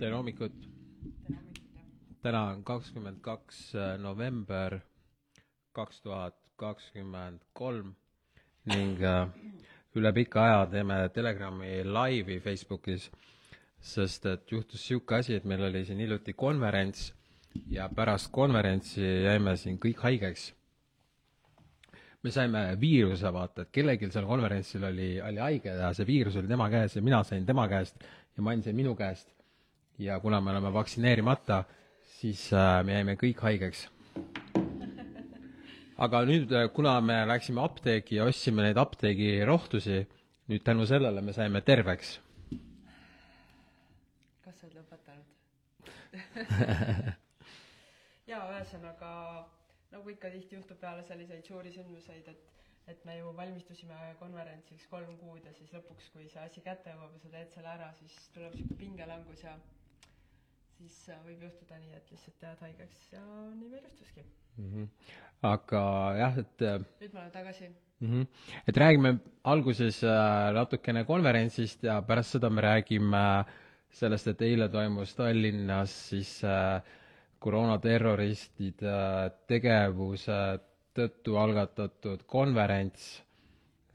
tere 0.00 0.16
hommikut! 0.16 0.54
täna 2.24 2.40
on 2.54 2.62
kakskümmend 2.64 3.18
kaks 3.20 3.56
äh, 3.76 3.98
november 4.00 4.78
kaks 5.76 5.98
tuhat 6.00 6.36
kakskümmend 6.56 7.42
kolm 7.52 7.90
ning 8.72 9.02
äh, 9.04 9.26
üle 10.00 10.12
pika 10.16 10.44
aja 10.46 10.62
teeme 10.72 10.96
Telegrami 11.12 11.82
laivi 11.84 12.38
Facebookis, 12.40 13.10
sest 13.92 14.24
et 14.30 14.54
juhtus 14.54 14.80
niisugune 14.80 15.18
asi, 15.18 15.36
et 15.36 15.44
meil 15.44 15.66
oli 15.68 15.82
siin 15.84 16.00
hiljuti 16.00 16.32
konverents 16.32 17.10
ja 17.68 17.90
pärast 17.92 18.30
konverentsi 18.32 19.04
jäime 19.04 19.52
siin 19.60 19.76
kõik 19.82 20.00
haigeks. 20.06 20.46
me 22.22 22.32
saime 22.32 22.64
viiruse, 22.80 23.32
vaata, 23.32 23.68
et 23.68 23.72
kellelgi 23.72 24.08
seal 24.08 24.24
konverentsil 24.28 24.88
oli, 24.88 25.10
oli 25.20 25.44
haige 25.44 25.76
ja 25.76 25.92
see 25.92 26.08
viirus 26.08 26.40
oli 26.40 26.48
tema 26.48 26.70
käes 26.72 26.96
ja 26.96 27.02
mina 27.02 27.20
sain 27.24 27.44
tema 27.46 27.68
käest 27.68 28.00
ja 28.36 28.42
Mann 28.42 28.62
sai 28.62 28.72
minu 28.72 28.96
käest. 28.96 29.39
Ja 30.00 30.20
kuna 30.20 30.40
me 30.40 30.50
oleme 30.50 30.72
vaktsineerimata, 30.72 31.64
siis 32.16 32.52
äh, 32.56 32.80
me 32.84 32.92
jäime 32.96 33.16
kõik 33.20 33.40
haigeks. 33.44 33.88
aga 36.04 36.22
nüüd, 36.28 36.52
äh, 36.56 36.68
kuna 36.72 37.00
me 37.04 37.26
läksime 37.28 37.60
apteegi 37.62 38.16
ja 38.16 38.24
ostsime 38.30 38.62
neid 38.64 38.78
apteegirohtusi, 38.80 39.98
nüüd 40.50 40.62
tänu 40.66 40.86
sellele 40.88 41.20
me 41.22 41.32
saime 41.36 41.60
terveks. 41.60 42.20
kas 44.44 44.54
sa 44.58 44.66
oled 44.66 44.76
lõpetanud 44.80 45.26
jaa, 48.30 48.44
ühesõnaga 48.56 49.10
nagu 49.92 50.06
ikka 50.10 50.28
tihti 50.32 50.56
juhtub 50.56 50.78
peale 50.80 51.02
selliseid 51.06 51.44
suuri 51.46 51.70
sündmuseid, 51.76 52.26
et 52.32 52.42
et 52.90 53.04
me 53.06 53.14
ju 53.18 53.26
valmistusime 53.36 53.96
konverentsiks 54.18 54.86
kolm 54.90 55.12
kuud 55.20 55.42
ja 55.46 55.52
siis 55.54 55.70
lõpuks, 55.76 56.04
kui 56.10 56.24
see 56.32 56.42
asi 56.42 56.60
kätte 56.64 56.90
jõuab 56.90 57.12
ja 57.14 57.20
sa 57.22 57.28
teed 57.36 57.50
selle 57.54 57.70
ära, 57.70 57.88
siis 58.00 58.14
tuleb 58.34 58.52
niisugune 58.56 58.78
pingelangus 58.80 59.40
ja 59.44 59.52
siis 60.80 60.96
äh, 61.12 61.18
võib 61.26 61.42
juhtuda 61.44 61.76
nii, 61.80 61.92
et 61.98 62.10
lihtsalt 62.12 62.44
jääd 62.46 62.60
haigeks 62.64 63.08
ja 63.12 63.22
nii 63.56 63.68
meil 63.68 63.82
juhtuski 63.84 64.22
mm. 64.24 64.68
-hmm. 64.72 64.86
aga 65.50 65.82
jah, 66.20 66.38
et 66.42 66.64
äh, 66.68 66.78
nüüd 67.02 67.12
ma 67.16 67.20
olen 67.24 67.34
tagasi 67.34 67.68
mm. 67.68 68.06
-hmm. 68.12 68.26
et 68.68 68.80
räägime 68.84 69.12
alguses 69.54 69.98
äh, 70.04 70.52
natukene 70.56 71.04
konverentsist 71.04 71.82
ja 71.84 72.00
pärast 72.02 72.36
seda 72.36 72.50
me 72.50 72.60
räägime 72.64 73.24
sellest, 73.90 74.26
et 74.32 74.42
eile 74.46 74.68
toimus 74.68 75.14
Tallinnas 75.18 75.94
siis 76.08 76.40
koroonaterroristide 77.38 78.92
tegevuse 79.48 80.36
tõttu 80.94 81.36
algatatud 81.40 82.22
konverents, 82.26 83.22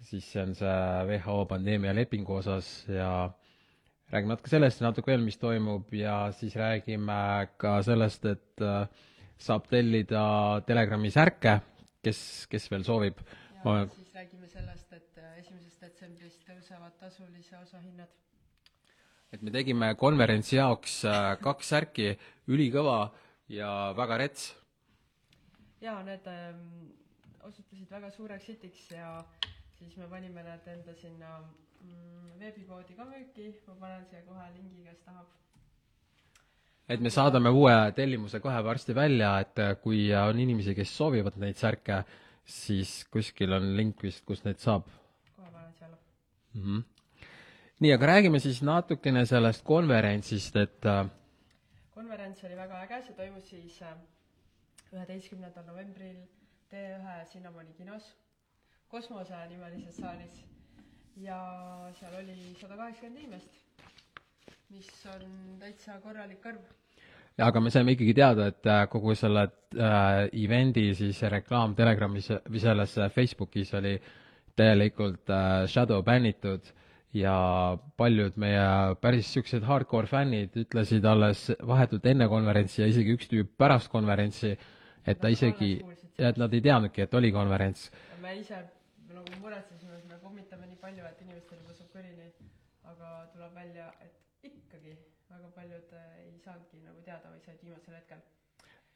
siis 0.01 0.27
see 0.31 0.41
on 0.43 0.55
see 0.55 0.75
WHO 1.11 1.45
pandeemialepingu 1.45 2.33
osas 2.41 2.69
ja 2.89 3.09
räägime 4.13 4.33
natuke 4.33 4.51
sellest 4.51 4.81
ja 4.81 4.89
natuke 4.89 5.11
veel, 5.11 5.23
mis 5.25 5.39
toimub 5.41 5.93
ja 5.97 6.17
siis 6.35 6.55
räägime 6.59 7.19
ka 7.61 7.77
sellest, 7.85 8.25
et 8.31 8.65
äh, 8.65 8.87
saab 9.37 9.69
tellida 9.71 10.25
Telegrami 10.67 11.11
särke, 11.13 11.59
kes, 12.05 12.19
kes 12.51 12.69
veel 12.71 12.85
soovib. 12.87 13.23
Ma... 13.63 13.81
siis 13.95 14.11
räägime 14.15 14.49
sellest, 14.51 14.91
et 14.93 15.21
äh, 15.21 15.39
esimesest 15.41 15.87
detsembrist 15.87 16.43
tõusevad 16.47 16.99
tasulise 17.01 17.57
osa 17.61 17.81
hinnad. 17.81 18.11
et 19.33 19.41
me 19.41 19.51
tegime 19.51 19.95
konverentsi 19.99 20.55
jaoks 20.55 21.01
äh, 21.09 21.33
kaks 21.41 21.73
särki, 21.73 22.13
ülikõva 22.47 23.09
ja 23.51 23.71
väga 23.97 24.21
rets 24.21 24.53
jaa, 25.85 26.01
need 26.03 26.27
ähm, 26.27 26.63
osutusid 27.45 27.91
väga 27.91 28.09
suureks 28.15 28.47
hitiks 28.49 28.89
ja 28.91 29.09
siis 29.77 29.95
me 29.99 30.07
panime 30.09 30.43
need 30.43 30.67
enda 30.73 30.95
sinna 31.01 31.37
veebipoodi 32.39 32.95
ka 32.97 33.05
müüki, 33.09 33.49
ma 33.67 33.75
panen 33.79 34.05
siia 34.09 34.21
kohe 34.25 34.45
lingi, 34.53 34.83
kes 34.85 35.01
tahab. 35.05 35.27
et 36.89 37.01
me 37.01 37.09
saadame 37.09 37.49
uue 37.49 37.73
tellimuse 37.97 38.39
kohe 38.43 38.59
varsti 38.67 38.95
välja, 38.95 39.31
et 39.41 39.59
äh, 39.59 39.73
kui 39.81 40.01
on 40.15 40.39
inimesi, 40.39 40.75
kes 40.77 40.93
soovivad 40.97 41.39
neid 41.41 41.57
särke, 41.57 42.03
siis 42.45 42.91
kuskil 43.11 43.57
on 43.57 43.71
link 43.77 44.03
vist, 44.03 44.21
kus 44.25 44.43
neid 44.45 44.61
saab. 44.61 44.89
kohe 45.35 45.51
panen 45.51 45.73
siia 45.73 45.87
alla 45.87 45.97
mm. 46.53 46.61
-hmm. 46.61 46.83
nii, 47.79 47.93
aga 47.97 48.11
räägime 48.13 48.39
siis 48.39 48.61
natukene 48.61 49.25
sellest 49.25 49.63
konverentsist, 49.63 50.55
et 50.55 50.85
äh, 50.85 51.05
konverents 51.91 52.43
oli 52.43 52.55
väga 52.55 52.83
äge, 52.85 53.01
see 53.07 53.15
toimus 53.21 53.49
siis 53.49 53.81
äh, 53.81 53.97
üheteistkümnendal 54.93 55.65
novembril 55.65 56.17
T1 56.69 57.31
Cinnamoni 57.31 57.73
kinos, 57.73 58.15
kosmose 58.87 59.47
nimelises 59.49 59.97
saalis 59.97 60.43
ja 61.21 61.37
seal 61.99 62.17
oli 62.19 62.55
sada 62.59 62.75
kaheksakümmend 62.75 63.21
inimest, 63.21 63.47
mis 64.73 64.89
on 65.13 65.23
täitsa 65.59 65.99
korralik 66.03 66.45
arv. 66.45 66.59
ja 67.37 67.47
aga 67.47 67.61
me 67.61 67.71
saime 67.71 67.95
ikkagi 67.95 68.13
teada, 68.13 68.49
et 68.51 68.67
äh, 68.67 68.83
kogu 68.91 69.15
selle 69.15 69.45
äh, 69.47 70.25
event'i 70.43 70.89
siis 70.95 71.21
reklaam 71.31 71.75
Telegramis 71.75 72.31
või 72.49 72.63
selles 72.63 72.97
äh, 72.97 73.11
Facebookis 73.11 73.73
oli 73.79 73.95
täielikult 74.55 75.31
äh, 75.31 75.65
shadow 75.71 76.03
bännitud 76.03 76.67
ja 77.15 77.35
paljud 77.97 78.35
meie 78.35 78.95
päris 78.99 79.29
niisugused 79.29 79.63
hardcore 79.63 80.11
fännid 80.11 80.55
ütlesid 80.65 81.05
alles 81.07 81.47
vahetult 81.63 82.05
enne 82.11 82.27
konverentsi 82.31 82.81
ja 82.81 82.91
isegi 82.91 83.15
üks 83.15 83.31
tüüp 83.31 83.55
pärast 83.57 83.91
konverentsi, 83.91 84.57
et 85.07 85.21
ta 85.21 85.31
isegi, 85.31 85.77
et 86.19 86.39
nad 86.39 86.53
ei 86.53 86.63
teadnudki, 86.63 87.07
et 87.07 87.13
oli 87.15 87.31
konverents. 87.31 87.91
me 88.19 88.35
ise 88.39 88.59
nagu 89.17 89.39
muretsesime, 89.41 89.97
et 89.99 90.07
me 90.11 90.17
pommitame 90.23 90.67
nii 90.71 90.79
palju, 90.83 91.05
et 91.09 91.21
inimestel 91.25 91.61
juba 91.63 91.75
saab 91.79 91.91
kõrini, 91.95 92.29
aga 92.91 93.11
tuleb 93.33 93.53
välja, 93.57 93.89
et 94.05 94.47
ikkagi 94.51 94.95
väga 95.29 95.51
paljud 95.59 95.93
äh, 95.99 96.09
ei 96.25 96.39
saanudki 96.45 96.81
nagu 96.85 97.01
teada 97.07 97.31
või 97.33 97.43
said 97.45 97.63
viimasel 97.65 97.97
hetkel. 97.97 98.25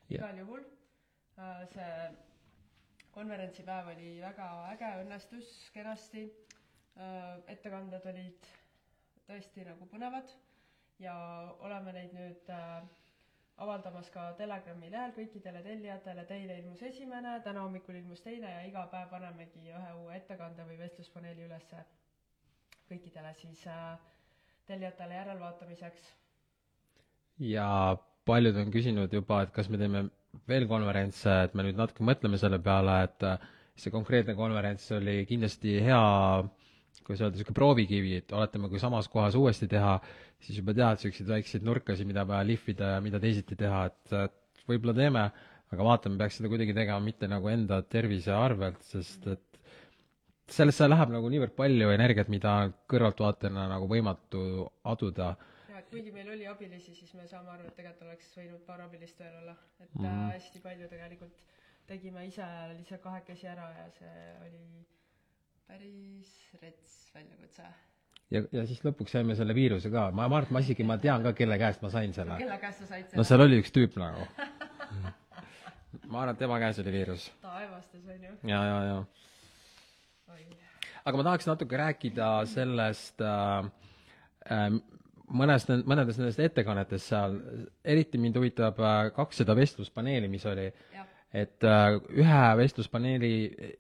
igal 0.09 0.37
juhul 0.43 0.65
äh, 0.65 1.63
see 1.73 1.93
konverentsipäev 3.15 3.87
oli 3.93 4.09
väga 4.21 4.47
äge, 4.73 4.89
õnnestus 5.03 5.49
kenasti, 5.73 6.27
äh, 6.99 7.39
ettekanded 7.55 8.05
olid 8.11 8.49
tõesti 9.29 9.65
nagu 9.67 9.87
põnevad. 9.91 10.31
Ja 10.99 11.15
oleme 11.63 11.93
neid 11.95 12.13
nüüd 12.15 12.49
äh, 12.51 12.81
avaldamas 13.59 14.07
ka 14.13 14.23
Telegrami 14.39 14.89
lehel 14.91 15.11
kõikidele 15.15 15.61
tellijatele, 15.65 16.23
teile 16.29 16.55
ilmus 16.61 16.81
esimene, 16.89 17.37
täna 17.43 17.63
hommikul 17.65 17.97
ilmus 17.99 18.21
teine 18.23 18.51
ja 18.53 18.61
iga 18.67 18.85
päev 18.91 19.09
panemegi 19.11 19.65
ühe 19.73 19.91
uue 20.01 20.15
ettekande 20.15 20.65
või 20.69 20.77
vestluspaneeli 20.79 21.47
ülesse 21.49 21.81
kõikidele 22.89 23.33
siis 23.37 23.65
äh, 23.69 23.97
tellijatele 24.69 25.17
järelvaatamiseks. 25.19 26.07
ja 27.39 27.67
paljud 28.25 28.57
on 28.63 28.71
küsinud 28.73 29.13
juba, 29.13 29.43
et 29.45 29.51
kas 29.55 29.69
me 29.69 29.77
teeme 29.81 30.05
veel 30.49 30.65
konverentse, 30.69 31.35
et 31.45 31.53
me 31.55 31.63
nüüd 31.67 31.77
natuke 31.79 32.03
mõtleme 32.05 32.37
selle 32.41 32.59
peale, 32.65 32.95
et 33.07 33.23
äh, 33.27 33.37
see 33.79 33.91
konkreetne 33.93 34.35
konverents 34.39 34.89
oli 34.97 35.19
kindlasti 35.29 35.77
hea 35.85 36.01
kuidas 37.09 37.23
öelda, 37.23 37.35
niisugune 37.37 37.57
proovikivi, 37.57 38.15
et 38.21 38.33
oletame, 38.37 38.69
kui 38.69 38.81
samas 38.81 39.07
kohas 39.09 39.37
uuesti 39.39 39.67
teha, 39.71 39.95
siis 40.45 40.59
juba 40.61 40.75
tead 40.77 40.99
niisuguseid 40.99 41.31
väikseid 41.33 41.65
nurkasid, 41.65 42.07
mida 42.09 42.25
vaja 42.29 42.45
lihvida 42.45 42.95
ja 42.95 43.03
mida 43.05 43.21
teisiti 43.23 43.57
teha, 43.59 43.85
et, 43.89 44.35
võib-olla 44.69 44.93
teeme, 44.97 45.23
aga 45.73 45.85
vaatame, 45.85 46.19
peaks 46.21 46.39
seda 46.39 46.51
kuidagi 46.51 46.75
tegema 46.77 47.01
mitte 47.03 47.29
nagu 47.29 47.49
enda 47.49 47.81
tervise 47.95 48.33
arvelt, 48.35 48.81
sest 48.85 49.25
et 49.33 49.45
sellesse 50.53 50.87
läheb 50.89 51.13
nagu 51.13 51.29
niivõrd 51.29 51.55
palju 51.57 51.89
energiat, 51.93 52.29
mida 52.33 52.53
kõrvaltvaatajana 52.89 53.67
nagu 53.73 53.89
võimatu 53.89 54.43
aduda. 54.93 55.33
jaa, 55.69 55.81
et 55.81 55.89
kuigi 55.89 56.13
meil 56.13 56.29
oli 56.33 56.47
abilisi, 56.49 56.95
siis 56.97 57.13
me 57.17 57.27
saame 57.29 57.53
aru, 57.53 57.67
et 57.69 57.75
tegelikult 57.77 58.07
oleks 58.07 58.31
võinud 58.37 58.63
paar 58.65 58.85
abilist 58.85 59.19
veel 59.21 59.35
olla, 59.41 59.55
et 59.79 59.89
mm 59.93 60.05
-hmm. 60.05 60.31
hästi 60.37 60.61
palju 60.65 60.89
tegelikult 60.93 61.43
tegime 61.87 62.25
ise 62.27 62.45
lihtsalt 62.77 63.01
kahekesi 63.01 63.47
ära 63.47 63.69
ja 63.77 63.89
see 63.97 64.15
oli 64.45 64.85
päris 65.69 66.31
rets 66.61 66.95
väljakutse. 67.13 67.67
ja, 68.33 68.41
ja 68.55 68.65
siis 68.69 68.81
lõpuks 68.85 69.13
saime 69.13 69.35
selle 69.37 69.53
viiruse 69.57 69.91
ka, 69.93 70.07
ma, 70.09 70.25
ma 70.25 70.39
arvan, 70.39 70.47
et 70.47 70.55
ma 70.55 70.63
isegi, 70.65 70.85
ma 70.87 70.97
tean 71.01 71.25
ka, 71.25 71.33
kelle 71.37 71.59
käest 71.61 71.83
ma 71.85 71.91
sain 71.93 72.13
selle. 72.15 72.37
kelle 72.41 72.57
käest 72.61 72.83
sa 72.83 72.89
said 72.89 73.09
selle? 73.09 73.21
no 73.21 73.25
seal 73.29 73.45
oli 73.45 73.59
üks 73.61 73.73
tüüp 73.75 73.97
nagu 74.01 74.25
ma 76.11 76.23
arvan, 76.23 76.33
et 76.33 76.41
tema 76.41 76.59
käes 76.63 76.81
oli 76.81 76.93
viirus. 76.95 77.27
taevastes, 77.43 78.05
on 78.05 78.29
ju. 78.29 78.37
ja, 78.49 78.61
ja, 78.71 78.79
ja. 78.87 80.39
aga 81.05 81.21
ma 81.21 81.27
tahaks 81.29 81.49
natuke 81.51 81.81
rääkida 81.83 82.31
sellest 82.49 83.21
äh, 83.25 83.69
äh, 84.49 84.65
mõnest, 85.29 85.69
mõnedest 85.85 86.23
nendest 86.23 86.41
ettekannetest 86.49 87.13
seal, 87.13 87.37
eriti 87.85 88.21
mind 88.21 88.41
huvitab 88.41 88.81
äh, 88.81 89.03
kaks 89.13 89.43
seda 89.43 89.57
vestluspaneeli, 89.57 90.31
mis 90.33 90.49
oli 90.49 90.71
jah 90.97 91.05
et 91.33 91.63
äh, 91.63 91.97
ühe 92.17 92.45
vestluspaneeli, 92.57 93.33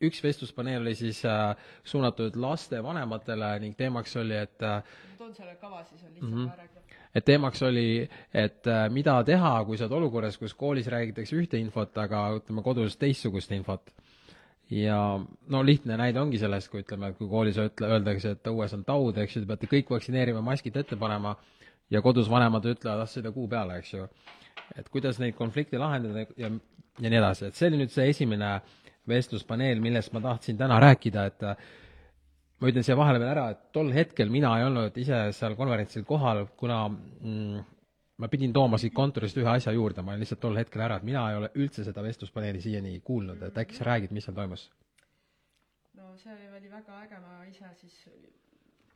üks 0.05 0.21
vestluspaneel 0.21 0.83
oli 0.83 0.95
siis 0.97 1.23
äh, 1.25 1.55
suunatud 1.83 2.37
lastevanematele 2.37 3.55
ning 3.63 3.77
teemaks 3.77 4.13
oli, 4.21 4.37
et 4.37 4.65
äh, 4.65 4.83
toon 5.17 5.33
selle 5.33 5.55
kava, 5.61 5.83
siis 5.83 6.03
on 6.03 6.13
lihtsam 6.13 6.29
mm 6.29 6.45
-hmm. 6.45 6.57
rääkida. 6.57 6.99
et 7.15 7.25
teemaks 7.25 7.63
oli, 7.63 8.09
et 8.33 8.69
mida 8.89 9.23
teha, 9.23 9.65
kui 9.65 9.77
sa 9.77 9.85
oled 9.85 9.97
olukorras, 9.97 10.37
kus 10.37 10.53
koolis 10.53 10.87
räägitakse 10.87 11.35
ühte 11.35 11.57
infot, 11.57 11.97
aga 11.97 12.29
ütleme, 12.37 12.63
kodus 12.63 12.97
teistsugust 12.97 13.51
infot. 13.51 13.91
ja 14.69 15.19
no 15.47 15.65
lihtne 15.65 15.97
näide 15.97 16.19
ongi 16.21 16.37
sellest, 16.37 16.69
kui 16.69 16.81
ütleme, 16.81 17.13
kui 17.13 17.27
koolis 17.27 17.57
ütle, 17.57 17.87
öeldakse, 17.87 18.31
et 18.31 18.47
õues 18.47 18.73
on 18.73 18.83
taud, 18.83 19.17
eks 19.17 19.35
ju, 19.35 19.41
te 19.41 19.47
peate 19.47 19.67
kõik 19.67 19.89
vaktsineerima, 19.89 20.41
maskid 20.41 20.77
ette 20.77 20.95
panema, 20.95 21.35
ja 21.89 22.01
kodus 22.05 22.29
vanemad 22.29 22.65
ütlevad, 22.69 23.03
ah 23.03 23.09
sõida 23.09 23.31
kuu 23.35 23.47
peale, 23.49 23.79
eks 23.81 23.93
ju. 23.93 24.07
et 24.77 24.89
kuidas 24.93 25.19
neid 25.19 25.35
konflikte 25.37 25.79
lahendada 25.81 26.25
ja, 26.37 26.49
ja 26.99 27.09
nii 27.09 27.19
edasi, 27.19 27.49
et 27.49 27.57
see 27.57 27.69
oli 27.71 27.81
nüüd 27.81 27.93
see 27.93 28.09
esimene 28.11 28.59
vestluspaneel, 29.09 29.81
millest 29.81 30.13
ma 30.13 30.21
tahtsin 30.21 30.57
täna 30.57 30.77
rääkida, 30.83 31.25
et 31.31 31.45
ma 32.59 32.69
ütlen 32.69 32.85
siia 32.85 32.97
vahele 32.99 33.21
veel 33.21 33.31
ära, 33.31 33.47
et 33.55 33.69
tol 33.73 33.89
hetkel 33.95 34.29
mina 34.29 34.51
ei 34.59 34.67
olnud 34.67 34.97
ise 35.01 35.21
seal 35.35 35.55
konverentsil 35.57 36.05
kohal, 36.07 36.45
kuna 36.59 36.83
mm, 36.91 37.63
ma 38.19 38.29
pidin 38.31 38.53
tooma 38.53 38.77
siit 38.81 38.93
kontorist 38.93 39.37
ühe 39.39 39.49
asja 39.49 39.73
juurde, 39.73 40.03
ma 40.03 40.13
olin 40.13 40.25
lihtsalt 40.25 40.43
tol 40.43 40.59
hetkel 40.59 40.83
ära, 40.85 40.99
et 40.99 41.07
mina 41.07 41.23
ei 41.31 41.39
ole 41.39 41.49
üldse 41.55 41.85
seda 41.87 42.03
vestluspaneeli 42.05 42.61
siiani 42.61 42.99
kuulnud, 43.05 43.41
et 43.47 43.57
äkki 43.63 43.79
sa 43.79 43.87
räägid, 43.89 44.13
mis 44.15 44.27
seal 44.27 44.37
toimus? 44.37 44.69
no 45.97 46.13
see 46.19 46.35
oli 46.57 46.69
väga 46.71 47.01
äge, 47.05 47.17
ma 47.23 47.41
ise 47.49 47.71
siis 47.79 47.97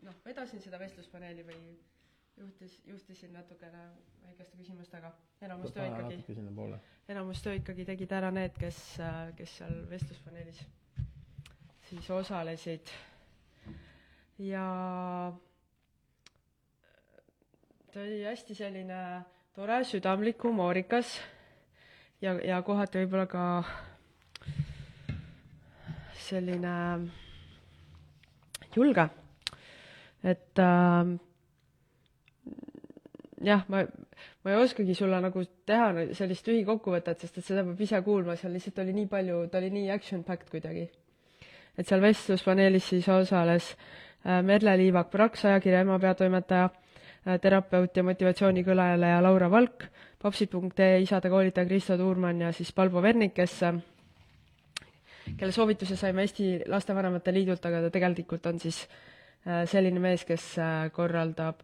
noh, 0.04 0.16
vedasin 0.28 0.62
seda 0.62 0.80
vestluspaneeli 0.80 1.48
või 1.48 1.62
juhtis, 2.38 2.80
juhtisin 2.86 3.34
natukene 3.34 3.84
väikeste 4.26 4.58
küsimustega, 4.58 5.12
enamus 5.42 5.74
töö 5.76 5.88
ikkagi, 5.88 6.24
enamus 7.10 7.44
töö 7.44 7.58
ikkagi 7.60 7.86
tegid 7.86 8.12
ära 8.12 8.32
need, 8.32 8.56
kes, 8.60 8.80
kes 9.38 9.58
seal 9.60 9.84
vestluspaneelis 9.90 10.64
siis 11.90 12.10
osalesid 12.12 12.90
ja 14.40 14.66
ta 17.94 18.00
oli 18.00 18.24
hästi 18.26 18.56
selline 18.56 19.00
tore, 19.54 19.84
südamlik, 19.84 20.44
humoorikas 20.44 21.20
ja, 22.22 22.34
ja 22.42 22.62
kohati 22.66 23.04
võib-olla 23.04 23.28
ka 23.30 23.44
selline 26.24 26.74
julge. 28.76 29.10
et 30.24 30.60
äh, 30.60 31.14
jah, 33.44 33.66
ma, 33.68 33.84
ma 34.44 34.54
ei 34.54 34.60
oskagi 34.62 34.96
sulle 34.98 35.20
nagu 35.24 35.44
teha 35.68 36.10
sellist 36.18 36.48
lühikokkuvõtet, 36.48 37.24
sest 37.24 37.42
et 37.42 37.48
seda 37.48 37.66
peab 37.68 37.82
ise 37.82 38.02
kuulma, 38.06 38.38
seal 38.40 38.56
lihtsalt 38.56 38.80
oli 38.86 38.96
nii 39.00 39.10
palju, 39.12 39.42
ta 39.52 39.60
oli 39.62 39.74
nii 39.74 39.90
action-packed 39.96 40.50
kuidagi. 40.54 40.88
et 41.78 41.90
seal 41.90 42.02
vestluspaneelis 42.02 42.90
siis 42.94 43.10
osales 43.10 43.74
äh, 43.74 44.42
Merle 44.46 44.78
Liivak-Praks, 44.78 45.46
ajakirja 45.50 45.82
Ema 45.86 46.00
peatoimetaja 46.00 46.70
Äh, 47.24 47.38
terapeut 47.40 47.96
ja 47.96 48.04
motivatsioonikõneleja 48.04 49.22
Laura 49.24 49.48
Valk, 49.48 49.86
papsid.ee 50.20 50.98
isade 51.06 51.30
koolitaja 51.32 51.70
Kristo 51.70 51.96
Tuurmann 51.96 52.42
ja 52.44 52.50
siis 52.52 52.74
Palvo 52.76 53.00
Vernik, 53.02 53.32
kes 53.38 53.62
kelle 55.40 55.56
soovituse 55.56 55.96
saime 55.96 56.26
Eesti 56.26 56.66
Lastevanemate 56.68 57.32
Liidult, 57.32 57.64
aga 57.64 57.80
ta 57.86 57.94
tegelikult 57.96 58.50
on 58.52 58.60
siis 58.60 58.82
äh, 59.48 59.64
selline 59.72 60.04
mees, 60.04 60.26
kes 60.28 60.50
äh, 60.60 60.90
korraldab 60.92 61.64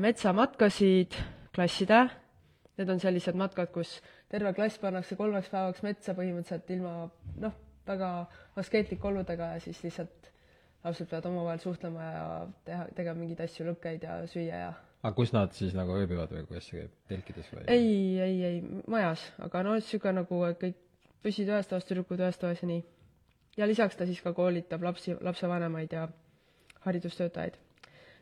metsamatkasid 0.00 1.16
klassidele, 1.54 2.10
need 2.78 2.90
on 2.90 3.00
sellised 3.02 3.36
matkad, 3.38 3.70
kus 3.74 3.98
terve 4.32 4.54
klass 4.56 4.80
pannakse 4.82 5.16
kolmeks 5.18 5.50
päevaks 5.52 5.84
metsa 5.86 6.14
põhimõtteliselt 6.16 6.72
ilma 6.74 6.94
noh, 7.42 7.58
väga 7.86 8.10
askeetlike 8.60 9.10
oludega 9.10 9.54
ja 9.54 9.60
siis 9.62 9.82
lihtsalt 9.84 10.32
lapsed 10.84 11.08
peavad 11.10 11.28
omavahel 11.30 11.60
suhtlema 11.62 12.08
ja 12.08 12.24
teha, 12.64 12.88
tegema 12.96 13.20
mingeid 13.20 13.44
asju, 13.44 13.68
lõkkeid 13.70 14.08
ja 14.08 14.18
süüa 14.30 14.64
ja 14.66 14.72
aga 15.04 15.12
kus 15.16 15.34
nad 15.36 15.52
siis 15.52 15.74
nagu 15.76 15.96
ööbivad 16.00 16.32
või 16.32 16.46
kuidas 16.48 16.66
see 16.70 16.80
käib, 16.80 16.96
telkides 17.12 17.52
või? 17.52 17.64
ei, 17.68 17.94
ei, 18.24 18.36
ei, 18.48 18.60
majas, 18.90 19.22
aga 19.44 19.62
no 19.66 19.76
niisugune 19.76 20.22
nagu 20.22 20.40
kõik 20.60 20.80
poisid 21.24 21.48
ühes 21.48 21.68
toas, 21.68 21.84
tüdrukud 21.88 22.20
ühes 22.24 22.40
toas 22.40 22.62
ja 22.62 22.68
nii. 22.68 22.82
ja 23.60 23.68
lisaks 23.68 24.00
ta 24.00 24.08
siis 24.08 24.22
ka 24.24 24.32
koolitab 24.36 24.84
lapsi, 24.84 25.16
lapsevanemaid 25.20 25.92
ja 25.92 26.08
haridustöötajaid. 26.84 27.56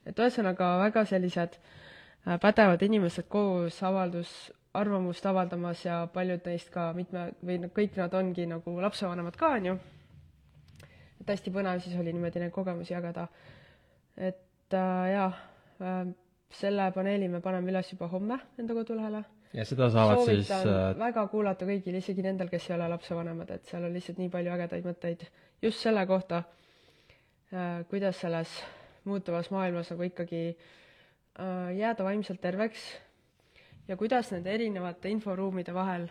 Et 0.07 0.19
ühesõnaga 0.19 0.75
väga 0.83 1.05
sellised 1.09 1.57
äh, 1.59 2.39
pädevad 2.41 2.83
inimesed 2.83 3.29
koos 3.29 3.83
avaldus, 3.83 4.53
arvamust 4.75 5.27
avaldamas 5.27 5.85
ja 5.85 6.07
paljud 6.13 6.47
neist 6.47 6.71
ka 6.75 6.93
mitme 6.97 7.31
või 7.45 7.59
no 7.63 7.73
kõik 7.75 7.99
nad 8.01 8.15
ongi 8.15 8.47
nagu 8.47 8.79
lapsevanemad 8.81 9.37
ka, 9.37 9.57
on 9.59 9.73
ju 9.73 9.81
et 11.23 11.31
hästi 11.37 11.53
põnev 11.55 11.83
siis 11.83 11.99
oli 11.99 12.15
niimoodi 12.15 12.43
neid 12.43 12.55
kogemusi 12.55 12.95
jagada. 12.95 13.29
et 14.17 14.75
äh, 14.75 15.13
jaa 15.13 15.29
äh,, 15.81 16.03
selle 16.53 16.91
paneeli 16.95 17.29
me 17.29 17.41
paneme 17.41 17.71
üles 17.71 17.93
juba 17.93 18.09
homme 18.09 18.39
enda 18.59 18.75
kodulehele. 18.75 19.23
ja 19.53 19.65
seda 19.65 19.91
saavad 19.91 20.25
Soovitan 20.25 20.45
siis 20.45 20.75
äh... 20.75 20.99
väga 20.99 21.27
kuulata 21.29 21.69
kõigil, 21.69 21.97
isegi 22.01 22.27
nendel, 22.27 22.51
kes 22.53 22.71
ei 22.71 22.77
ole 22.77 22.89
lapsevanemad, 22.93 23.51
et 23.51 23.71
seal 23.71 23.87
on 23.87 23.95
lihtsalt 23.95 24.19
nii 24.19 24.31
palju 24.35 24.55
ägedaid 24.57 24.89
mõtteid 24.91 25.27
just 25.63 25.87
selle 25.87 26.07
kohta 26.11 26.43
äh,, 26.43 27.83
kuidas 27.91 28.21
selles 28.21 28.59
muutuvas 29.05 29.51
maailmas 29.51 29.91
nagu 29.91 30.07
ikkagi 30.07 30.43
äh, 30.53 31.77
jääda 31.77 32.05
vaimselt 32.05 32.41
terveks 32.41 32.85
ja 33.89 33.97
kuidas 33.97 34.31
nende 34.33 34.55
erinevate 34.55 35.11
inforuumide 35.11 35.75
vahel 35.75 36.09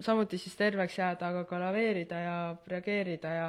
samuti 0.00 0.38
siis 0.38 0.56
terveks 0.56 0.98
jääda, 0.98 1.28
aga 1.28 1.44
ka 1.44 1.60
laveerida 1.60 2.20
ja 2.20 2.36
reageerida 2.66 3.32
ja 3.34 3.48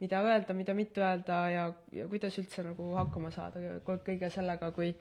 mida 0.00 0.22
öelda, 0.26 0.54
mida 0.54 0.74
mitte 0.74 1.00
öelda 1.00 1.38
ja, 1.50 1.66
ja 1.92 2.08
kuidas 2.10 2.38
üldse 2.42 2.64
nagu 2.66 2.94
hakkama 2.98 3.30
saada 3.30 3.78
kõige 3.86 4.30
sellega, 4.30 4.72
kui 4.74 4.94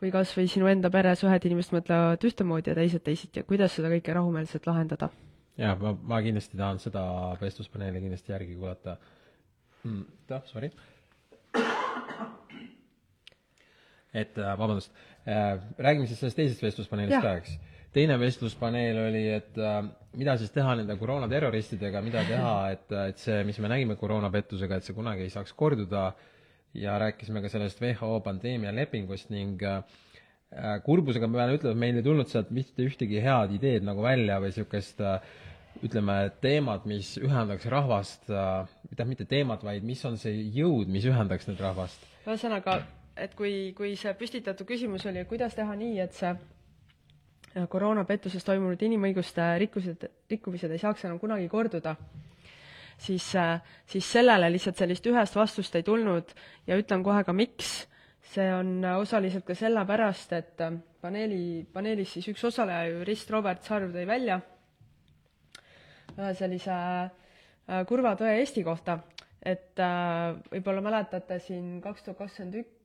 kui 0.00 0.10
kas 0.12 0.32
või 0.32 0.48
sinu 0.48 0.68
enda 0.70 0.88
peres 0.92 1.20
ühed 1.26 1.44
inimesed 1.44 1.74
mõtlevad 1.76 2.24
ühtemoodi 2.24 2.72
ja 2.72 2.76
teised 2.78 3.04
teisiti 3.04 3.42
ja 3.42 3.46
kuidas 3.46 3.74
seda 3.76 3.90
kõike 3.92 4.14
rahumeelselt 4.16 4.66
lahendada? 4.66 5.10
jaa, 5.60 5.74
ma, 5.76 5.92
ma 5.92 6.20
kindlasti 6.24 6.56
tahan 6.56 6.80
seda 6.80 7.02
vestluspaneeli 7.40 8.00
kindlasti 8.00 8.32
järgi 8.32 8.56
kuulata 8.56 8.96
mm,. 9.84 10.04
jah, 10.30 10.46
sorry. 10.48 10.72
Et 14.14 14.38
äh, 14.38 14.52
vabandust 14.58 14.92
äh,, 15.24 15.58
räägime 15.78 16.08
siis 16.10 16.20
sellest 16.22 16.38
teisest 16.40 16.64
vestluspaneelist 16.64 17.22
ka, 17.22 17.36
eks. 17.40 17.58
Teine 17.90 18.14
vestluspaneel 18.22 18.98
oli, 19.08 19.24
et 19.34 19.56
äh, 19.58 19.80
mida 20.18 20.36
siis 20.38 20.52
teha 20.54 20.76
nende 20.78 20.94
koroonaterroristidega, 20.98 22.02
mida 22.06 22.22
teha, 22.28 22.54
et, 22.76 22.86
et 23.10 23.22
see, 23.22 23.40
mis 23.48 23.58
me 23.62 23.70
nägime 23.72 23.96
koroonapettusega, 23.98 24.78
et 24.78 24.86
see 24.86 24.96
kunagi 24.96 25.26
ei 25.26 25.32
saaks 25.34 25.56
korduda. 25.58 26.10
Ja 26.78 26.92
rääkisime 27.02 27.40
ka 27.42 27.48
sellest 27.50 27.80
WHO 27.82 28.20
pandeemialepingust 28.22 29.32
ning 29.34 29.58
äh, 29.66 29.80
kurbusega 30.86 31.26
ma 31.26 31.40
pean 31.40 31.56
ütlema, 31.56 31.74
et 31.74 31.80
meil 31.82 31.98
ei 31.98 32.04
tulnud 32.06 32.30
sealt 32.30 32.52
mitte 32.54 32.86
ühtegi 32.86 33.18
head 33.24 33.56
ideed 33.56 33.82
nagu 33.86 34.04
välja 34.06 34.38
või 34.38 34.52
niisugust 34.52 35.02
äh, 35.02 35.18
ütleme, 35.86 36.16
teemat, 36.42 36.86
mis 36.86 37.16
ühendaks 37.18 37.66
rahvast 37.70 38.30
äh,, 38.30 38.70
tähendab 38.90 39.12
mitte 39.12 39.26
teemat, 39.30 39.66
vaid 39.66 39.86
mis 39.86 40.02
on 40.06 40.18
see 40.20 40.34
jõud, 40.54 40.90
mis 40.92 41.06
ühendaks 41.10 41.50
nüüd 41.50 41.62
rahvast? 41.62 42.06
ühesõnaga, 42.26 42.80
et 43.20 43.34
kui, 43.36 43.72
kui 43.76 43.94
see 44.00 44.12
püstitatud 44.18 44.68
küsimus 44.68 45.04
oli, 45.10 45.24
kuidas 45.28 45.54
teha 45.56 45.76
nii, 45.76 46.00
et 46.00 46.16
see 46.16 46.32
koroonapettuses 47.70 48.46
toimunud 48.46 48.82
inimõiguste 48.86 49.46
rikkused, 49.58 50.06
rikkumised 50.30 50.70
ei 50.70 50.82
saaks 50.82 51.04
enam 51.08 51.18
kunagi 51.18 51.48
korduda, 51.50 51.96
siis, 53.00 53.26
siis 53.90 54.12
sellele 54.12 54.50
lihtsalt 54.52 54.78
sellist 54.78 55.06
ühest 55.10 55.36
vastust 55.36 55.74
ei 55.74 55.86
tulnud 55.86 56.30
ja 56.70 56.78
ütlen 56.78 57.02
kohe 57.06 57.24
ka, 57.26 57.34
miks. 57.34 57.86
see 58.30 58.46
on 58.54 58.84
osaliselt 58.84 59.42
ka 59.42 59.54
sellepärast, 59.58 60.32
et 60.36 60.60
paneeli, 61.02 61.66
paneelis 61.72 62.12
siis 62.14 62.28
üks 62.30 62.44
osaleja, 62.46 62.92
jurist 62.92 63.30
Robert 63.30 63.64
Sarv 63.66 63.90
tõi 63.90 64.06
välja 64.06 64.36
ühe 66.18 66.34
sellise 66.38 66.74
äh, 66.74 67.82
kurva 67.88 68.14
tõe 68.18 68.36
Eesti 68.40 68.62
kohta, 68.66 68.98
et 69.42 69.80
äh, 69.80 70.36
võib-olla 70.52 70.84
mäletate 70.84 71.40
siin 71.42 71.80
kaks 71.84 72.04
tuhat 72.06 72.20
kakskümmend 72.20 72.60
üks, 72.62 72.79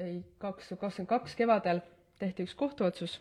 ei, 0.00 0.20
kaks 0.42 0.70
tuhat 0.70 0.80
kakskümmend 0.86 1.12
kaks 1.12 1.36
kevadel 1.38 1.82
tehti 2.20 2.44
üks 2.44 2.56
kohtuotsus, 2.58 3.18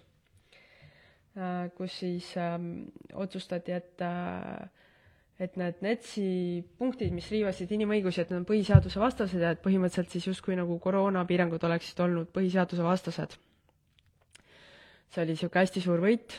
äh, 1.37 1.69
kus 1.77 1.99
siis 2.01 2.33
ähm, 2.39 2.89
otsustati, 3.13 3.75
et 3.77 4.03
äh, 4.03 4.67
et 5.39 5.55
need 5.55 5.79
NETS-i 5.79 6.29
punktid, 6.79 7.13
mis 7.15 7.29
riivasid 7.31 7.71
inimõigusi, 7.71 8.19
et 8.21 8.31
need 8.31 8.41
on 8.41 8.47
põhiseaduse 8.47 8.99
vastased 8.99 9.39
ja 9.39 9.53
et 9.55 9.61
põhimõtteliselt 9.63 10.11
siis 10.11 10.27
justkui 10.27 10.57
nagu 10.59 10.75
koroonapiirangud 10.83 11.63
oleksid 11.63 12.01
olnud 12.03 12.33
põhiseaduse 12.35 12.83
vastased. 12.83 13.37
see 15.09 15.23
oli 15.23 15.33
niisugune 15.33 15.63
hästi 15.63 15.81
suur 15.81 16.03
võit, 16.03 16.35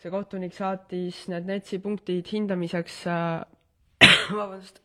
see 0.00 0.10
kohtunik 0.10 0.56
saatis 0.56 1.26
need 1.30 1.46
NETS-i 1.52 1.78
punktid 1.84 2.32
hindamiseks 2.32 2.96
äh,, 3.12 3.44
vabandust, 4.38 4.80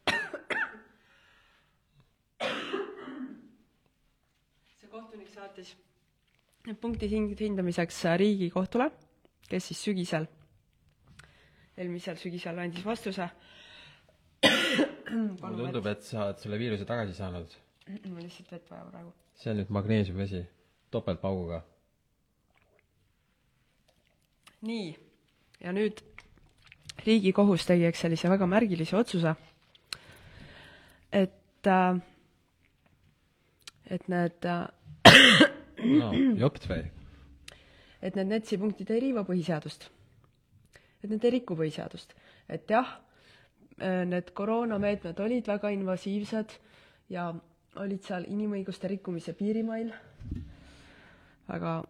see 4.76 4.85
kohtunik 4.96 5.28
saatis 5.34 5.76
need 6.66 6.80
punktid 6.82 7.12
hindamiseks 7.40 8.00
Riigikohtule, 8.18 8.90
kes 9.50 9.68
siis 9.70 9.82
sügisel, 9.86 10.26
eelmisel 11.78 12.18
sügisel 12.18 12.58
andis 12.62 12.86
vastuse. 12.86 13.28
mulle 14.46 15.58
tundub, 15.58 15.86
et 15.90 16.02
sa 16.04 16.26
oled 16.26 16.42
selle 16.42 16.58
viiruse 16.60 16.86
tagasi 16.90 17.14
saanud. 17.18 17.54
mul 18.10 18.24
lihtsalt 18.24 18.52
vett 18.52 18.72
vaja 18.72 18.86
praegu. 18.90 19.14
see 19.36 19.52
on 19.52 19.60
nüüd 19.62 19.72
magneesiumvesi, 19.78 20.42
topeltpauguga. 20.92 21.62
nii, 24.66 24.96
ja 25.62 25.74
nüüd 25.76 26.02
riigikohus 27.06 27.68
tegi, 27.70 27.86
eks, 27.92 28.02
sellise 28.08 28.30
väga 28.32 28.48
märgilise 28.50 28.98
otsuse, 28.98 29.36
et, 31.14 31.68
äh, 31.70 32.02
et 33.86 34.10
need 34.10 34.50
äh, 34.50 34.66
no 36.00 36.12
jopt 36.40 36.68
või? 36.70 36.84
et 38.06 38.16
need 38.18 38.30
NETS-i 38.30 38.60
punktid 38.62 38.92
ei 38.94 39.02
riiva 39.08 39.26
põhiseadust. 39.28 39.90
et 41.04 41.10
need 41.10 41.26
ei 41.26 41.36
riku 41.38 41.58
põhiseadust. 41.58 42.16
et 42.50 42.70
jah, 42.70 42.98
need 43.82 44.32
koroonameetmed 44.34 45.20
olid 45.20 45.48
väga 45.48 45.72
invasiivsed 45.76 46.58
ja 47.12 47.30
olid 47.82 48.04
seal 48.08 48.24
inimõiguste 48.32 48.88
rikkumise 48.88 49.34
piirimail, 49.36 49.92
aga 51.52 51.82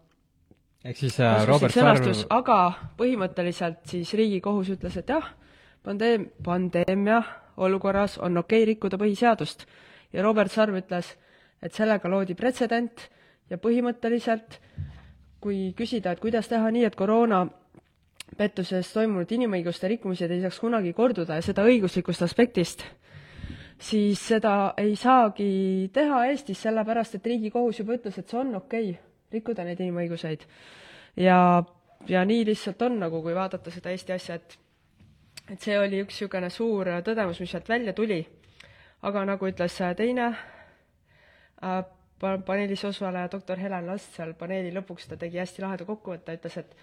ehk 0.84 0.98
siis 0.98 1.18
äh, 1.22 1.44
Robert 1.46 1.74
Sarv 1.74 2.24
aga 2.34 2.58
põhimõtteliselt 2.98 3.84
siis 3.90 4.12
Riigikohus 4.18 4.72
ütles, 4.74 4.96
et 4.98 5.10
jah, 5.10 5.28
pandeem-, 5.86 6.28
pandeemia 6.44 7.20
olukorras 7.56 8.18
on 8.18 8.42
okei 8.42 8.62
okay 8.62 8.72
rikkuda 8.72 8.98
põhiseadust. 9.00 9.66
ja 10.12 10.22
Robert 10.22 10.52
Sarv 10.52 10.76
ütles, 10.78 11.14
et 11.62 11.74
sellega 11.74 12.08
loodi 12.08 12.34
pretsedent 12.34 13.06
ja 13.50 13.58
põhimõtteliselt 13.58 14.58
kui 15.40 15.72
küsida, 15.78 16.12
et 16.12 16.20
kuidas 16.20 16.48
teha 16.50 16.70
nii, 16.72 16.84
et 16.88 16.96
koroona 16.98 17.44
pettuses 18.36 18.88
toimunud 18.92 19.30
inimõiguste 19.32 19.88
rikkumised 19.88 20.32
ei 20.32 20.42
saaks 20.42 20.58
kunagi 20.60 20.92
korduda 20.96 21.38
ja 21.38 21.44
seda 21.44 21.64
õiguslikust 21.68 22.24
aspektist, 22.26 22.82
siis 23.78 24.22
seda 24.32 24.74
ei 24.80 24.96
saagi 24.98 25.90
teha 25.94 26.24
Eestis, 26.30 26.60
sellepärast 26.66 27.18
et 27.18 27.26
Riigikohus 27.26 27.80
juba 27.80 27.96
ütles, 27.98 28.18
et 28.18 28.28
see 28.28 28.40
on 28.40 28.54
okei 28.58 28.90
okay, 28.90 29.00
rikkuda 29.36 29.64
neid 29.66 29.80
inimõiguseid. 29.84 30.46
ja, 31.16 31.38
ja 32.08 32.24
nii 32.24 32.46
lihtsalt 32.50 32.82
on, 32.82 32.98
nagu 33.04 33.22
kui 33.22 33.34
vaadata 33.34 33.70
seda 33.70 33.94
Eesti 33.94 34.16
asja, 34.16 34.40
et 34.40 34.58
et 35.46 35.62
see 35.62 35.78
oli 35.78 36.00
üks 36.02 36.16
niisugune 36.16 36.50
suur 36.50 36.88
tõdemus, 37.06 37.38
mis 37.40 37.50
sealt 37.54 37.68
välja 37.68 37.92
tuli. 37.94 38.26
aga 39.02 39.24
nagu 39.24 39.46
ütles 39.46 39.78
teine 39.96 40.32
paneelis 42.20 42.84
osaleja 42.84 43.28
doktor 43.32 43.60
Helen 43.60 43.86
Last 43.86 44.14
seal 44.16 44.34
paneeli 44.38 44.72
lõpuks, 44.74 45.08
ta 45.08 45.18
tegi 45.20 45.40
hästi 45.40 45.64
laheda 45.64 45.86
kokkuvõtte, 45.88 46.36
ütles, 46.38 46.56
et 46.62 46.76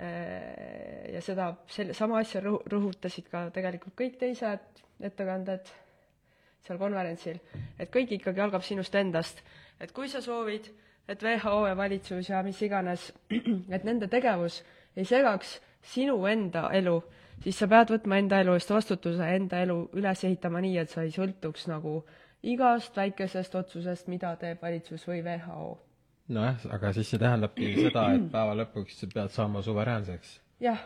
äh, 0.00 1.12
ja 1.14 1.22
seda, 1.24 1.52
selle, 1.70 1.94
sama 1.94 2.18
asja 2.22 2.42
rõhu-, 2.44 2.62
rõhutasid 2.70 3.30
ka 3.30 3.48
tegelikult 3.54 3.96
kõik 3.98 4.18
teised 4.20 4.82
ettekanded 4.98 5.70
seal 6.66 6.80
konverentsil, 6.80 7.38
et 7.78 7.90
kõik 7.94 8.18
ikkagi 8.18 8.42
algab 8.42 8.66
sinust 8.66 8.94
endast. 8.98 9.42
et 9.80 9.92
kui 9.94 10.08
sa 10.08 10.20
soovid, 10.20 10.66
et 11.08 11.22
WHO 11.22 11.66
ja 11.68 11.76
valitsus 11.76 12.28
ja 12.28 12.42
mis 12.42 12.60
iganes, 12.62 13.12
et 13.74 13.84
nende 13.84 14.08
tegevus 14.08 14.62
ei 14.96 15.04
segaks 15.04 15.60
sinu 15.82 16.26
enda 16.26 16.68
elu, 16.74 16.98
siis 17.42 17.58
sa 17.58 17.68
pead 17.70 17.92
võtma 17.94 18.18
enda 18.18 18.40
elu 18.42 18.56
eest 18.58 18.70
vastutuse, 18.70 19.28
enda 19.36 19.62
elu 19.62 19.78
üles 19.94 20.24
ehitama 20.24 20.60
nii, 20.64 20.78
et 20.82 20.90
sa 20.90 21.06
ei 21.06 21.14
sõltuks 21.14 21.68
nagu 21.70 22.02
igast 22.42 22.96
väikesest 22.96 23.54
otsusest, 23.54 24.08
mida 24.08 24.34
teeb 24.36 24.62
valitsus 24.62 25.04
või 25.08 25.22
WHO. 25.24 25.68
nojah, 26.28 26.64
aga 26.76 26.92
siis 26.92 27.10
see 27.10 27.20
tähendabki 27.20 27.74
seda, 27.86 28.08
et 28.14 28.26
päeva 28.32 28.56
lõpuks 28.62 29.00
sa 29.00 29.10
pead 29.14 29.34
saama 29.34 29.62
suveräänseks. 29.62 30.40
jah 30.60 30.82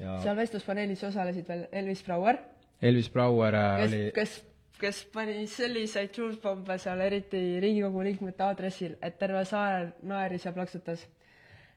ja.. 0.00 0.18
seal 0.22 0.36
vestluspaneelis 0.36 1.04
osalesid 1.04 1.48
veel 1.48 1.66
Elvis 1.72 2.02
Brouer. 2.06 2.38
Elvis 2.82 3.10
Brouer 3.10 3.54
äh, 3.54 3.76
kes, 3.82 3.92
oli 3.92 4.10
kes, 4.14 4.34
kes 4.80 5.02
pani 5.14 5.46
selliseid 5.50 6.12
truthbombe 6.14 6.78
seal, 6.78 7.00
eriti 7.06 7.42
Riigikogu 7.62 8.04
liikmete 8.06 8.46
aadressil, 8.46 8.96
et 9.02 9.18
terve 9.18 9.44
saal 9.48 9.92
naeris 10.02 10.46
ja 10.46 10.52
plaksutas 10.56 11.06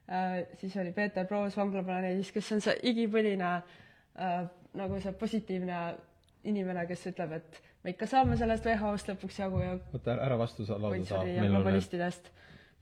äh,. 0.09 0.43
siis 0.57 0.77
oli 0.77 0.93
Peeter 0.97 1.27
Proos 1.27 1.57
vanglaplaneedis, 1.57 2.31
kes 2.33 2.51
on 2.57 2.63
see 2.65 2.77
igipõline 2.93 3.51
äh, 3.51 4.39
nagu 4.77 5.01
see 5.03 5.13
positiivne 5.13 5.81
inimene, 6.47 6.87
kes 6.89 7.05
ütleb, 7.11 7.37
et 7.37 7.61
me 7.83 7.93
ikka 7.95 8.07
saame 8.09 8.37
sellest 8.37 8.65
WHO-st 8.67 9.13
lõpuks 9.13 9.39
jagu 9.41 9.61
ja 9.63 9.75
oota, 9.77 10.15
ära 10.15 10.37
vastu 10.39 10.65
sa 10.67 10.77
lauda 10.81 11.03
saab. 11.07 11.29
ja 11.29 11.45
globalistidest. 11.49 12.31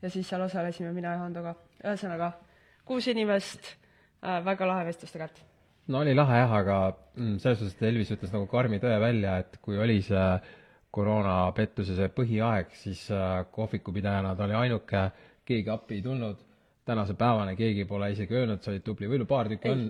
ja 0.02 0.10
siis 0.10 0.30
seal 0.30 0.44
osalesime 0.46 0.92
mina 0.96 1.16
ja 1.16 1.24
Handoga. 1.24 1.56
ühesõnaga, 1.84 2.34
kuus 2.86 3.08
inimest 3.08 3.72
äh,, 4.24 4.40
väga 4.46 4.68
lahe 4.68 4.88
vestlus 4.90 5.16
tegelikult. 5.16 5.46
no 5.88 6.04
oli 6.04 6.16
lahe 6.16 6.42
jah, 6.44 6.56
aga 6.62 6.80
mm, 7.16 7.38
selles 7.40 7.62
suhtes, 7.62 7.78
et 7.78 7.88
Elvis 7.92 8.12
ütles 8.16 8.34
nagu 8.36 8.48
karmi 8.52 8.82
tõe 8.84 9.00
välja, 9.02 9.38
et 9.44 9.60
kui 9.62 9.80
oli 9.80 10.02
see 10.06 10.28
koroonapettuse 10.92 11.96
see 11.96 12.12
põhiaeg, 12.14 12.76
siis 12.76 13.06
äh, 13.14 13.46
kohvikupidajana 13.54 14.36
ta 14.36 14.48
oli 14.48 14.58
ainuke, 14.58 15.04
keegi 15.46 15.70
appi 15.70 16.00
ei 16.00 16.06
tulnud, 16.06 16.46
tänase 16.90 17.14
päevani 17.14 17.56
keegi 17.56 17.86
pole 17.86 18.12
isegi 18.12 18.36
öelnud, 18.36 18.62
sa 18.64 18.72
olid 18.74 18.84
tubli, 18.84 19.08
võib-olla 19.08 19.30
paar 19.30 19.50
tükki 19.52 19.70
on 19.70 19.84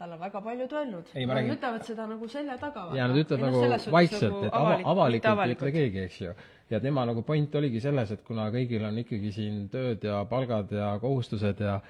tal 0.00 0.14
on 0.16 0.20
väga 0.20 0.40
paljud 0.40 0.72
öelnud. 0.72 1.12
Nad 1.12 1.36
räägin... 1.36 1.52
ütlevad 1.58 1.84
seda 1.84 2.06
nagu 2.08 2.28
selja 2.28 2.56
taga. 2.58 2.86
ja 2.96 3.08
nad 3.10 3.20
ütlevad 3.20 3.52
no, 3.52 3.62
nagu 3.68 3.92
vaikselt 3.92 4.32
nagu, 4.32 4.44
et 4.48 4.54
avalik, 4.56 5.26
avalikult 5.28 5.44
ei 5.44 5.56
ütle 5.56 5.72
keegi, 5.74 6.04
eks 6.08 6.20
ju. 6.22 6.34
ja 6.70 6.80
tema 6.80 7.04
nagu 7.10 7.24
point 7.26 7.54
oligi 7.60 7.82
selles, 7.84 8.14
et 8.16 8.22
kuna 8.24 8.48
kõigil 8.54 8.86
on 8.88 9.00
ikkagi 9.02 9.32
siin 9.36 9.66
tööd 9.72 10.06
ja 10.08 10.22
palgad 10.30 10.72
ja 10.72 10.94
kohustused 11.02 11.60
ja 11.66 11.80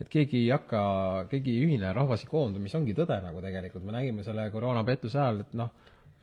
et 0.00 0.08
keegi 0.08 0.44
ei 0.44 0.48
hakka, 0.54 0.80
keegi 1.32 1.58
ei 1.58 1.66
ühine, 1.66 1.92
rahvas 1.94 2.24
ei 2.24 2.30
koondu, 2.30 2.62
mis 2.62 2.74
ongi 2.78 2.94
tõde 2.96 3.18
nagu 3.24 3.42
tegelikult, 3.44 3.84
me 3.84 3.96
nägime 3.98 4.24
selle 4.24 4.46
koroonapettuse 4.54 5.18
ajal, 5.20 5.42
et 5.44 5.56
noh, 5.58 5.72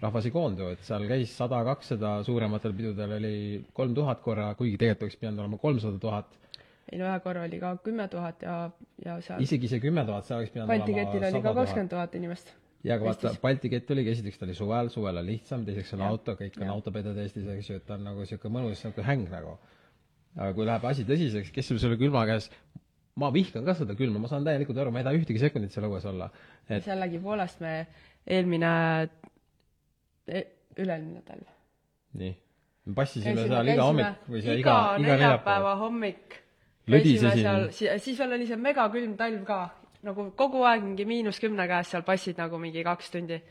rahvas 0.02 0.26
ei 0.26 0.34
koondu, 0.34 0.72
et 0.74 0.88
seal 0.88 1.06
käis 1.12 1.36
sada, 1.36 1.60
kakssada, 1.68 2.16
suurematel 2.26 2.74
pidudel 2.78 3.18
oli 3.20 3.36
kolm 3.76 3.94
tuhat 3.98 4.24
korra, 4.26 4.50
kuigi 4.58 4.80
tegelikult 4.80 5.10
oleks 5.10 5.22
pidanud 5.22 5.44
olema 5.44 5.62
kolmsada 5.62 6.02
tuhat 6.02 6.40
ei 6.92 7.00
no 7.02 7.08
ühe 7.10 7.18
korra 7.24 7.46
oli 7.48 7.60
ka 7.62 7.72
kümme 7.86 8.06
tuhat 8.12 8.46
ja, 8.46 8.58
ja 9.06 9.18
seal 9.26 9.42
isegi 9.46 9.72
see 9.72 9.82
kümme 9.84 10.06
tuhat, 10.06 10.28
seal 10.28 10.42
oleks 10.42 10.54
pidanud 10.54 10.72
Balti 10.72 10.98
ketil 10.98 11.28
oli 11.30 11.42
ka 11.46 11.56
kakskümmend 11.58 11.94
tuhat 11.96 12.16
inimest. 12.20 12.52
ja 12.86 13.00
aga 13.00 13.10
vaata, 13.10 13.34
Balti 13.42 13.72
kett 13.74 13.96
oligi, 13.96 14.14
esiteks 14.14 14.42
ta 14.42 14.46
oli 14.48 14.58
suvel, 14.58 14.92
suvel 14.94 15.22
on 15.22 15.28
lihtsam, 15.30 15.66
teiseks 15.66 15.96
on 15.98 16.06
ja. 16.06 16.12
auto, 16.14 16.38
kõik 16.42 16.60
on 16.62 16.74
autopedad 16.76 17.18
Eestis, 17.24 17.48
eks 17.56 17.72
ju, 17.72 17.80
et 17.82 17.88
ta 17.88 17.98
on 17.98 18.06
nagu 18.10 18.22
niisugune 18.22 18.60
mõnus 18.60 18.86
nagu 18.86 19.08
häng 19.10 19.34
nagu. 19.34 19.58
aga 20.36 20.52
kui 20.54 20.70
läheb 20.70 20.86
asi 20.92 21.08
tõsiseks, 21.10 21.52
kes 21.56 21.72
sul 21.72 21.82
selle 21.82 21.98
külma 21.98 22.26
käes 22.30 22.52
ma 23.16 23.32
vihkan 23.34 23.66
ka 23.66 23.76
seda 23.80 23.96
külma, 23.98 24.22
ma 24.22 24.30
saan 24.30 24.46
täielikult 24.46 24.78
aru, 24.78 24.94
ma 24.94 25.02
ei 25.02 25.08
taha 25.08 25.18
ühtegi 25.18 25.42
sekundit 25.42 25.74
seal 25.74 25.88
õues 25.88 26.06
olla 26.10 26.30
et.... 26.68 26.84
sellegipoolest 26.86 27.62
me 27.64 27.76
eelmine 28.38 28.72
e,, 30.28 30.42
üle-eelmine 30.78 31.22
talv. 31.26 31.48
nii. 32.20 32.34
me 32.86 32.98
passisime 32.98 33.48
seal 33.48 33.74
iga 33.74 33.88
hommik 33.88 34.28
või 34.30 34.44
see 34.44 34.60
iga, 34.60 34.80
iga 35.00 35.16
neljapäeva 35.16 35.78
hommik 35.80 36.42
seal, 36.86 37.68
siis 38.00 38.20
veel 38.20 38.38
oli 38.38 38.48
see 38.48 38.58
megakülm 38.62 39.16
talv 39.18 39.44
ka, 39.48 39.60
nagu 40.06 40.30
kogu 40.38 40.64
aeg 40.70 40.84
mingi 40.86 41.06
miinus 41.10 41.40
kümne 41.42 41.66
käes 41.70 41.92
seal 41.94 42.06
passid 42.06 42.38
nagu 42.38 42.60
mingi 42.62 42.84
kaks 42.86 43.12
tundi. 43.14 43.42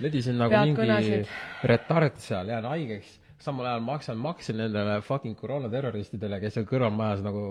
lödisin 0.00 0.38
nagu 0.38 0.50
Pead 0.50 0.66
mingi 0.66 0.80
kõnesid. 0.80 1.34
retard 1.70 2.18
seal, 2.18 2.50
jään 2.50 2.64
haigeks, 2.64 3.18
samal 3.38 3.66
ajal 3.70 3.84
maksan 3.86 4.18
makse 4.18 4.52
nendele 4.52 5.00
fucking 5.06 5.38
koroonaterroristidele, 5.38 6.40
kes 6.40 6.58
seal 6.58 6.66
kõrvalmajas 6.66 7.22
nagu 7.22 7.42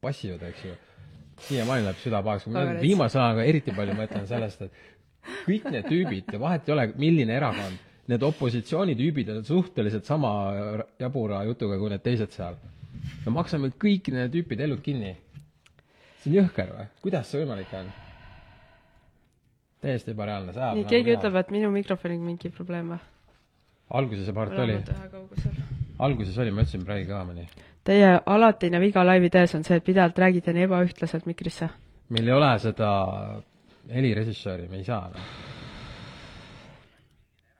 passivad, 0.00 0.42
eks 0.48 0.64
ju. 0.64 0.76
siiamaani 1.48 1.84
läheb 1.84 1.98
süda 2.00 2.22
pahaks, 2.24 2.46
viimasel 2.80 3.20
ajal 3.20 3.42
eriti 3.44 3.74
palju 3.76 3.96
mõtlen 3.98 4.24
sellest, 4.26 4.62
et 4.62 4.72
kõik 5.44 5.68
need 5.68 5.90
tüübid 5.90 6.32
ja 6.32 6.40
vahet 6.40 6.68
ei 6.68 6.72
ole, 6.72 6.86
milline 6.96 7.36
erakond, 7.36 7.84
need 8.06 8.22
opositsioonitüübid 8.22 9.28
on 9.34 9.44
suhteliselt 9.44 10.06
sama 10.06 10.30
jabura 10.98 11.42
jutuga 11.44 11.76
kui 11.76 11.90
need 11.90 12.04
teised 12.06 12.32
seal 12.32 12.56
me 13.26 13.34
maksame 13.34 13.70
kõik 13.82 14.10
need 14.14 14.34
tüüpide 14.34 14.66
elud 14.66 14.82
kinni. 14.84 15.16
see 16.22 16.30
on 16.30 16.36
jõhker 16.40 16.72
või? 16.74 16.88
kuidas 17.02 17.30
see 17.30 17.42
võimalik 17.42 17.72
on? 17.78 17.90
täiesti 19.84 20.14
ebareaalne, 20.14 20.54
see 20.54 20.62
ajab 20.62 20.80
nii, 20.80 20.88
keegi 20.90 21.14
ütleb, 21.16 21.38
et 21.40 21.52
minu 21.54 21.70
mikrofoniga 21.74 22.26
mingi 22.26 22.50
probleem 22.54 22.94
või? 22.94 23.00
alguses 24.00 24.26
see 24.26 24.36
part 24.36 24.58
oli. 24.58 24.78
alguses 25.98 26.38
oli, 26.42 26.54
ma 26.54 26.64
ütlesin 26.64 26.86
praegu 26.86 27.10
ka 27.12 27.24
mõni. 27.28 27.48
Teie 27.86 28.16
alatine 28.26 28.80
viga 28.82 29.04
laivi 29.06 29.30
tees 29.30 29.54
on 29.54 29.62
see, 29.66 29.76
et 29.78 29.84
pidevalt 29.86 30.18
räägite 30.18 30.54
nii 30.54 30.66
ebaühtlaselt 30.66 31.28
mikrisse. 31.30 31.68
meil 32.08 32.28
ei 32.28 32.34
ole 32.34 32.50
seda 32.62 32.90
helirežissööri, 33.92 34.68
me 34.70 34.82
ei 34.82 34.84
saa 34.86 35.06
no.. 35.12 35.22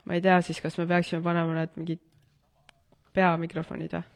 ma 0.07 0.19
ei 0.19 0.23
tea 0.23 0.41
siis, 0.43 0.61
kas 0.63 0.79
me 0.79 0.87
peaksime 0.87 1.23
panema 1.23 1.61
need 1.61 1.79
mingid 1.79 2.03
peamikrofonid 3.15 3.99
või? 3.99 4.16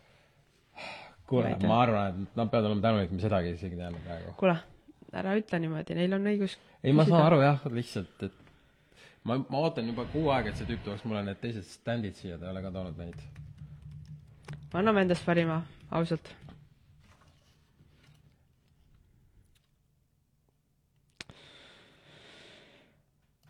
Kuule, 1.30 1.54
ma 1.62 1.78
arvan, 1.84 2.24
et 2.24 2.36
nad 2.38 2.50
peavad 2.50 2.68
olema 2.70 2.84
tänulikud, 2.84 3.16
me 3.16 3.22
sedagi 3.22 3.54
isegi 3.54 3.78
teame 3.78 4.02
praegu. 4.06 4.34
kuule, 4.40 4.56
ära 5.22 5.36
ütle 5.38 5.60
niimoodi, 5.62 5.96
neil 5.98 6.16
on 6.16 6.26
õigus 6.32 6.56
ei, 6.82 6.94
ma 6.96 7.06
saan 7.06 7.26
aru 7.28 7.40
jah, 7.44 7.62
lihtsalt, 7.70 8.26
et 8.26 8.36
ma, 9.28 9.38
ma 9.38 9.62
ootan 9.62 9.88
juba 9.92 10.06
kuu 10.12 10.30
aega, 10.34 10.50
et 10.50 10.58
see 10.58 10.68
tüüp 10.70 10.82
tooks 10.86 11.06
mulle 11.06 11.22
need 11.28 11.40
teised 11.42 11.68
stand'id 11.70 12.18
siia, 12.18 12.38
ta 12.40 12.48
ei 12.48 12.54
ole 12.54 12.64
ka 12.66 12.74
toonud 12.74 12.98
neid. 12.98 13.22
anname 14.82 15.06
endast 15.06 15.26
parima, 15.28 15.62
ausalt. 15.90 16.34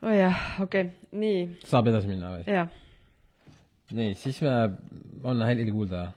oi 0.01 0.09
oh 0.09 0.17
jah, 0.17 0.47
okei 0.65 0.87
okay., 0.89 1.19
nii. 1.25 1.43
saab 1.69 1.89
edasi 1.93 2.13
minna 2.13 2.37
või? 2.37 2.47
jah. 2.49 2.73
nii, 3.97 4.17
siis 4.21 4.41
me, 4.45 4.57
on 5.25 5.49
heli 5.49 5.71
kuulda? 5.73 6.11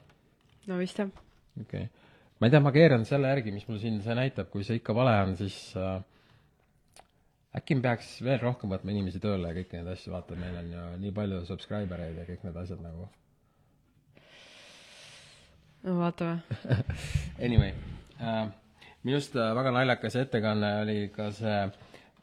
no 0.68 0.84
vist 0.84 1.00
jah 1.00 1.23
okei. 1.62 1.86
Okay.. 1.86 2.10
ma 2.40 2.48
ei 2.48 2.54
tea, 2.54 2.64
ma 2.64 2.74
keeran 2.76 3.06
selle 3.08 3.30
järgi, 3.32 3.54
mis 3.56 3.68
mul 3.70 3.80
siin 3.82 4.02
see 4.06 4.16
näitab, 4.18 4.50
kui 4.54 4.66
see 4.68 4.80
ikka 4.80 4.96
vale 4.98 5.14
on, 5.26 5.36
siis 5.40 5.58
äh, 5.80 6.00
äkki 7.58 7.78
me 7.78 7.86
peaks 7.86 8.16
veel 8.26 8.42
rohkem 8.42 8.72
võtma 8.74 8.94
inimesi 8.94 9.22
tööle 9.24 9.52
ja 9.52 9.58
kõiki 9.58 9.78
neid 9.78 9.92
asju, 9.94 10.14
vaata, 10.16 10.38
meil 10.40 10.58
on 10.64 10.72
ju 10.74 10.88
nii 11.04 11.14
palju 11.20 11.44
subscriber 11.50 12.02
eid 12.08 12.18
ja 12.22 12.26
kõik 12.30 12.48
need 12.48 12.60
asjad 12.64 12.82
nagu. 12.84 13.08
no 15.84 15.98
vaatame 16.00 16.42
Anyway 17.46 17.74
äh,, 18.20 18.46
minu 19.04 19.20
arust 19.20 19.36
äh, 19.38 19.54
väga 19.58 19.74
naljakas 19.76 20.18
ettekanne 20.24 20.74
oli 20.82 21.00
ka 21.14 21.30
see 21.36 21.60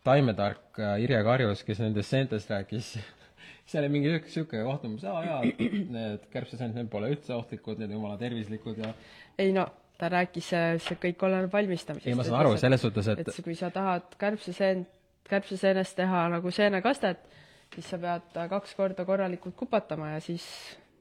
taimetark 0.05 0.81
äh, 0.81 0.97
Irje 1.05 1.23
Karjus, 1.25 1.63
kes 1.67 1.83
nendest 1.85 2.11
seentest 2.11 2.51
rääkis 2.51 2.95
seal 3.71 3.87
oli 3.87 3.93
mingi 3.95 4.11
sihuke, 4.11 4.33
sihuke 4.35 4.63
kohtumus, 4.67 5.05
aa 5.09 5.21
jaa, 5.27 5.43
need 5.97 6.25
kärbseseent, 6.33 6.75
need 6.79 6.91
pole 6.93 7.13
üldse 7.15 7.37
ohtlikud, 7.37 7.79
need 7.79 7.93
on 7.93 8.01
jumala 8.01 8.19
tervislikud 8.21 8.81
ja 8.83 8.93
ei 9.41 9.55
no 9.57 9.67
ta 10.01 10.09
rääkis, 10.13 10.49
see 10.81 10.97
kõik 11.01 11.23
oleneb 11.29 11.53
valmistamisest. 11.53 12.09
ei, 12.09 12.17
ma 12.19 12.25
saan 12.27 12.41
aru, 12.41 12.57
selles 12.61 12.83
suhtes, 12.85 13.11
et 13.13 13.23
et 13.27 13.43
kui 13.45 13.57
sa 13.59 13.71
tahad 13.75 14.17
kärbseseent, 14.21 14.89
kärbseseenest 15.31 15.99
teha 15.99 16.25
nagu 16.33 16.53
seenekastet, 16.55 17.21
siis 17.75 17.91
sa 17.93 18.01
pead 18.03 18.39
kaks 18.55 18.75
korda 18.79 19.05
korralikult 19.07 19.57
kupatama 19.59 20.15
ja 20.15 20.25
siis, 20.25 20.47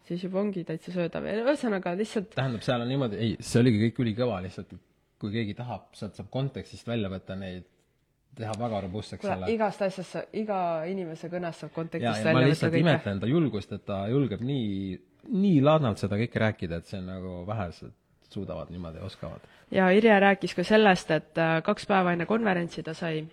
siis 0.08 0.28
juba 0.28 0.44
ongi 0.44 0.66
täitsa 0.68 0.94
söödav 0.94 1.26
ja 1.30 1.40
ühesõnaga 1.46 1.96
lihtsalt 1.98 2.36
tähendab, 2.36 2.66
seal 2.66 2.86
on 2.86 2.92
niimoodi, 2.92 3.20
ei, 3.24 3.36
see 3.40 3.64
oligi 3.64 3.88
kõik 3.88 4.04
ülikõva, 4.06 4.42
lihtsalt 4.46 4.76
kui 5.20 5.34
keegi 5.34 5.56
tahab, 5.58 5.90
sealt 5.98 6.20
saab 6.20 6.30
kontekstist 6.32 6.88
välja 6.88 7.10
võtta 7.12 7.36
neid, 7.40 7.66
teha 8.40 8.56
väga 8.60 8.82
robustseks 8.86 9.22
kuule, 9.24 9.36
selle. 9.36 9.52
igast 9.54 9.82
asjast 9.86 10.16
sa, 10.16 10.24
iga 10.38 10.60
inimese 10.90 11.30
kõnest 11.32 11.66
saab 11.66 11.74
kontekstist 11.76 12.24
ja 12.24 12.34
ma 12.34 12.40
välja 12.40 12.40
võtta 12.40 12.52
lihtsalt 12.54 12.74
kõike. 12.74 12.84
imetlen 12.86 13.24
ta 13.24 13.30
julgust, 13.30 13.74
et 13.76 13.86
ta 13.88 14.00
julgeb 14.12 14.44
nii, 14.48 15.00
nii 15.36 15.64
ladnalt 15.66 16.02
seda 16.02 16.20
kõike 16.22 16.44
rääkida, 16.46 16.80
et 16.80 16.92
see 16.92 17.02
on 17.02 17.10
nagu 17.12 17.34
vähesed 17.48 17.96
suudavad 18.30 18.70
niimoodi, 18.70 19.02
oskavad. 19.06 19.46
ja 19.72 19.90
Irje 19.96 20.20
rääkis 20.20 20.56
ka 20.56 20.64
sellest, 20.64 21.12
et 21.12 21.38
äh, 21.42 21.60
kaks 21.66 21.88
päeva 21.90 22.14
enne 22.14 22.30
konverentsi 22.30 22.84
ta 22.86 22.94
sai, 22.94 23.24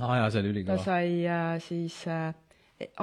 aa 0.00 0.20
jaa, 0.22 0.30
see 0.30 0.42
oli 0.44 0.52
ta 0.52 0.54
ülikõva. 0.54 0.84
sai 0.84 1.12
äh, 1.26 1.50
siis 1.64 2.00
äh, 2.06 2.34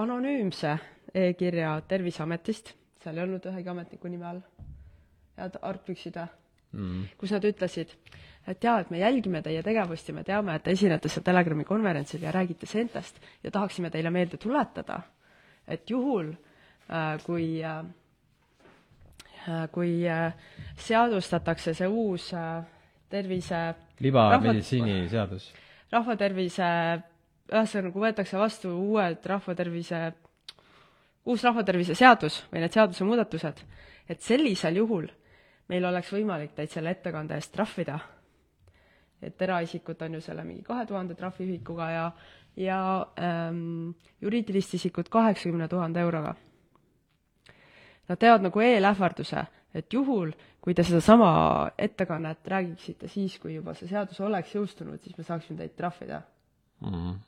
anonüümse 0.01 0.77
e-kirja 1.13 1.79
Terviseametist, 1.87 2.73
seal 3.03 3.17
ei 3.17 3.27
olnud 3.27 3.45
ühegi 3.51 3.71
ametniku 3.71 4.11
nime 4.11 4.29
all, 4.31 4.41
head 5.39 5.59
argpüksid 5.61 6.21
või? 6.21 6.31
Mm. 6.75 7.03
kus 7.15 7.31
nad 7.31 7.45
ütlesid, 7.47 7.93
et 8.47 8.63
jaa, 8.63 8.79
et 8.79 8.89
me 8.93 8.99
jälgime 8.99 9.41
teie 9.41 9.63
tegevust 9.63 10.09
ja 10.09 10.13
me 10.13 10.23
teame, 10.23 10.55
et 10.55 10.63
te 10.63 10.71
esinete 10.71 11.09
seal 11.09 11.23
Telegrami 11.25 11.65
konverentsil 11.65 12.21
ja 12.21 12.31
räägite 12.31 12.69
seentest 12.69 13.21
ja 13.43 13.51
tahaksime 13.51 13.89
teile 13.89 14.11
meelde 14.13 14.37
tuletada, 14.37 15.01
et 15.67 15.89
juhul 15.89 16.29
äh, 16.29 17.23
kui 17.25 17.63
äh, 17.63 17.83
äh, 19.47 19.67
kui 19.71 20.05
äh, 20.07 20.33
seadustatakse 20.77 21.73
see 21.73 21.87
uus 21.87 22.31
äh, 22.33 22.63
tervise 23.09 23.75
libameditsiiniseadus. 24.03 25.51
rahvatervise, 25.91 26.69
ühesõnaga, 27.51 27.91
kui 27.93 28.03
võetakse 28.07 28.39
vastu 28.39 28.73
uued 28.73 29.25
rahvatervise, 29.29 30.01
uus 31.25 31.45
rahvatervise 31.45 31.95
seadus 31.95 32.41
või 32.51 32.65
need 32.65 32.73
seadusemuudatused, 32.75 33.61
et 34.09 34.21
sellisel 34.21 34.81
juhul 34.81 35.07
meil 35.69 35.85
oleks 35.85 36.11
võimalik 36.13 36.53
teid 36.57 36.73
selle 36.73 36.93
ettekande 36.93 37.37
eest 37.37 37.53
trahvida. 37.55 37.99
Et 39.25 39.41
eraisikut 39.41 40.01
on 40.01 40.17
ju 40.17 40.21
selle 40.21 40.43
mingi 40.43 40.63
kahe 40.63 40.85
tuhande 40.85 41.15
trahviühikuga 41.15 41.89
ja, 41.91 42.05
ja 42.57 42.79
ähm, 43.19 43.89
juriidilist 44.21 44.73
isikut 44.73 45.09
kaheksakümne 45.09 45.67
tuhande 45.67 45.99
euroga. 45.99 46.35
Nad 48.09 48.21
teevad 48.21 48.45
nagu 48.45 48.61
eelähvarduse, 48.61 49.47
et 49.73 49.93
juhul, 49.93 50.31
kui 50.61 50.73
te 50.73 50.83
sedasama 50.85 51.71
ettekannet 51.77 52.47
räägiksite 52.47 53.09
siis, 53.09 53.39
kui 53.41 53.55
juba 53.55 53.73
see 53.73 53.89
seadus 53.89 54.21
oleks 54.21 54.53
jõustunud, 54.55 55.01
siis 55.01 55.17
me 55.17 55.25
saaksime 55.25 55.57
teid 55.57 55.73
trahvida 55.75 56.21
Mm. 56.83 57.19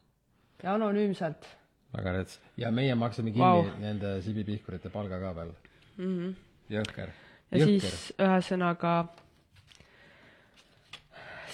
ja 0.63 0.73
anonüümselt 0.73 1.47
väga 1.95 2.11
rets. 2.17 2.39
ja 2.57 2.71
meie 2.71 2.95
maksame 2.95 3.31
kinni 3.31 3.45
wow. 3.45 3.69
nende 3.79 4.17
sibipihkurite 4.21 4.89
palga 4.89 5.19
ka 5.21 5.31
veel 5.35 5.53
mm. 5.97 6.17
-hmm. 6.17 6.33
jõhker 6.69 7.13
ja 7.51 7.61
jõhker 7.61 7.95
siis 7.95 8.13
ühesõnaga, 8.19 9.07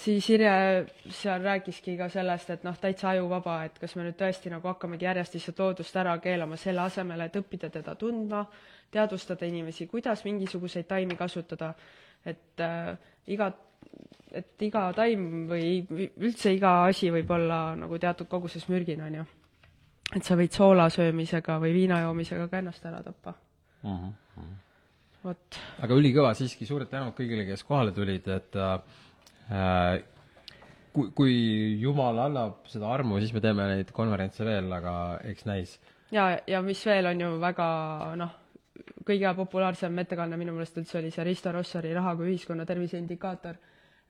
siis 0.04 0.28
Irje 0.30 0.52
seal 1.14 1.42
rääkiski 1.44 1.96
ka 1.98 2.08
sellest, 2.12 2.50
et 2.54 2.64
noh, 2.66 2.76
täitsa 2.80 3.10
ajuvaba, 3.14 3.58
et 3.68 3.76
kas 3.80 3.94
me 3.96 4.06
nüüd 4.06 4.16
tõesti 4.20 4.52
nagu 4.52 4.68
hakkamegi 4.68 5.06
järjest 5.08 5.36
lihtsalt 5.38 5.62
loodust 5.62 5.96
ära 6.00 6.14
keelama, 6.22 6.58
selle 6.60 6.84
asemel, 6.84 7.24
et 7.24 7.38
õppida 7.40 7.70
teda 7.72 7.94
tundma, 7.98 8.44
teadvustada 8.94 9.46
inimesi, 9.48 9.86
kuidas 9.90 10.24
mingisuguseid 10.26 10.88
taimi 10.90 11.16
kasutada, 11.18 11.72
et 12.26 12.64
äh, 12.64 12.90
iga, 13.32 13.50
et 14.32 14.66
iga 14.66 14.88
taim 14.96 15.46
või 15.50 15.78
üldse 15.90 16.52
iga 16.54 16.76
asi 16.88 17.10
võib 17.14 17.30
olla 17.36 17.62
nagu 17.78 17.98
teatud 18.00 18.30
koguses 18.30 18.68
mürgine, 18.72 19.06
on 19.08 19.20
ju. 19.20 19.24
et 20.14 20.24
sa 20.24 20.36
võid 20.38 20.52
soola 20.54 20.90
söömisega 20.92 21.58
või 21.62 21.72
viina 21.76 22.02
joomisega 22.04 22.48
ka 22.48 22.60
ennast 22.60 22.84
ära 22.86 23.02
tappa. 23.02 23.34
mm. 23.82 24.12
-hmm. 24.36 24.52
vot 25.24 25.62
aga 25.82 25.94
ülikõva 25.94 26.34
siiski, 26.34 26.66
suured 26.66 26.88
tänud 26.88 27.16
kõigile, 27.16 27.46
kes 27.48 27.64
kohale 27.64 27.92
tulid, 27.92 28.28
et 28.28 28.56
äh, 28.56 28.78
kui, 29.48 31.10
kui 31.16 31.34
jumal 31.82 32.22
annab 32.26 32.64
seda 32.70 32.92
armu, 32.94 33.18
siis 33.20 33.34
me 33.34 33.42
teeme 33.44 33.66
neid 33.70 33.90
konverentse 33.96 34.46
veel, 34.46 34.70
aga 34.72 34.94
eks 35.32 35.46
näis. 35.50 35.76
ja, 36.14 36.30
ja 36.46 36.62
mis 36.62 36.80
veel 36.86 37.10
on 37.10 37.20
ju 37.20 37.30
väga 37.42 37.68
noh, 38.20 38.32
kõige 39.06 39.34
populaarsem 39.36 39.98
ettekanne 40.02 40.38
minu 40.40 40.54
meelest 40.54 40.78
üldse 40.80 40.98
oli 41.00 41.12
see 41.14 41.24
Risto 41.26 41.52
Rossari 41.52 41.92
Raha 41.94 42.16
kui 42.16 42.32
ühiskonna 42.32 42.66
tervise 42.66 42.98
indikaator. 42.98 43.56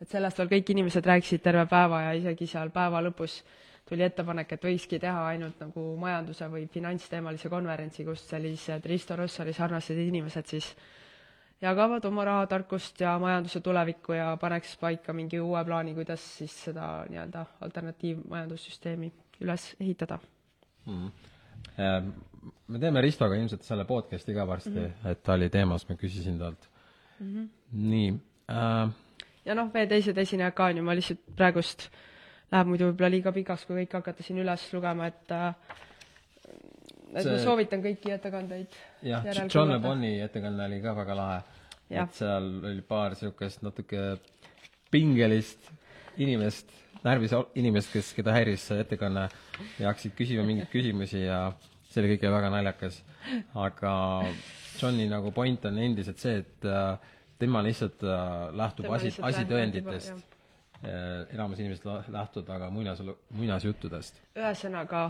et 0.01 0.11
sellest 0.11 0.38
veel 0.38 0.51
kõik 0.51 0.70
inimesed 0.75 1.07
rääkisid 1.07 1.42
terve 1.42 1.66
päeva 1.70 2.03
ja 2.03 2.16
isegi 2.18 2.47
seal 2.47 2.70
päeva 2.70 3.01
lõpus 3.03 3.42
tuli 3.88 4.03
ettepanek, 4.03 4.53
et 4.53 4.64
võikski 4.64 4.99
teha 5.01 5.27
ainult 5.29 5.61
nagu 5.61 5.83
majanduse 6.01 6.49
või 6.49 6.66
finantsteemalise 6.73 7.51
konverentsi, 7.53 8.05
kus 8.05 8.25
sellised 8.29 8.87
Risto 8.87 9.16
Rossari 9.16 9.53
sarnased 9.53 9.99
inimesed 9.99 10.47
siis 10.49 10.70
jagavad 11.64 12.05
oma 12.05 12.24
rahatarkust 12.29 13.00
ja 13.00 13.16
majanduse 13.18 13.61
tulevikku 13.64 14.16
ja 14.16 14.35
paneks 14.40 14.77
paika 14.81 15.12
mingi 15.16 15.40
uue 15.40 15.64
plaani, 15.64 15.94
kuidas 15.96 16.24
siis 16.38 16.57
seda 16.68 16.88
nii-öelda 17.11 17.44
alternatiivmajandussüsteemi 17.66 19.12
üles 19.40 19.70
ehitada 19.81 20.18
mm. 20.87 21.11
-hmm. 21.79 22.12
me 22.68 22.79
teeme 22.79 23.00
Ristoga 23.00 23.37
ilmselt 23.37 23.62
selle 23.62 23.85
podcast'i 23.85 24.35
ka 24.35 24.46
varsti 24.46 24.70
mm, 24.70 24.85
-hmm. 24.85 25.11
et 25.11 25.22
ta 25.22 25.33
oli 25.33 25.50
teemas, 25.50 25.88
ma 25.88 25.96
küsisin 25.96 26.38
talt 26.38 26.68
mm. 27.20 27.35
-hmm. 27.35 27.48
nii 27.72 28.14
äh, 28.50 28.90
ja 29.44 29.55
noh, 29.55 29.70
veel 29.74 29.88
teised 29.88 30.18
esinejad 30.18 30.55
ka 30.57 30.64
on 30.64 30.77
ju, 30.77 30.85
ma 30.85 30.96
lihtsalt 30.96 31.22
praegust 31.37 31.88
läheb 32.53 32.70
muidu 32.70 32.90
võib-olla 32.90 33.11
liiga 33.11 33.33
pikaks, 33.33 33.66
kui 33.66 33.83
kõike 33.83 34.00
hakata 34.00 34.22
siin 34.22 34.38
üles 34.42 34.66
lugema, 34.72 35.09
et 35.11 35.35
äh, 35.35 35.55
et 37.14 37.22
see... 37.22 37.33
ma 37.33 37.42
soovitan 37.42 37.85
kõiki 37.85 38.14
ettekandeid 38.16 38.79
jah, 39.07 39.27
John. 39.48 39.72
Le 39.72 39.81
Boni 39.83 40.16
ettekanne 40.24 40.66
oli 40.68 40.81
ka 40.85 40.94
väga 40.98 41.18
lahe. 41.18 41.42
Et 41.94 42.16
seal 42.16 42.48
oli 42.64 42.83
paar 42.88 43.12
niisugust 43.12 43.62
natuke 43.62 44.16
pingelist 44.90 45.68
inimest, 46.22 46.70
närvis 47.05 47.35
inimest, 47.59 47.92
kes, 47.92 48.12
keda 48.16 48.35
häiris 48.35 48.68
see 48.70 48.83
ettekanne 48.83 49.29
ja 49.79 49.90
hakkasid 49.90 50.14
küsima 50.18 50.44
mingeid 50.46 50.70
küsimusi 50.72 51.24
ja 51.27 51.48
see 51.90 52.03
oli 52.03 52.14
kõik 52.14 52.29
väga 52.35 52.53
naljakas. 52.55 53.03
aga 53.55 53.94
Johni 54.81 55.07
nagu 55.09 55.31
point 55.33 55.64
on 55.64 55.79
endiselt 55.79 56.18
see, 56.18 56.40
et 56.42 56.66
äh, 56.66 57.12
tema 57.38 57.62
lihtsalt 57.64 58.03
äh, 58.03 58.48
lähtub 58.57 58.88
Tema 58.88 58.98
asi, 58.98 59.12
asitõenditest 59.22 60.11
lähtub, 60.11 60.35
äh, 60.83 61.35
enamus 61.37 61.62
inimesed 61.62 62.11
lähtuvad 62.12 62.50
aga 62.57 62.70
muinas, 62.74 63.03
muinasjuttudest. 63.31 64.20
ühesõnaga, 64.37 65.07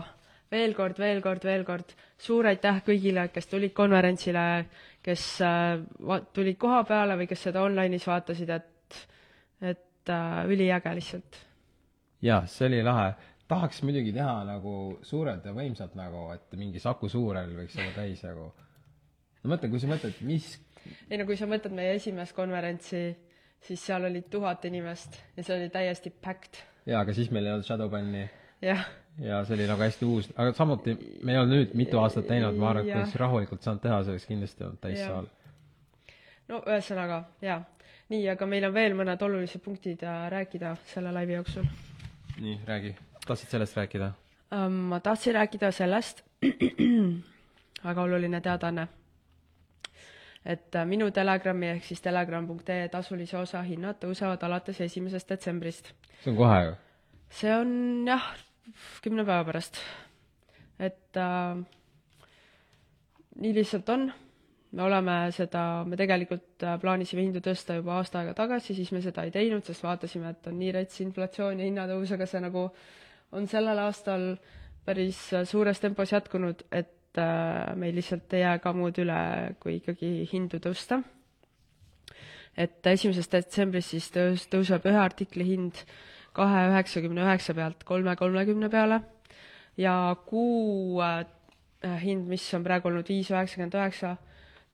veel 0.51 0.73
kord, 0.77 0.99
veel 0.99 1.21
kord, 1.23 1.45
veel 1.47 1.63
kord 1.67 1.93
suur 2.21 2.47
aitäh 2.49 2.81
kõigile, 2.85 3.27
kes 3.33 3.49
tulid 3.51 3.73
konverentsile, 3.75 4.45
kes 5.05 5.25
äh, 5.45 5.77
va- 6.07 6.21
tulid 6.33 6.57
koha 6.61 6.83
peale 6.87 7.17
või 7.19 7.29
kes 7.29 7.47
seda 7.49 7.63
online'is 7.65 8.05
vaatasid, 8.07 8.51
et, 8.55 8.99
et 9.73 10.13
äh, 10.13 10.41
üliäge 10.51 10.93
lihtsalt. 10.97 11.41
jaa, 12.25 12.43
see 12.49 12.69
oli 12.69 12.83
lahe. 12.85 13.13
tahaks 13.47 13.83
muidugi 13.85 14.13
teha 14.13 14.43
nagu 14.47 14.99
suurelt 15.05 15.45
ja 15.45 15.53
võimsalt 15.53 15.95
nagu, 15.95 16.29
et 16.33 16.55
mingi 16.57 16.79
Saku 16.81 17.09
Suurel 17.09 17.51
võiks 17.57 17.77
olla 17.77 17.91
täis 17.95 18.23
nagu. 18.25 18.51
no 19.43 19.53
mõtle, 19.53 19.69
kui 19.69 19.79
sa 19.79 19.91
mõtled, 19.91 20.21
mis, 20.25 20.55
ei 21.09 21.19
no 21.19 21.25
kui 21.25 21.37
sa 21.37 21.49
mõtled 21.49 21.75
meie 21.75 21.97
esimest 21.99 22.35
konverentsi, 22.37 23.05
siis 23.65 23.81
seal 23.85 24.05
oli 24.05 24.21
tuhat 24.29 24.65
inimest 24.65 25.19
ja 25.35 25.43
see 25.43 25.59
oli 25.59 25.69
täiesti 25.73 26.09
packed. 26.09 26.61
jaa, 26.85 27.01
aga 27.01 27.13
siis 27.13 27.31
meil 27.33 27.45
ei 27.45 27.57
olnud 27.57 27.67
Shadowbani 27.67 28.27
jah, 28.65 28.85
ja 29.19 29.45
see 29.45 29.55
oli 29.55 29.67
nagu 29.67 29.81
hästi 29.81 30.05
uus, 30.05 30.27
aga 30.35 30.53
samuti 30.53 30.95
me 31.23 31.33
ei 31.33 31.39
olnud 31.39 31.55
nüüd 31.55 31.75
mitu 31.79 31.99
aastat 32.01 32.27
teinud, 32.27 32.57
ma 32.59 32.69
arvan, 32.71 32.83
et 32.83 32.91
kui 32.91 32.99
oleks 32.99 33.15
rahulikult 33.21 33.63
saanud 33.63 33.83
teha, 33.83 34.01
see 34.03 34.15
oleks 34.15 34.27
kindlasti 34.31 34.65
olnud 34.67 34.81
täissaal. 34.83 35.29
no 36.51 36.59
ühesõnaga, 36.65 37.21
jaa. 37.45 37.61
nii, 38.11 38.27
aga 38.33 38.49
meil 38.49 38.67
on 38.67 38.75
veel 38.75 38.97
mõned 38.97 39.23
olulised 39.27 39.63
punktid 39.63 40.03
äh, 40.03 40.27
rääkida 40.33 40.75
selle 40.91 41.13
laivi 41.15 41.37
jooksul. 41.37 41.69
nii, 42.41 42.59
räägi. 42.67 42.95
tahtsid 43.27 43.55
sellest 43.55 43.77
rääkida? 43.77 44.11
Ähm, 44.53 44.83
ma 44.91 44.99
tahtsin 44.99 45.33
rääkida 45.39 45.71
sellest, 45.71 46.23
väga 47.87 48.01
oluline 48.01 48.41
teadaanne, 48.41 48.87
et 50.45 50.75
äh, 50.75 50.85
minu 50.85 51.11
Telegrami 51.11 51.71
ehk 51.77 51.87
siis 51.87 52.01
telegram.ee 52.01 52.89
tasulise 52.91 53.37
osa 53.37 53.63
hinnad 53.63 54.01
tõusevad 54.03 54.43
alates 54.43 54.81
esimesest 54.81 55.29
detsembrist. 55.29 55.93
see 56.23 56.31
on 56.33 56.37
kohe 56.37 56.59
ju? 56.65 56.75
see 57.29 57.55
on 57.55 57.71
jah, 58.07 58.27
kümne 59.03 59.25
päeva 59.25 59.45
pärast. 59.45 59.79
et 60.79 61.17
äh, 61.17 61.57
nii 63.39 63.53
lihtsalt 63.55 63.89
on. 63.89 64.11
me 64.75 64.83
oleme 64.83 65.13
seda, 65.31 65.85
me 65.87 65.95
tegelikult 65.95 66.63
äh, 66.63 66.75
plaanisime 66.81 67.23
hindu 67.23 67.39
tõsta 67.43 67.77
juba 67.77 67.99
aasta 67.99 68.19
aega 68.19 68.33
tagasi, 68.35 68.75
siis 68.75 68.91
me 68.91 69.01
seda 69.01 69.23
ei 69.23 69.31
teinud, 69.31 69.63
sest 69.63 69.85
vaatasime, 69.85 70.33
et 70.33 70.47
on 70.51 70.57
nii 70.59 70.73
rets 70.75 70.99
inflatsioon 71.05 71.61
ja 71.61 71.69
hinnatõus, 71.69 72.11
aga 72.11 72.27
see 72.27 72.41
nagu 72.43 72.67
on 73.35 73.47
sellel 73.47 73.79
aastal 73.85 74.33
päris 74.85 75.21
äh, 75.33 75.45
suures 75.47 75.79
tempos 75.79 76.11
jätkunud, 76.11 76.67
et 76.71 76.91
meil 77.79 77.95
lihtsalt 77.95 78.33
ei 78.35 78.41
jää 78.41 78.57
ka 78.59 78.73
muud 78.75 78.97
üle, 78.99 79.19
kui 79.63 79.77
ikkagi 79.77 80.25
hindu 80.27 80.59
tõsta. 80.59 80.97
et 82.57 82.87
esimesest 82.87 83.31
detsembrist 83.31 83.93
siis 83.93 84.09
tõus, 84.11 84.43
tõuseb 84.51 84.83
ühe 84.91 84.99
artikli 84.99 85.47
hind 85.47 85.79
kahe 86.35 86.67
üheksakümne 86.69 87.23
üheksa 87.23 87.55
pealt 87.57 87.83
kolme 87.87 88.15
kolmekümne 88.19 88.69
peale 88.69 89.01
ja 89.77 90.15
kuu 90.27 91.01
hind, 92.01 92.27
mis 92.27 92.45
on 92.53 92.63
praegu 92.65 92.89
olnud 92.89 93.07
viis 93.09 93.29
üheksakümmend 93.31 93.75
üheksa, 93.77 94.15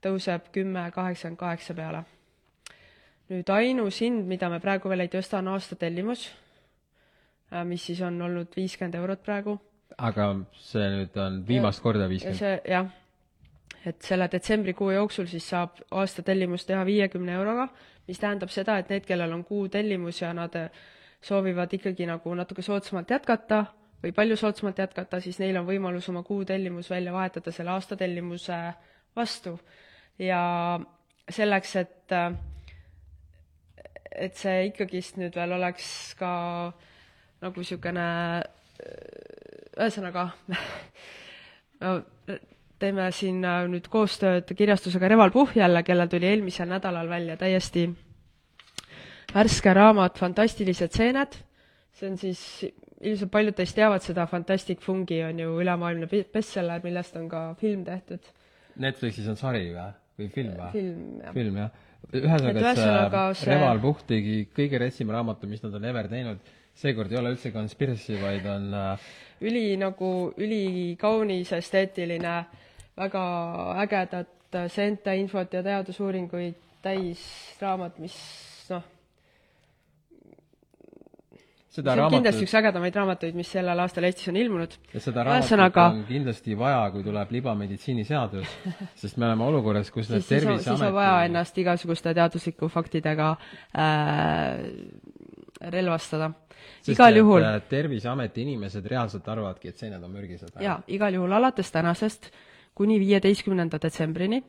tõuseb 0.04 0.52
kümme 0.56 0.88
kaheksakümmend 0.96 1.40
kaheksa 1.40 1.76
peale. 1.78 2.04
nüüd 3.32 3.48
ainus 3.50 4.02
hind, 4.04 4.26
mida 4.28 4.50
me 4.52 4.60
praegu 4.60 4.90
veel 4.92 5.06
ei 5.06 5.12
tõsta, 5.12 5.40
on 5.40 5.54
aastatellimus, 5.54 6.26
äh, 7.54 7.64
mis 7.64 7.86
siis 7.88 8.02
on 8.04 8.18
olnud 8.22 8.52
viiskümmend 8.56 8.96
eurot 9.00 9.24
praegu. 9.24 9.60
aga 9.98 10.32
see 10.54 10.88
nüüd 10.96 11.18
on 11.18 11.44
viimast 11.48 11.80
ja, 11.80 11.84
korda 11.84 12.10
viiskümmend? 12.10 12.40
see, 12.40 12.60
jah. 12.72 12.90
et 13.86 14.02
selle 14.02 14.28
detsembrikuu 14.32 14.92
jooksul 14.92 15.28
siis 15.32 15.48
saab 15.50 15.80
aastatellimust 15.92 16.68
teha 16.68 16.86
viiekümne 16.86 17.34
euroga, 17.34 17.70
mis 18.08 18.20
tähendab 18.20 18.50
seda, 18.50 18.78
et 18.78 18.90
need, 18.90 19.06
kellel 19.06 19.34
on 19.34 19.44
kuutellimus 19.44 20.22
ja 20.22 20.34
nad 20.34 20.56
äh, 20.56 20.70
soovivad 21.22 21.74
ikkagi 21.74 22.08
nagu 22.10 22.34
natuke 22.36 22.64
soodsamalt 22.66 23.12
jätkata 23.14 23.66
või 24.02 24.14
palju 24.18 24.38
soodsamalt 24.40 24.80
jätkata, 24.82 25.20
siis 25.22 25.38
neil 25.42 25.60
on 25.60 25.68
võimalus 25.68 26.10
oma 26.10 26.24
kuutellimus 26.26 26.90
välja 26.90 27.14
vahetada 27.14 27.54
selle 27.54 27.76
aastatellimuse 27.76 28.58
vastu. 29.16 29.60
Ja 30.20 30.42
selleks, 31.30 31.76
et, 31.76 32.16
et 34.12 34.38
see 34.38 34.66
ikkagist 34.72 35.22
nüüd 35.22 35.38
veel 35.38 35.54
oleks 35.58 35.86
ka 36.20 36.32
nagu 37.42 37.62
niisugune, 37.62 38.08
ühesõnaga 39.78 40.28
no 41.82 41.94
teeme 42.82 43.08
siin 43.14 43.44
nüüd 43.70 43.88
koostööd 43.94 44.50
kirjastusega 44.58 45.10
Reval 45.14 45.34
Puhh 45.34 45.54
jälle, 45.58 45.84
kellel 45.86 46.10
tuli 46.10 46.30
eelmisel 46.32 46.70
nädalal 46.70 47.10
välja 47.10 47.38
täiesti 47.38 47.88
värske 49.34 49.74
raamat 49.76 50.20
Fantastilised 50.20 50.96
seened, 50.96 51.36
see 51.96 52.10
on 52.12 52.18
siis, 52.20 52.42
ilmselt 53.02 53.32
paljud 53.34 53.58
teist 53.58 53.78
teavad 53.78 54.04
seda, 54.04 54.28
Fantastic 54.30 54.84
Fungi 54.84 55.22
on 55.26 55.40
ju 55.40 55.58
ülemaailmne 55.64 56.10
bestseller, 56.34 56.84
millest 56.84 57.18
on 57.20 57.30
ka 57.32 57.46
film 57.60 57.86
tehtud. 57.88 58.32
Netflixis 58.82 59.28
on 59.32 59.40
sari 59.40 59.70
või? 59.74 59.90
või 60.20 60.30
film 60.32 60.56
või? 60.58 60.72
film, 60.76 61.06
jah. 61.24 61.36
film, 61.36 61.60
jah. 61.64 61.78
ühesõnaga, 62.22 63.26
see, 63.38 63.52
Reval 63.52 63.84
Puhk 63.84 64.06
tegi 64.10 64.38
kõige 64.56 64.82
retsim 64.84 65.12
raamatu, 65.14 65.50
mis 65.52 65.64
nad 65.64 65.76
on 65.80 65.88
ever 65.92 66.10
teinud, 66.12 66.52
seekord 66.82 67.12
ei 67.12 67.20
ole 67.20 67.34
üldse 67.36 67.52
conspiracy, 67.56 68.18
vaid 68.22 68.48
on 68.52 68.70
äh, 68.76 69.10
üli 69.48 69.66
nagu, 69.80 70.12
ülikaunis, 70.40 71.52
esteetiline, 71.58 72.38
väga 73.00 73.26
ägedat 73.82 74.60
seente 74.72 75.16
infot 75.16 75.54
ja 75.56 75.64
teadusuuringuid 75.64 76.58
täis 76.84 77.22
raamat, 77.62 78.00
mis 78.04 78.16
noh, 78.72 78.84
seda 81.72 81.94
see 81.94 81.94
on 81.94 82.00
raamatut 82.02 82.18
kindlasti 82.18 82.46
üks 82.48 82.54
ägedamaid 82.60 82.98
raamatuid, 83.00 83.38
mis 83.40 83.52
sellel 83.56 83.82
aastal 83.84 84.08
Eestis 84.08 84.28
on 84.32 84.38
ilmunud. 84.42 84.76
ja 84.94 85.04
seda 85.04 85.24
raamatut 85.28 85.48
Ühesõnaga... 85.48 85.86
on 85.94 86.04
kindlasti 86.10 86.58
vaja, 86.60 86.84
kui 86.92 87.06
tuleb 87.08 87.34
libameditsiiniseadus, 87.38 88.54
sest 89.02 89.18
me 89.22 89.30
oleme 89.30 89.48
olukorras, 89.48 89.92
kus 89.96 90.12
need 90.12 90.28
terviseameti 90.28 90.68
siis 90.68 90.86
on 90.90 90.96
vaja 90.98 91.18
ennast 91.30 91.58
igasuguste 91.64 92.14
teadusliku 92.18 92.70
faktidega 92.72 93.32
äh, 93.72 94.64
relvastada. 95.78 96.32
igal 96.92 97.22
juhul 97.22 97.48
äh, 97.48 97.60
Terviseameti 97.70 98.44
inimesed 98.48 98.86
reaalselt 98.92 99.28
arvavadki, 99.32 99.72
et 99.72 99.78
seened 99.78 100.04
on 100.04 100.12
mürgised. 100.12 100.58
jaa, 100.60 100.82
igal 100.88 101.20
juhul 101.20 101.40
alates 101.40 101.72
tänasest 101.72 102.32
kuni 102.76 103.00
viieteistkümnenda 103.00 103.80
detsembrini 103.82 104.44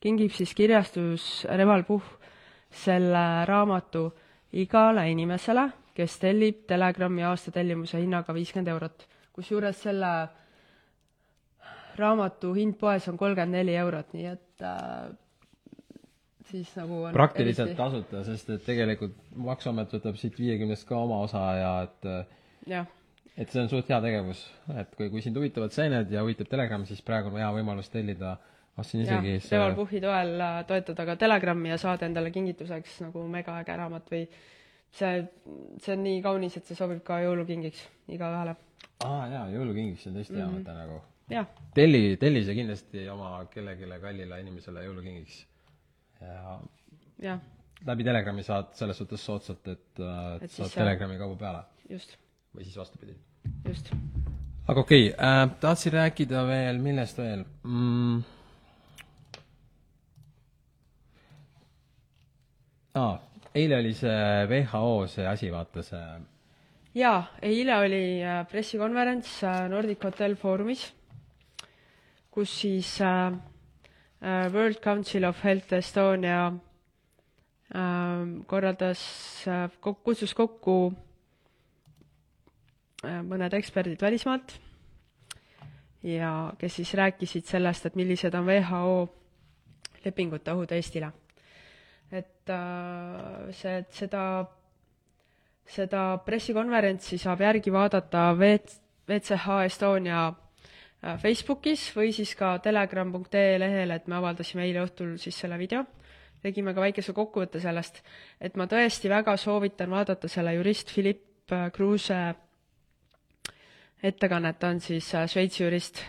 kingib 0.00 0.32
siis 0.32 0.54
kirjastus 0.56 1.44
Reval 1.50 1.84
Puhh 1.88 2.16
selle 2.70 3.44
raamatu 3.48 4.06
igale 4.52 5.04
inimesele, 5.10 5.66
kes 6.00 6.18
tellib 6.22 6.66
Telegrami 6.70 7.24
aastatellimuse 7.28 8.00
hinnaga 8.02 8.34
viiskümmend 8.36 8.72
eurot. 8.74 9.06
kusjuures 9.36 9.82
selle 9.86 10.12
raamatu 12.00 12.52
hind 12.56 12.76
poes 12.80 13.08
on 13.08 13.18
kolmkümmend 13.20 13.60
neli 13.60 13.76
eurot, 13.78 14.14
nii 14.16 14.30
et 14.32 14.64
äh, 14.66 15.10
siis 16.50 16.70
nagu 16.78 17.04
on 17.08 17.16
praktiliselt 17.16 17.70
eriti... 17.70 17.78
tasuta, 17.82 18.24
sest 18.26 18.54
et 18.56 18.64
tegelikult 18.66 19.16
Maksuamet 19.50 19.92
võtab 19.98 20.18
siit 20.20 20.38
viiekümnest 20.40 20.88
ka 20.88 20.98
oma 20.98 21.20
osa 21.26 21.44
ja 21.58 21.72
et 21.86 22.10
jah. 22.70 22.88
et 23.36 23.52
see 23.52 23.62
on 23.62 23.70
suht 23.72 23.90
hea 23.92 24.00
tegevus, 24.04 24.44
et 24.74 24.94
kui, 24.96 25.10
kui 25.12 25.24
sind 25.24 25.38
huvitavad 25.38 25.74
seened 25.76 26.12
ja 26.12 26.24
huvitab 26.26 26.50
Telegram, 26.50 26.86
siis 26.88 27.02
praegu 27.06 27.32
on 27.32 27.40
hea 27.40 27.50
võimalus 27.60 27.92
tellida 27.92 28.36
ostsin 28.80 29.04
isegi 29.04 29.38
see 29.44 29.58
Reval 29.58 29.76
Puhhi 29.78 30.00
toel 30.02 30.34
äh, 30.40 30.62
toetada 30.68 31.06
ka 31.08 31.16
Telegrami 31.20 31.72
ja 31.72 31.78
saada 31.80 32.08
endale 32.08 32.32
kingituseks 32.34 33.00
nagu 33.06 33.26
megaäge 33.30 33.76
raamat 33.76 34.10
või 34.12 34.24
see, 34.94 35.22
see 35.82 35.94
on 35.94 36.02
nii 36.04 36.18
kaunis, 36.24 36.56
et 36.58 36.66
see 36.66 36.78
sobib 36.78 37.02
ka 37.06 37.20
jõulukingiks 37.24 37.82
igaühele. 38.16 38.56
aa 39.06 39.22
jaa, 39.32 39.44
jõulukingiks 39.54 40.08
on 40.10 40.18
tõesti 40.18 40.36
hea 40.36 40.46
mm 40.46 40.56
-hmm. 40.56 40.64
mõte 40.64 40.74
nagu. 40.80 41.00
telli, 41.74 42.16
telli 42.20 42.44
see 42.44 42.58
kindlasti 42.58 43.08
oma 43.08 43.32
kellelegi 43.54 44.00
kallile 44.02 44.40
inimesele 44.40 44.84
jõulukingiks. 44.88 45.44
ja, 46.20 46.58
ja. 47.28 47.38
läbi 47.86 48.04
Telegrami 48.04 48.42
saad 48.42 48.74
selles 48.74 48.98
suhtes 48.98 49.24
soodsalt, 49.24 49.68
et, 49.68 50.00
äh, 50.00 50.42
et 50.42 50.50
saad. 50.50 50.74
Telegrami 50.74 51.18
kauba 51.18 51.36
peale. 51.36 51.64
just. 51.88 52.16
või 52.56 52.64
siis 52.64 52.76
vastupidi. 52.76 53.16
just. 53.68 53.94
aga 54.66 54.80
okei 54.80 55.08
okay, 55.12 55.26
äh,, 55.26 55.56
tahtsin 55.60 55.92
rääkida 55.92 56.46
veel, 56.46 56.78
millest 56.78 57.18
veel 57.18 57.44
mm.? 57.62 58.22
aa 62.94 63.10
ah 63.14 63.29
eile 63.54 63.80
oli 63.80 63.94
see 63.94 64.46
WHO 64.50 65.06
see 65.10 65.26
asi, 65.26 65.50
vaata 65.50 65.82
see 65.82 66.04
jaa, 66.94 67.22
eile 67.42 67.76
oli 67.78 68.02
äh, 68.22 68.46
pressikonverents 68.50 69.42
äh, 69.44 69.68
Nordic 69.70 70.02
Hotel 70.04 70.34
Foorumis, 70.36 70.88
kus 72.30 72.56
siis 72.62 72.96
äh, 73.00 73.32
World 74.52 74.80
Council 74.84 75.24
of 75.24 75.44
Health 75.44 75.72
Estonia 75.72 76.50
korraldas, 78.50 79.00
kutsus 79.80 80.34
kokku 80.34 80.74
mõned 83.30 83.54
eksperdid 83.56 84.02
välismaalt 84.02 84.56
ja 86.04 86.34
kes 86.58 86.80
siis 86.82 86.92
rääkisid 87.00 87.48
sellest, 87.48 87.86
et 87.86 87.96
millised 87.96 88.34
on 88.34 88.50
WHO 88.50 88.98
lepingute 90.04 90.52
ohud 90.52 90.74
Eestile 90.74 91.12
et 92.50 93.48
äh, 93.48 93.52
see, 93.52 93.78
et 93.78 93.92
seda, 93.94 94.24
seda 95.70 96.02
pressikonverentsi 96.26 97.18
saab 97.20 97.44
järgi 97.44 97.72
vaadata 97.72 98.30
VCH 98.36 99.60
Estonia 99.66 100.26
äh, 100.28 101.16
Facebookis 101.22 101.88
või 101.96 102.12
siis 102.16 102.34
ka 102.38 102.56
telegram.ee 102.62 103.58
lehel, 103.62 103.94
et 103.94 104.10
me 104.10 104.18
avaldasime 104.18 104.66
eile 104.66 104.84
õhtul 104.84 105.16
siis 105.18 105.38
selle 105.38 105.58
video. 105.58 105.84
tegime 106.42 106.72
ka 106.74 106.80
väikese 106.80 107.12
kokkuvõtte 107.12 107.60
sellest, 107.60 108.02
et 108.40 108.56
ma 108.56 108.64
tõesti 108.66 109.10
väga 109.12 109.36
soovitan 109.36 109.90
vaadata 109.90 110.28
selle 110.28 110.54
jurist 110.54 110.90
Philipp 110.90 111.52
äh, 111.52 111.70
Kruuse 111.72 112.20
ettekannet, 114.02 114.58
ta 114.58 114.68
on 114.68 114.80
siis 114.80 115.10
Šveitsi 115.26 115.62
jurist. 115.62 116.02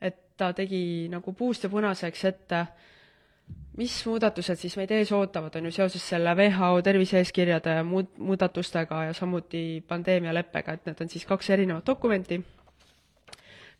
et 0.00 0.36
ta 0.36 0.52
tegi 0.52 1.08
nagu 1.08 1.32
puust 1.32 1.64
ja 1.64 1.70
punaseks 1.70 2.24
ette 2.24 2.58
äh, 2.60 2.92
mis 3.76 3.94
muudatused 4.06 4.60
siis 4.60 4.76
meid 4.78 4.92
ees 4.94 5.10
ootavad, 5.12 5.56
on 5.58 5.68
ju 5.68 5.72
seoses 5.74 6.02
selle 6.08 6.34
WHO 6.38 6.82
tervise-eeskirjade 6.86 7.80
muud, 7.86 8.12
muudatustega 8.18 9.04
ja 9.08 9.14
samuti 9.16 9.84
pandeemialeppega, 9.88 10.76
et 10.76 10.86
need 10.86 11.00
on 11.02 11.10
siis 11.10 11.26
kaks 11.26 11.50
erinevat 11.50 11.86
dokumenti, 11.86 12.38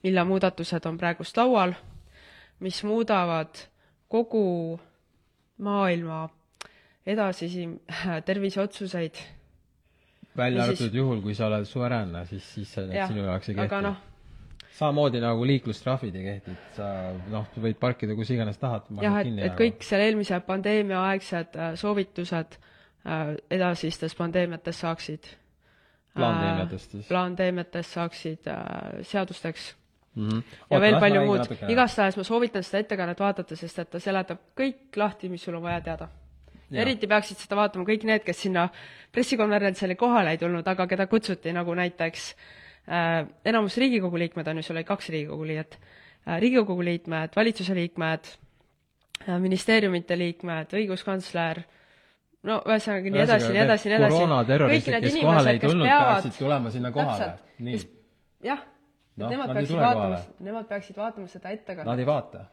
mille 0.02 0.24
muudatused 0.24 0.86
on 0.90 0.98
praegust 0.98 1.36
laual, 1.38 1.74
mis 2.60 2.82
muudavad 2.84 3.62
kogu 4.08 4.80
maailma 5.58 6.28
edasisi 7.06 7.68
terviseotsuseid. 8.26 9.14
välja 10.36 10.64
arvatud 10.64 10.94
juhul, 10.94 11.20
kui 11.22 11.34
sa 11.34 11.46
oled 11.46 11.64
suveräänne, 11.64 12.26
siis, 12.26 12.54
siis 12.54 12.74
see 12.74 13.06
sinu 13.06 13.24
jaoks 13.24 13.48
ei 13.48 13.54
kehti. 13.54 13.66
aga 13.70 13.80
noh, 13.80 13.96
samamoodi 14.74 15.20
nagu 15.22 15.46
liiklustrahvid 15.46 16.16
ei 16.18 16.24
kehti, 16.24 16.54
et 16.54 16.78
sa 16.78 16.88
noh, 17.30 17.46
võid 17.62 17.78
parkida 17.80 18.16
kus 18.18 18.32
iganes 18.34 18.58
tahad. 18.58 18.88
jah, 19.02 19.20
et, 19.22 19.38
et 19.46 19.56
kõik 19.58 19.86
seal 19.86 20.02
eelmise 20.08 20.40
pandeemia 20.46 21.04
aegsed 21.12 21.54
äh, 21.58 21.76
soovitused 21.78 22.58
äh, 22.58 23.22
edasistes 23.54 24.16
pandeemiates 24.18 24.82
saaksid 24.82 25.30
plaanteemiatest 26.14 26.96
siis? 26.96 27.06
plaanteemiatest 27.08 27.98
saaksid 27.98 28.50
äh, 28.50 28.66
seadusteks. 29.02 29.76
mm. 30.14 30.28
-hmm. 30.28 30.42
ja 30.70 30.80
veel 30.80 30.98
palju 31.00 31.22
muud. 31.26 31.54
igastahes 31.68 32.16
ma 32.16 32.24
soovitan 32.24 32.62
seda 32.62 32.82
ettekannet 32.82 33.20
vaadata, 33.20 33.56
sest 33.56 33.78
et 33.78 33.90
ta 33.90 34.00
seletab 34.00 34.42
kõik 34.60 34.96
lahti, 34.96 35.28
mis 35.28 35.42
sul 35.42 35.54
on 35.54 35.62
vaja 35.62 35.80
teada. 35.80 36.08
eriti 36.72 37.06
peaksid 37.06 37.38
seda 37.38 37.56
vaatama 37.56 37.84
kõik 37.84 38.04
need, 38.04 38.24
kes 38.26 38.42
sinna 38.42 38.68
pressikonverentsile 39.12 39.94
kohale 39.94 40.30
ei 40.30 40.38
tulnud, 40.38 40.66
aga 40.66 40.86
keda 40.86 41.06
kutsuti, 41.06 41.52
nagu 41.52 41.74
näiteks 41.74 42.30
äh, 42.34 42.63
enamus 42.86 43.76
Riigikogu 43.80 44.18
liikmed 44.18 44.48
on 44.48 44.60
ju, 44.60 44.66
seal 44.66 44.76
oli 44.76 44.88
kaks 44.88 45.08
Riigikogu 45.14 45.46
liiget 45.46 45.78
äh,, 45.78 46.40
Riigikogu 46.40 46.84
liikmed, 46.84 47.36
valitsuse 47.36 47.74
liikmed 47.74 48.28
äh,, 49.28 49.38
ministeeriumite 49.40 50.18
liikmed, 50.18 50.76
õiguskantsler 50.76 51.62
äh,, 51.62 51.70
no 52.44 52.60
ühesõnaga 52.68 53.12
nii 53.12 53.22
edasi, 53.24 53.50
nii 53.52 53.62
edasi, 53.64 53.90
nii 53.90 53.98
edasi. 53.98 54.14
koroonaterroristid, 54.14 54.96
kes 55.04 55.18
kohale 55.22 55.54
ei 55.56 55.60
tulnud, 55.62 55.88
peaksid 55.88 56.38
tulema 56.38 56.72
sinna 56.74 56.90
kohale. 56.94 57.30
jah, 58.44 58.64
no, 59.16 59.30
nemad 59.32 59.54
peaksid 59.56 59.80
vaatama, 59.80 60.20
nemad 60.48 60.68
peaksid 60.72 61.00
vaatama 61.00 61.30
seda 61.32 61.54
ettekannet. 61.56 61.90
Nad 61.90 62.02
ei 62.02 62.08
vaata. 62.08 62.44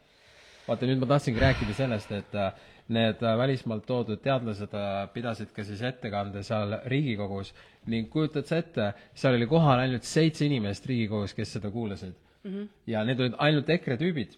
Vaata, 0.67 0.89
nüüd 0.89 1.01
ma 1.01 1.09
tahtsingi 1.13 1.41
rääkida 1.41 1.75
sellest, 1.77 2.11
et 2.15 2.35
äh, 2.37 2.51
need 2.91 3.23
äh, 3.23 3.37
välismaalt 3.39 3.85
toodud 3.87 4.21
teadlased 4.23 4.75
äh, 4.77 5.07
pidasid 5.13 5.53
ka 5.55 5.65
siis 5.67 5.81
ettekande 5.87 6.43
seal 6.45 6.77
Riigikogus 6.91 7.53
ning 7.91 8.09
kujutad 8.11 8.49
sa 8.49 8.59
ette, 8.61 8.91
seal 9.17 9.37
oli 9.39 9.47
kohal 9.49 9.83
ainult 9.85 10.07
seitse 10.07 10.45
inimest 10.47 10.87
Riigikogus, 10.89 11.35
kes 11.37 11.57
seda 11.57 11.71
kuulasid 11.73 12.13
mm. 12.43 12.51
-hmm. 12.51 12.69
ja 12.93 13.03
need 13.07 13.19
olid 13.19 13.37
ainult 13.37 13.69
EKRE 13.69 13.97
tüübid 14.01 14.37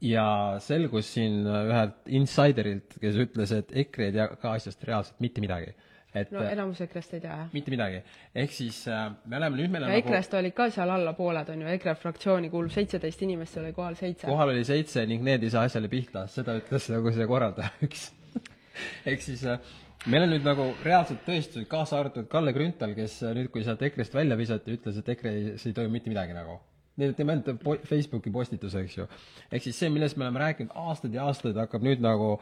ja 0.00 0.56
selgus 0.64 1.12
siin 1.14 1.44
ühelt 1.44 2.08
insiderilt, 2.08 2.96
kes 3.00 3.18
ütles, 3.20 3.52
et 3.52 3.72
EKRE 3.84 4.06
ei 4.08 4.12
tea 4.16 4.28
ka 4.40 4.54
asjast 4.56 4.84
reaalselt 4.88 5.20
mitte 5.20 5.42
midagi. 5.44 5.74
Et 6.14 6.30
no 6.34 6.42
enamus 6.46 6.80
EKRE-st 6.84 7.18
ei 7.18 7.24
tea, 7.24 7.34
jah? 7.42 7.50
mitte 7.54 7.74
midagi. 7.74 8.00
ehk 8.42 8.54
siis 8.54 8.80
äh, 8.90 9.10
me 9.30 9.38
oleme 9.38 9.60
nüüd, 9.60 9.74
meil 9.74 9.86
on 9.86 9.92
ja 9.92 9.98
nagu 9.98 10.08
EKRE-st 10.08 10.38
olid 10.40 10.56
ka 10.56 10.70
seal 10.74 10.94
alla 10.94 11.12
pooled, 11.18 11.52
on 11.54 11.64
ju, 11.64 11.74
EKRE 11.76 11.94
fraktsiooni 12.04 12.50
kuulub 12.52 12.74
seitseteist 12.74 13.26
inimest, 13.26 13.56
seal 13.56 13.68
oli 13.68 13.76
kohal 13.76 13.98
seitse. 13.98 14.26
kohal 14.30 14.54
oli 14.54 14.64
seitse 14.66 15.04
ning 15.10 15.26
need 15.26 15.46
ei 15.46 15.52
saa 15.52 15.66
asjale 15.68 15.92
pihta, 15.92 16.26
seda 16.30 16.56
ütles 16.60 16.88
nagu 16.94 17.14
see 17.14 17.28
korraldaja 17.30 17.70
üks 17.86 18.08
ehk 19.12 19.22
siis 19.26 19.44
äh, 19.46 19.60
meil 20.06 20.26
on 20.26 20.34
nüüd 20.34 20.46
nagu 20.46 20.70
reaalselt 20.84 21.22
tõestused, 21.28 21.68
kaasa 21.70 22.00
arvatud 22.00 22.28
Kalle 22.32 22.56
Grünthal, 22.56 22.96
kes 22.98 23.20
äh, 23.22 23.36
nüüd, 23.36 23.52
kui 23.54 23.66
sealt 23.66 23.82
EKRE-st 23.90 24.18
välja 24.18 24.38
visati, 24.40 24.76
ütles, 24.78 24.98
et 25.00 25.14
EKRE-s 25.16 25.70
ei 25.70 25.76
toimu 25.76 25.98
mitte 25.98 26.12
midagi 26.12 26.36
nagu 26.36 26.60
Neil 27.00 27.14
teeme 27.16 27.36
ainult 27.36 27.62
po-, 27.62 27.78
Facebooki 27.86 28.32
postituse, 28.34 28.82
eks 28.84 28.96
ju. 28.98 29.06
ehk 29.50 29.64
siis 29.64 29.78
see, 29.78 29.90
millest 29.92 30.18
me 30.18 30.26
oleme 30.26 30.42
rääkinud 30.42 30.74
aastaid 30.86 31.14
ja 31.16 31.28
aastaid, 31.30 31.56
hakkab 31.56 31.84
nüüd 31.86 32.02
nagu, 32.04 32.34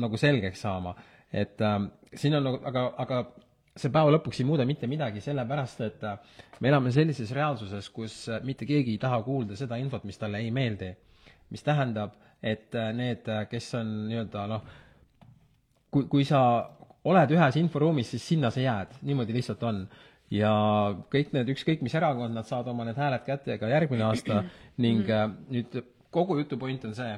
nagu 0.00 0.20
selgeks 0.20 0.64
saama. 0.64 0.96
Et 1.32 1.60
äh, 1.60 1.80
siin 2.14 2.36
on 2.38 2.44
nagu, 2.46 2.60
aga, 2.68 2.86
aga 3.02 3.24
see 3.76 3.92
päeva 3.92 4.12
lõpuks 4.14 4.40
ei 4.40 4.46
muuda 4.48 4.64
mitte 4.68 4.88
midagi, 4.88 5.20
sellepärast 5.24 5.82
et 5.84 6.04
äh, 6.08 6.38
me 6.64 6.70
elame 6.70 6.92
sellises 6.94 7.32
reaalsuses, 7.36 7.90
kus 7.94 8.22
äh, 8.32 8.40
mitte 8.46 8.68
keegi 8.68 8.94
ei 8.94 9.02
taha 9.02 9.20
kuulda 9.26 9.58
seda 9.58 9.78
infot, 9.80 10.06
mis 10.08 10.18
talle 10.20 10.40
ei 10.44 10.50
meeldi. 10.54 10.94
mis 11.50 11.62
tähendab, 11.62 12.16
et 12.42 12.74
äh, 12.74 12.90
need, 12.96 13.28
kes 13.50 13.68
on 13.78 13.92
nii-öelda 14.08 14.46
noh, 14.50 14.64
kui, 15.94 16.08
kui 16.10 16.24
sa 16.26 16.40
oled 17.06 17.30
ühes 17.36 17.58
inforuumis, 17.60 18.10
siis 18.10 18.24
sinna 18.32 18.50
sa 18.50 18.64
jääd, 18.64 18.96
niimoodi 19.06 19.36
lihtsalt 19.36 19.62
on 19.62 19.84
ja 20.34 20.50
kõik 21.12 21.30
need, 21.36 21.52
ükskõik 21.54 21.84
mis 21.86 21.94
erakond, 21.94 22.34
nad 22.34 22.48
saavad 22.48 22.72
oma 22.72 22.88
need 22.88 22.98
hääled 22.98 23.22
kätte 23.28 23.60
ka 23.60 23.70
järgmine 23.70 24.08
aasta 24.08 24.42
ning 24.84 25.06
nüüd 25.52 25.78
kogu 26.10 26.40
jutu 26.40 26.58
point 26.58 26.88
on 26.88 26.96
see, 26.98 27.12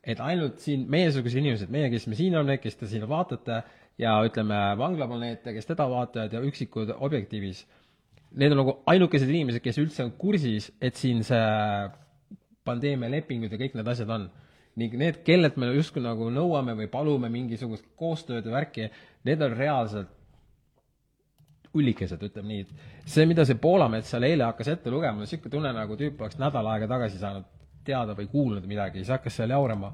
et 0.00 0.20
ainult 0.24 0.60
siin 0.64 0.86
meiesugused 0.90 1.40
inimesed, 1.40 1.70
meie, 1.72 1.90
kes 1.92 2.06
me 2.08 2.16
siin 2.16 2.36
oleme, 2.38 2.56
kes 2.62 2.78
te 2.80 2.88
siin 2.88 3.04
vaatate 3.08 3.60
ja 4.00 4.14
ütleme, 4.24 4.58
vanglaplaneete, 4.80 5.52
kes 5.56 5.68
teda 5.68 5.86
vaatavad 5.90 6.32
ja 6.32 6.40
üksikud 6.46 6.94
objektiivis, 6.96 7.66
need 8.40 8.54
on 8.54 8.62
nagu 8.62 8.76
ainukesed 8.90 9.28
inimesed, 9.28 9.62
kes 9.64 9.80
üldse 9.82 10.06
on 10.06 10.14
kursis, 10.20 10.70
et 10.80 10.96
siin 10.96 11.20
see 11.26 11.42
pandeemia 12.64 13.10
lepingud 13.12 13.52
ja 13.52 13.60
kõik 13.60 13.76
need 13.76 13.92
asjad 13.92 14.16
on. 14.16 14.30
ning 14.80 14.92
need, 14.96 15.16
kellelt 15.26 15.56
me 15.58 15.66
justkui 15.74 16.00
nagu 16.00 16.28
nõuame 16.32 16.76
või 16.78 16.86
palume 16.88 17.28
mingisugust 17.28 17.84
koostööd 17.98 18.46
ja 18.46 18.52
värki, 18.54 18.86
need 19.26 19.42
on 19.42 19.56
reaalselt 19.58 20.12
ullikesed, 21.74 22.22
ütleme 22.22 22.48
nii, 22.48 22.84
see, 23.04 23.26
mida 23.28 23.44
see 23.44 23.58
Poolamets 23.60 24.08
seal 24.14 24.24
eile 24.24 24.46
hakkas 24.46 24.70
ette 24.72 24.90
lugema, 24.90 25.20
niisugune 25.20 25.52
tunne, 25.52 25.72
nagu 25.74 25.98
tüüp 25.98 26.22
oleks 26.22 26.38
nädal 26.40 26.70
aega 26.70 26.88
tagasi 26.88 27.18
saanud 27.18 27.59
teada 27.84 28.16
või 28.18 28.30
kuulnud 28.30 28.66
midagi, 28.68 29.00
siis 29.00 29.12
hakkas 29.16 29.40
seal 29.40 29.52
jaurama, 29.54 29.92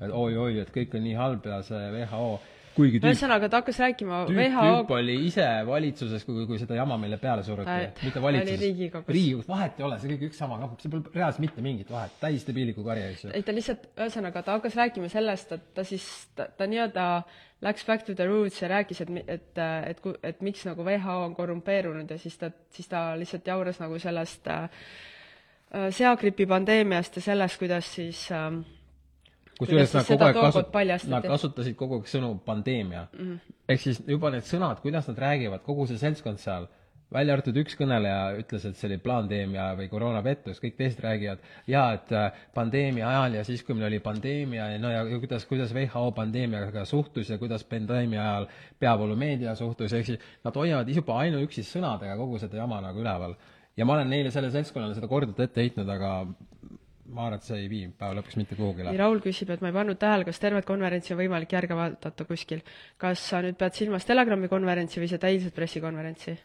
et 0.00 0.12
oi-oi, 0.12 0.60
et 0.62 0.70
kõik 0.74 0.94
on 0.98 1.04
nii 1.06 1.18
halb 1.18 1.46
ja 1.46 1.62
see 1.66 1.90
WHO 1.96 2.30
kuigi 2.78 3.00
tüüp 3.00 3.10
ühesõnaga, 3.10 3.48
ta 3.50 3.60
hakkas 3.60 3.80
rääkima 3.82 4.20
tüüp, 4.28 4.38
WHO 4.38 4.66
tüüp 4.66 4.92
oli 4.98 5.16
ise 5.26 5.46
valitsuses, 5.66 6.24
kui, 6.26 6.44
kui 6.48 6.60
seda 6.60 6.78
jama 6.78 6.98
meile 7.00 7.18
peale 7.20 7.44
suruti. 7.46 7.74
mitte 8.04 8.22
valitsuses. 8.22 8.60
Riigikogus. 8.62 9.14
Riigikogus, 9.16 9.48
vahet 9.50 9.80
ei 9.80 9.86
ole, 9.88 9.98
see 10.02 10.12
kõik 10.12 10.24
üks 10.28 10.40
sama, 10.44 10.60
noh, 10.60 10.76
see 10.82 10.92
pole 10.92 11.14
reaalselt 11.14 11.44
mitte 11.44 11.64
mingit 11.64 11.90
vahet, 11.92 12.14
täis 12.22 12.46
debiiliku 12.48 12.86
kari, 12.86 13.04
eks 13.12 13.26
ju. 13.26 13.34
ei, 13.34 13.44
ta 13.46 13.56
lihtsalt, 13.56 13.90
ühesõnaga, 13.96 14.44
ta 14.46 14.56
hakkas 14.58 14.78
rääkima 14.78 15.10
sellest, 15.12 15.54
et 15.58 15.68
ta 15.76 15.86
siis, 15.88 16.06
ta, 16.38 16.48
ta 16.58 16.70
nii-öelda 16.70 17.10
läks 17.66 17.86
back 17.88 18.06
to 18.06 18.14
the 18.18 18.26
roots 18.28 18.62
ja 18.62 18.70
rääkis, 18.70 19.02
et, 19.04 19.14
et, 19.26 19.36
et, 19.58 19.62
et, 19.90 20.08
et 20.32 20.42
miks 20.46 20.64
nagu 20.68 20.86
WHO 20.86 21.20
on 21.26 21.36
korrumpeerunud 21.38 22.10
ja 22.14 22.18
siis 22.20 22.38
ta, 22.38 22.52
siis 22.74 22.90
ta 22.90 23.10
lihtsalt 23.18 23.50
jauras 23.50 23.82
nagu 23.82 23.98
sellest 24.02 24.46
äh, 24.54 24.68
seagripi 25.92 26.46
pandeemiast 26.48 27.16
ja 27.16 27.22
sellest, 27.22 27.58
kuidas 27.60 27.94
siis 27.94 28.24
äh, 28.32 28.50
kusjuures 29.58 29.94
nad 29.94 30.08
kogu 30.08 30.24
aeg 30.24 30.40
kasut-, 30.40 31.08
nad 31.12 31.28
kasutasid 31.34 31.76
kogu 31.78 32.00
aeg 32.00 32.10
sõnu 32.10 32.32
pandeemia 32.46 33.06
mm. 33.12 33.24
-hmm. 33.24 33.54
ehk 33.68 33.84
siis 33.84 34.02
juba 34.06 34.32
need 34.34 34.46
sõnad, 34.48 34.82
kuidas 34.84 35.08
nad 35.10 35.18
räägivad, 35.18 35.64
kogu 35.66 35.86
see 35.90 35.98
seltskond 36.00 36.40
seal, 36.42 36.68
välja 37.12 37.34
arvatud 37.34 37.56
üks 37.56 37.76
kõneleja 37.78 38.36
ütles, 38.42 38.64
et 38.68 38.76
see 38.76 38.88
oli 38.90 38.98
plaandeemia 39.02 39.70
või 39.78 39.88
koroonapettus, 39.88 40.60
kõik 40.60 40.76
teised 40.76 41.00
räägivad 41.04 41.44
jaa, 41.66 41.92
et 41.96 42.12
äh, 42.12 42.40
pandeemia 42.54 43.08
ajal 43.08 43.38
ja 43.40 43.44
siis, 43.48 43.62
kui 43.64 43.76
meil 43.76 43.88
oli 43.88 44.00
pandeemia 44.04 44.70
ja 44.74 44.80
no 44.82 44.92
ja 44.92 45.04
kuidas, 45.18 45.46
kuidas 45.48 45.74
WHO 45.74 46.10
pandeemiaga 46.16 46.84
suhtus 46.84 47.30
ja 47.30 47.38
kuidas 47.38 47.64
pandeemia 47.64 48.22
ajal 48.24 48.48
peavoolumeedia 48.78 49.54
suhtus, 49.54 49.92
ehk 49.92 50.06
siis 50.06 50.26
nad 50.44 50.56
hoiavad 50.56 50.88
juba 50.94 51.20
ainuüksi 51.24 51.64
sõnadega 51.66 52.16
kogu 52.16 52.38
seda 52.38 52.60
jama 52.60 52.80
nagu 52.84 53.00
üleval. 53.00 53.36
Ja 53.78 53.86
ma 53.86 53.94
olen 53.96 54.10
neile, 54.10 54.32
sellele 54.34 54.54
seltskonnale 54.54 54.96
seda 54.96 55.08
korduvalt 55.10 55.46
ette 55.46 55.62
heitnud, 55.62 55.88
aga 55.94 56.12
ma 57.08 57.24
arvan, 57.24 57.38
et 57.38 57.46
see 57.46 57.62
ei 57.62 57.70
vii 57.70 57.88
päeva 57.96 58.18
lõpuks 58.18 58.36
mitte 58.36 58.58
kuhugile. 58.58 58.92
Raul 58.98 59.22
küsib, 59.24 59.50
et 59.54 59.62
ma 59.64 59.70
ei 59.70 59.76
pannud 59.76 59.98
tähele, 60.00 60.26
kas 60.28 60.40
tervet 60.42 60.66
konverentsi 60.68 61.14
on 61.14 61.22
võimalik 61.22 61.54
järge 61.56 61.78
vaadata 61.78 62.26
kuskil. 62.28 62.60
kas 63.00 63.22
sa 63.30 63.40
nüüd 63.44 63.56
pead 63.60 63.78
silmas 63.78 64.06
Telegrami 64.08 64.50
konverentsi 64.50 65.00
või 65.00 65.10
seda 65.10 65.30
eilset 65.32 65.54
pressikonverentsi? 65.56 66.36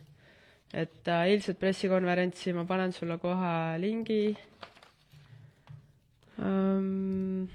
et 0.74 1.08
äh, 1.08 1.28
eilset 1.30 1.60
pressikonverentsi 1.62 2.54
ma 2.58 2.64
panen 2.66 2.94
sulle 2.96 3.20
kohe 3.22 3.78
lingi 3.78 4.34
um,. 6.42 7.46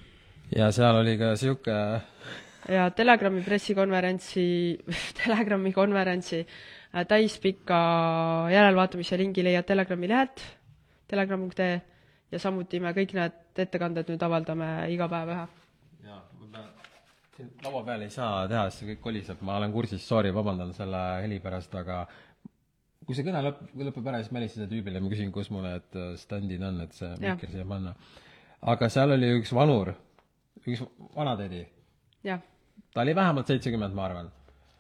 ja 0.55 0.71
seal 0.71 1.01
oli 1.01 1.17
ka 1.19 1.33
sihuke 1.37 1.79
ja 2.71 2.87
Telegrami 2.95 3.43
pressikonverentsi 3.43 4.47
Telegrami 5.25 5.73
konverentsi 5.75 6.45
täispika 7.09 7.79
järelvaatamise 8.53 9.18
lingi 9.20 9.44
leiad 9.44 9.66
Telegrami 9.68 10.09
lehelt, 10.09 10.42
telegram.ee 11.09 11.81
ja 12.33 12.40
samuti 12.40 12.81
me 12.81 12.92
kõik 12.96 13.14
need 13.16 13.62
ettekanded 13.64 14.11
nüüd 14.12 14.24
avaldame 14.24 14.68
iga 14.92 15.09
päev 15.11 15.33
ühe. 15.35 15.44
jaa, 16.09 16.20
ma 16.40 16.48
pean, 16.53 16.70
siin 17.37 17.51
laua 17.64 17.83
peal 17.87 18.05
ei 18.05 18.12
saa 18.12 18.46
teha, 18.51 18.64
sest 18.68 18.83
see 18.83 18.90
kõik 18.92 19.05
koliseb, 19.07 19.44
ma 19.44 19.57
olen 19.61 19.74
kursis, 19.74 20.05
sorry, 20.05 20.33
vabandan 20.35 20.74
selle 20.77 21.03
heli 21.24 21.40
pärast, 21.44 21.74
aga 21.81 22.03
kui 23.07 23.16
see 23.16 23.24
kõne 23.27 23.42
lõpp, 23.46 23.62
lõpeb 23.88 24.11
ära, 24.12 24.20
siis 24.22 24.33
ma 24.33 24.42
helistasin 24.42 24.70
tüübile 24.72 25.01
ma 25.01 25.12
küsin, 25.12 25.33
kus 25.33 25.48
mul 25.55 25.64
need 25.64 25.96
äh, 25.96 26.12
standid 26.20 26.64
on, 26.68 26.83
et 26.85 26.96
see 26.96 27.11
mikker 27.24 27.53
siia 27.55 27.64
panna. 27.68 27.94
aga 28.74 28.88
seal 28.92 29.16
oli 29.16 29.33
üks 29.38 29.55
vanur, 29.57 29.94
üks 30.66 30.85
vanatädi. 31.16 31.64
ta 32.24 33.05
oli 33.05 33.14
vähemalt 33.16 33.48
seitsekümmend, 33.48 33.94
ma 33.94 34.05
arvan 34.05 34.29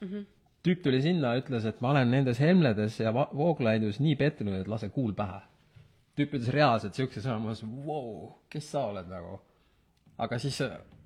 mm. 0.00 0.08
-hmm. 0.08 0.26
Tüüp 0.66 0.82
tuli 0.82 1.02
sinna, 1.02 1.36
ütles, 1.38 1.66
et 1.68 1.80
ma 1.84 1.92
olen 1.92 2.10
nendes 2.10 2.40
Helmledes 2.42 2.98
ja 3.00 3.12
Vooglaidus 3.14 4.00
nii 4.02 4.16
pettunud, 4.18 4.58
et 4.58 4.68
lase 4.68 4.90
kuul 4.94 5.14
pähe 5.16 5.40
tüüp 6.18 6.34
ütles 6.34 6.50
reaalselt 6.54 6.96
niisuguse 6.96 7.22
sõna, 7.22 7.38
ma 7.38 7.52
mõtlesin, 7.52 7.74
vau, 7.86 8.32
kes 8.50 8.72
sa 8.72 8.88
oled 8.90 9.10
nagu. 9.10 9.38
aga 10.18 10.38
siis, 10.42 10.58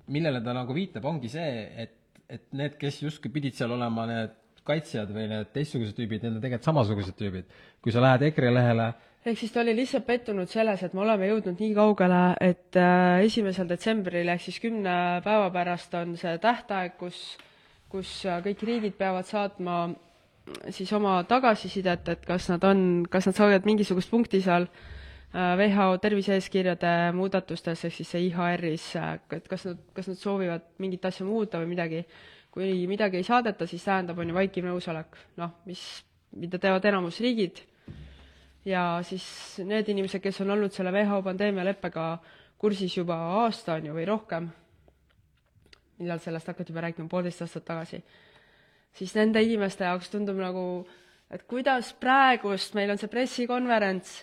millele 0.09 0.41
ta 0.41 0.55
nagu 0.57 0.73
viitab, 0.73 1.05
ongi 1.05 1.29
see, 1.29 1.49
et, 1.83 1.97
et 2.29 2.47
need, 2.57 2.79
kes 2.81 3.03
justkui 3.03 3.29
pidid 3.33 3.53
seal 3.57 3.75
olema 3.75 4.07
need 4.09 4.39
kaitsjad 4.65 5.11
või 5.13 5.27
need 5.29 5.51
teistsugused 5.53 5.93
tüübid, 5.97 6.23
need 6.23 6.37
on 6.37 6.41
tegelikult 6.41 6.69
samasugused 6.69 7.17
tüübid. 7.19 7.57
kui 7.83 7.93
sa 7.93 8.01
lähed 8.01 8.29
EKRE 8.31 8.53
lehele 8.55 8.93
ehk 9.23 9.39
siis 9.39 9.53
ta 9.53 9.61
oli 9.61 9.75
lihtsalt 9.77 10.05
pettunud 10.07 10.49
selles, 10.51 10.81
et 10.83 10.95
me 10.95 11.03
oleme 11.05 11.29
jõudnud 11.29 11.61
nii 11.61 11.75
kaugele, 11.77 12.21
et 12.43 12.79
äh, 12.79 13.21
esimesel 13.27 13.69
detsembril 13.69 14.33
ehk 14.33 14.41
siis 14.43 14.59
kümne 14.63 14.95
päeva 15.23 15.49
pärast 15.53 15.93
on 15.99 16.17
see 16.19 16.33
tähtaeg, 16.43 16.97
kus, 16.99 17.19
kus 17.93 18.23
äh, 18.25 18.41
kõik 18.45 18.65
riigid 18.65 18.97
peavad 18.97 19.27
saatma 19.29 19.85
siis 20.73 20.91
oma 20.95 21.21
tagasisidet, 21.27 22.09
et 22.09 22.25
kas 22.27 22.49
nad 22.51 22.63
on, 22.67 23.05
kas 23.09 23.29
nad 23.29 23.37
soovivad 23.37 23.67
mingisugust 23.69 24.11
punkti 24.11 24.41
seal 24.43 24.65
äh, 24.67 25.53
WHO 25.59 25.97
tervise-eeskirjade 26.03 26.93
muudatustes, 27.15 27.85
ehk 27.87 27.95
siis 27.95 28.13
see 28.15 28.25
IHR-is, 28.27 28.87
et 29.37 29.47
kas 29.49 29.67
nad, 29.69 29.83
kas 29.95 30.09
nad 30.11 30.19
soovivad 30.19 30.73
mingit 30.83 31.05
asja 31.09 31.27
muuta 31.27 31.61
või 31.61 31.75
midagi. 31.75 32.05
kui 32.53 32.83
midagi 32.85 33.17
ei 33.17 33.25
saadeta, 33.25 33.65
siis 33.65 33.81
tähendab, 33.81 34.19
on 34.21 34.29
ju 34.29 34.33
vaikiv 34.35 34.67
nõusolek, 34.67 35.15
noh, 35.41 35.55
mis, 35.65 35.81
mida 36.37 36.59
teevad 36.61 36.85
enamus 36.85 37.17
riigid, 37.25 37.63
ja 38.65 38.99
siis 39.01 39.25
need 39.65 39.89
inimesed, 39.89 40.21
kes 40.21 40.37
on 40.43 40.53
olnud 40.53 40.75
selle 40.75 40.91
WHO 40.93 41.23
pandeemialeppega 41.25 42.03
kursis 42.61 42.93
juba 42.97 43.17
aasta 43.41 43.79
on 43.79 43.89
ju 43.89 43.95
või 43.95 44.05
rohkem, 44.05 44.51
millal 46.03 46.21
sellest 46.23 46.51
hakati 46.51 46.73
juba 46.73 46.85
rääkima, 46.87 47.09
poolteist 47.09 47.41
aastat 47.45 47.65
tagasi, 47.67 48.01
siis 48.93 49.15
nende 49.17 49.41
inimeste 49.43 49.87
jaoks 49.87 50.11
tundub 50.13 50.39
nagu, 50.41 50.65
et 51.33 51.45
kuidas 51.49 51.93
praegust, 51.99 52.75
meil 52.77 52.93
on 52.93 53.01
see 53.01 53.11
pressikonverents, 53.11 54.17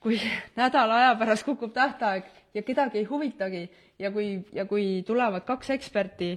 kui 0.00 0.18
nädala 0.60 1.02
aja 1.02 1.18
pärast 1.20 1.46
kukub 1.46 1.74
tähtaeg 1.76 2.30
ja 2.54 2.64
kedagi 2.66 3.02
ei 3.02 3.04
huvitagi 3.04 3.68
ja 3.98 4.10
kui, 4.10 4.40
ja 4.52 4.64
kui 4.66 5.04
tulevad 5.06 5.46
kaks 5.46 5.76
eksperti 5.76 6.34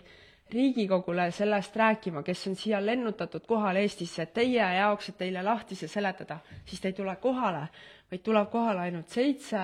Riigikogule 0.53 1.31
sellest 1.31 1.75
rääkima, 1.75 2.21
kes 2.23 2.47
on 2.47 2.55
siia 2.55 2.77
lennutatud 2.85 3.45
kohale 3.47 3.79
Eestisse 3.81 4.25
teie 4.25 4.67
jaoks, 4.75 5.07
et 5.09 5.17
teile 5.17 5.41
lahti 5.41 5.75
see 5.75 5.89
seletada, 5.89 6.37
siis 6.65 6.81
te 6.81 6.91
ei 6.91 6.97
tule 6.97 7.15
kohale, 7.23 7.63
vaid 8.11 8.21
tuleb 8.21 8.51
kohale 8.51 8.83
ainult 8.83 9.09
seitse 9.09 9.63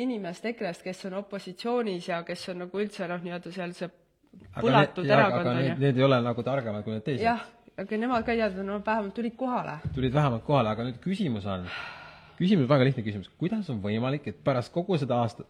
inimest 0.00 0.46
EKRE-st, 0.46 0.86
kes 0.86 1.04
on 1.10 1.18
opositsioonis 1.20 2.08
ja 2.08 2.22
kes 2.24 2.48
on 2.48 2.62
nagu 2.64 2.80
üldse 2.80 3.08
noh, 3.10 3.20
nii-öelda 3.20 3.52
seal 3.52 3.74
see 3.76 3.90
põlatud 4.56 5.08
erakond 5.08 5.50
on 5.52 5.62
ju. 5.64 5.78
Need 5.80 5.98
ei 5.98 6.06
ole 6.06 6.20
nagu 6.24 6.44
targemad 6.46 6.84
kui 6.84 6.94
need 6.96 7.06
teised. 7.06 7.24
jah, 7.24 7.42
aga 7.80 8.00
nemad 8.02 8.26
ka 8.26 8.34
ei 8.34 8.42
teadnud, 8.42 8.66
no 8.66 8.78
vähemalt 8.86 9.14
tulid 9.16 9.36
kohale. 9.38 9.78
tulid 9.94 10.14
vähemalt 10.14 10.44
kohale, 10.46 10.74
aga 10.74 10.86
nüüd 10.88 11.00
küsimus 11.04 11.46
on, 11.50 11.66
küsimus, 12.38 12.68
väga 12.70 12.88
lihtne 12.88 13.04
küsimus, 13.06 13.30
kuidas 13.40 13.70
on 13.72 13.80
võimalik, 13.84 14.28
et 14.30 14.42
pärast 14.44 14.72
kogu 14.74 14.98
seda 15.00 15.22
aasta, 15.24 15.46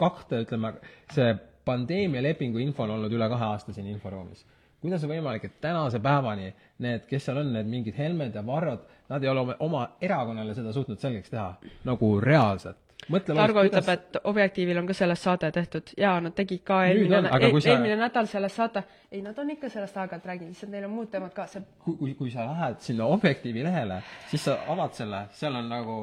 kahte, 0.00 0.42
ütleme, 0.46 0.74
see 1.12 1.34
pandeemialepingu 1.66 2.58
info 2.62 2.86
on 2.86 2.96
olnud 2.96 3.12
üle 3.14 3.28
kahe 3.30 3.50
aasta 3.52 3.74
siin 3.74 3.86
inforuumis. 3.92 4.44
kuidas 4.82 5.04
on 5.06 5.12
võimalik, 5.12 5.44
et 5.46 5.60
tänase 5.62 6.00
päevani 6.02 6.48
need, 6.82 7.04
kes 7.06 7.28
seal 7.28 7.38
on, 7.38 7.52
need 7.54 7.68
mingid 7.70 7.94
Helmed 7.98 8.34
ja 8.34 8.42
Varrod, 8.46 8.82
nad 9.08 9.22
ei 9.22 9.30
ole 9.30 9.44
oma, 9.44 9.54
oma 9.60 9.82
erakonnale 10.00 10.54
seda 10.58 10.72
suutnud 10.74 10.98
selgeks 10.98 11.30
teha 11.30 11.52
nagu 11.86 12.16
reaalselt? 12.20 12.80
Mõtle 13.10 13.36
Targo 13.36 13.64
ütleb 13.66 13.84
kuidas..., 13.84 13.98
et 13.98 14.18
Objektiivil 14.30 14.78
on 14.78 14.86
ka 14.86 14.96
sellest 14.96 15.28
saade 15.28 15.50
tehtud 15.54 15.92
jaa, 15.98 16.14
nad 16.24 16.34
tegid 16.36 16.62
ka 16.66 16.82
eelmine, 16.86 17.22
e 17.26 17.52
sa... 17.60 17.70
eelmine 17.74 17.96
nädal 18.00 18.28
sellest 18.30 18.60
saate, 18.60 18.84
ei, 19.10 19.22
nad 19.22 19.38
on 19.38 19.50
ikka 19.56 19.70
sellest 19.72 19.96
aeg-ajalt 19.96 20.28
rääkinud, 20.32 20.54
lihtsalt 20.54 20.74
neil 20.74 20.88
on 20.88 20.94
muud 20.96 21.10
teemad 21.12 21.34
ka, 21.36 21.46
see 21.50 21.64
kui, 21.84 21.96
kui, 22.00 22.14
kui 22.18 22.34
sa 22.34 22.46
lähed 22.48 22.82
sinna 22.84 23.08
Objektiivi 23.12 23.64
lehele, 23.66 24.02
siis 24.30 24.44
sa 24.48 24.58
avad 24.72 24.94
selle, 24.98 25.26
seal 25.38 25.58
on 25.58 25.72
nagu 25.72 26.02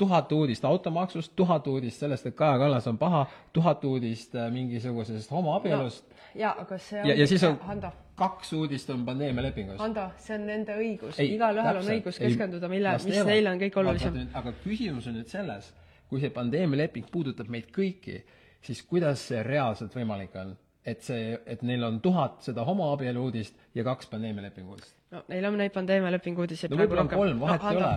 tuhat 0.00 0.32
uudist 0.32 0.64
automaksust, 0.64 1.32
tuhat 1.36 1.66
uudist 1.66 2.00
sellest, 2.00 2.26
et 2.26 2.36
Kaja 2.36 2.58
Kallas 2.58 2.86
on 2.88 2.98
paha, 2.98 3.26
tuhat 3.52 3.84
uudist 3.84 4.34
äh, 4.34 4.46
mingisugusest 4.52 5.30
homoabielust 5.30 6.06
no,. 6.06 6.16
jaa, 6.40 6.54
aga 6.62 6.78
see 6.78 7.02
on 7.02 7.10
ja, 7.10 7.16
ja 7.20 7.26
siis 7.28 7.44
on 7.44 7.58
Hando. 7.66 7.90
kaks 8.16 8.52
uudist 8.56 8.90
on 8.94 9.04
pandeemialepingus. 9.04 9.76
Hando, 9.82 10.06
see 10.16 10.38
on 10.38 10.46
nende 10.48 10.78
õigus, 10.80 11.20
igalühel 11.20 11.82
on 11.82 11.92
õigus 11.96 12.20
keskenduda, 12.22 12.70
mille, 12.72 12.96
mis 13.04 13.20
neile 13.28 13.52
on 13.52 13.60
kõige 13.60 13.82
olulisem. 13.82 14.18
aga 14.40 14.54
küsimus 14.64 15.10
on 15.10 15.18
nüüd 15.20 15.28
selles, 15.28 15.68
kui 16.10 16.20
see 16.20 16.32
pandeemialeping 16.34 17.08
puudutab 17.12 17.48
meid 17.48 17.70
kõiki, 17.74 18.20
siis 18.66 18.82
kuidas 18.86 19.22
see 19.30 19.42
reaalselt 19.46 19.94
võimalik 19.96 20.36
on? 20.42 20.56
et 20.90 21.02
see, 21.04 21.34
et 21.46 21.60
neil 21.62 21.82
on 21.84 21.98
tuhat 22.00 22.38
seda 22.40 22.64
homoabielu 22.64 23.20
uudist 23.20 23.58
ja 23.76 23.84
kaks 23.84 24.08
pandeemialepingu 24.10 24.72
uudist. 24.76 24.96
no 25.12 25.20
neil 25.28 25.44
on 25.50 25.58
neid 25.60 25.74
pandeemialepingu 25.74 26.46
uudiseid 26.46 26.72
no 26.72 26.80
võib-olla 26.80 27.04
on 27.04 27.12
kolm, 27.12 27.42
vahet 27.42 27.66
no, 27.66 27.74
ei 27.74 27.82
ole. 27.82 27.92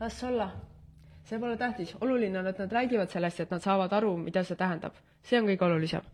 las 0.00 0.20
olla 0.28 0.50
see 1.24 1.38
pole 1.40 1.56
tähtis, 1.56 1.94
oluline 2.00 2.38
on, 2.38 2.46
et 2.46 2.58
nad 2.58 2.72
räägivad 2.72 3.10
sellest, 3.10 3.40
et 3.40 3.50
nad 3.50 3.62
saavad 3.62 3.92
aru, 3.92 4.16
mida 4.20 4.44
see 4.44 4.58
tähendab. 4.58 4.98
see 5.22 5.38
on 5.40 5.46
kõige 5.46 5.64
olulisem. 5.64 6.06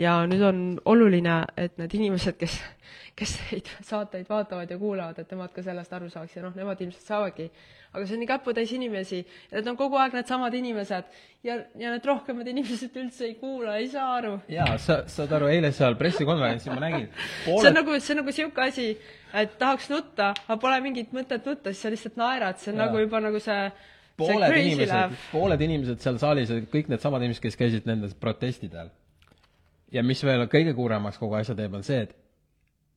Ja 0.00 0.14
nüüd 0.28 0.42
on 0.46 0.62
oluline, 0.88 1.42
et 1.60 1.76
need 1.80 1.94
inimesed, 1.98 2.38
kes, 2.40 2.56
kes 3.18 3.36
neid 3.50 3.68
saateid 3.84 4.28
vaatavad 4.30 4.70
ja 4.72 4.78
kuulavad, 4.80 5.20
et 5.20 5.30
nemad 5.34 5.52
ka 5.52 5.64
sellest 5.64 5.92
aru 5.92 6.08
saaks 6.12 6.36
ja 6.38 6.44
noh, 6.46 6.54
nemad 6.56 6.80
ilmselt 6.80 7.08
saavadki. 7.08 7.50
aga 7.92 8.06
see 8.06 8.16
on 8.16 8.22
nii 8.22 8.28
käputäis 8.30 8.70
inimesi 8.72 9.18
ja 9.20 9.58
need 9.58 9.66
on 9.68 9.76
kogu 9.76 9.98
aeg 10.00 10.14
needsamad 10.16 10.54
inimesed 10.56 11.10
ja, 11.44 11.58
ja 11.76 11.90
need 11.92 12.06
rohkemad 12.08 12.48
inimesed 12.48 12.96
üldse 12.96 13.26
ei 13.28 13.34
kuula, 13.36 13.76
ei 13.76 13.90
saa 13.92 14.14
aru. 14.16 14.38
jaa, 14.48 14.78
sa, 14.80 15.02
saad 15.12 15.34
aru, 15.36 15.50
eile 15.52 15.72
seal 15.76 15.98
pressikonverentsil 16.00 16.72
ma 16.72 16.86
nägin 16.86 17.08
pooled... 17.44 17.60
see 17.62 17.68
on 17.68 17.76
nagu, 17.82 17.98
see 18.00 18.14
on 18.14 18.22
nagu 18.22 18.32
niisugune 18.32 18.68
asi, 18.72 18.88
et 19.44 19.58
tahaks 19.60 19.90
nutta, 19.92 20.32
aga 20.46 20.60
pole 20.64 20.80
mingit 20.88 21.12
mõtet 21.12 21.44
nutta, 21.44 21.74
siis 21.74 21.84
sa 21.84 21.92
lihtsalt 21.92 22.16
naerad, 22.20 22.62
see 22.62 22.72
on 22.72 22.80
ja. 22.80 22.86
nagu 22.86 23.04
juba 23.04 23.20
nagu 23.28 23.44
see 23.44 23.60
pooled 24.16 24.56
inimesed, 24.56 25.20
pooled 25.32 25.68
inimesed 25.68 26.00
seal 26.04 26.18
saalis 26.20 26.52
olid 26.54 26.72
kõik 26.72 26.88
needsamad 26.92 27.24
inimesed, 27.24 27.44
kes 27.44 27.60
käisid 27.60 27.88
nendel 27.88 28.16
protestidel. 28.20 28.88
Ja 29.92 30.02
mis 30.06 30.22
veel 30.24 30.46
kõige 30.50 30.74
kurvemaks 30.76 31.20
kogu 31.20 31.36
asja 31.38 31.56
teeb, 31.58 31.74
on 31.76 31.84
see, 31.86 32.02
et 32.06 32.14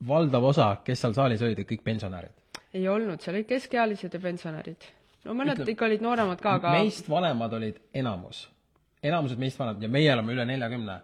valdav 0.07 0.43
osa, 0.51 0.69
kes 0.85 1.01
seal 1.03 1.15
saalis 1.17 1.43
olid, 1.43 1.59
olid 1.59 1.69
kõik 1.69 1.83
pensionärid. 1.85 2.35
ei 2.73 2.87
olnud, 2.91 3.21
seal 3.23 3.37
olid 3.37 3.49
keskealised 3.49 4.13
ja 4.13 4.19
pensionärid. 4.19 4.89
no 5.25 5.33
mõned 5.33 5.59
Ütleme, 5.59 5.75
ikka 5.75 5.85
olid 5.89 6.05
nooremad 6.05 6.41
ka, 6.41 6.57
aga 6.59 6.75
meist 6.79 7.09
vanemad 7.09 7.53
olid 7.53 7.79
enamus. 7.93 8.47
enamused 9.03 9.39
meist 9.39 9.59
vanemad 9.59 9.83
ja 9.83 9.89
meie 9.89 10.13
oleme 10.13 10.33
üle 10.33 10.45
neljakümne. 10.45 10.99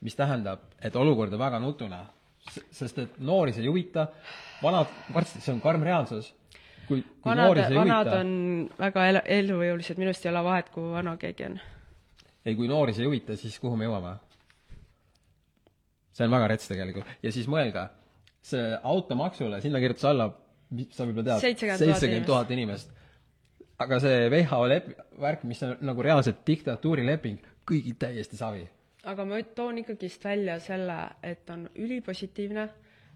mis 0.00 0.14
tähendab, 0.14 0.60
et 0.82 0.96
olukord 0.96 1.32
on 1.32 1.38
väga 1.38 1.58
nutune. 1.58 1.98
sest 2.70 2.98
et 2.98 3.18
noori 3.18 3.52
see 3.52 3.62
ei 3.62 3.68
huvita, 3.68 4.08
vanad, 4.62 4.86
varsti 5.14 5.40
see 5.40 5.52
on 5.52 5.60
karm 5.60 5.82
reaalsus 5.82 6.34
kui, 6.88 7.02
kui 7.02 7.30
vanad, 7.30 7.58
vanad 7.74 8.12
on 8.16 8.30
väga 8.78 9.08
el-, 9.10 9.24
elujõulised, 9.40 9.98
minust 10.00 10.24
ei 10.24 10.32
ole 10.32 10.44
vahet, 10.46 10.70
kui 10.72 10.88
vana 10.92 11.16
keegi 11.20 11.44
on. 11.44 11.58
ei, 12.44 12.54
kui 12.56 12.68
noori 12.70 12.94
see 12.96 13.04
ei 13.04 13.10
huvita, 13.10 13.36
siis 13.36 13.58
kuhu 13.60 13.76
me 13.76 13.84
jõuame? 13.84 14.16
See 16.18 16.26
on 16.26 16.34
väga 16.34 16.50
rets 16.52 16.70
tegelikult. 16.70 17.10
ja 17.22 17.32
siis 17.34 17.48
mõelge, 17.50 17.86
see 18.50 18.78
automaksule, 18.92 19.60
sinna 19.64 19.82
kirjutas 19.82 20.08
alla, 20.10 20.30
sa 20.94 21.06
võib-olla 21.06 21.38
tead, 21.38 21.62
seitsekümmend 21.78 22.26
tuhat 22.26 22.50
inimest. 22.54 22.90
aga 23.78 24.00
see 24.02 24.26
WHO 24.34 24.64
lep-, 24.72 24.90
värk, 25.22 25.46
mis 25.48 25.62
on 25.66 25.76
nagu 25.86 26.02
reaalselt 26.02 26.42
diktatuurileping, 26.46 27.38
kõigil 27.68 27.96
täiesti 28.00 28.40
savi. 28.40 28.66
aga 29.08 29.24
ma 29.24 29.40
toon 29.54 29.80
ikkagist 29.84 30.24
välja 30.26 30.58
selle, 30.60 31.00
et 31.22 31.48
on 31.54 31.68
ülipositiivne 31.76 32.68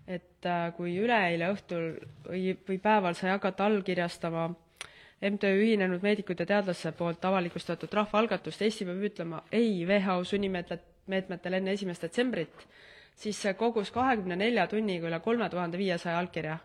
et 0.06 0.46
äh, 0.46 0.72
kui 0.76 0.96
üleeile 0.98 1.52
õhtul 1.52 1.92
või, 2.26 2.56
või 2.66 2.78
päeval 2.82 3.14
sai 3.18 3.30
hakata 3.30 3.68
allkirjastama 3.68 4.48
MTÜ 5.22 5.52
Ühinenud 5.60 6.02
Meedikute 6.02 6.46
Teadlaste 6.46 6.90
poolt 6.98 7.24
avalikustatud 7.24 7.92
rahvaalgatust 7.94 8.64
Eesti 8.66 8.86
peab 8.88 9.04
ütlema 9.06 9.42
ei 9.54 9.84
WHO 9.86 10.24
sunnimeetmetele 10.26 11.60
enne 11.60 11.76
esimest 11.76 12.02
detsembrit, 12.02 12.66
siis 13.14 13.42
see 13.42 13.54
kogus 13.54 13.90
kahekümne 13.90 14.36
nelja 14.36 14.66
tunniga 14.66 15.08
üle 15.08 15.20
kolme 15.20 15.48
tuhande 15.50 15.78
viiesaja 15.78 16.18
allkirja. 16.18 16.58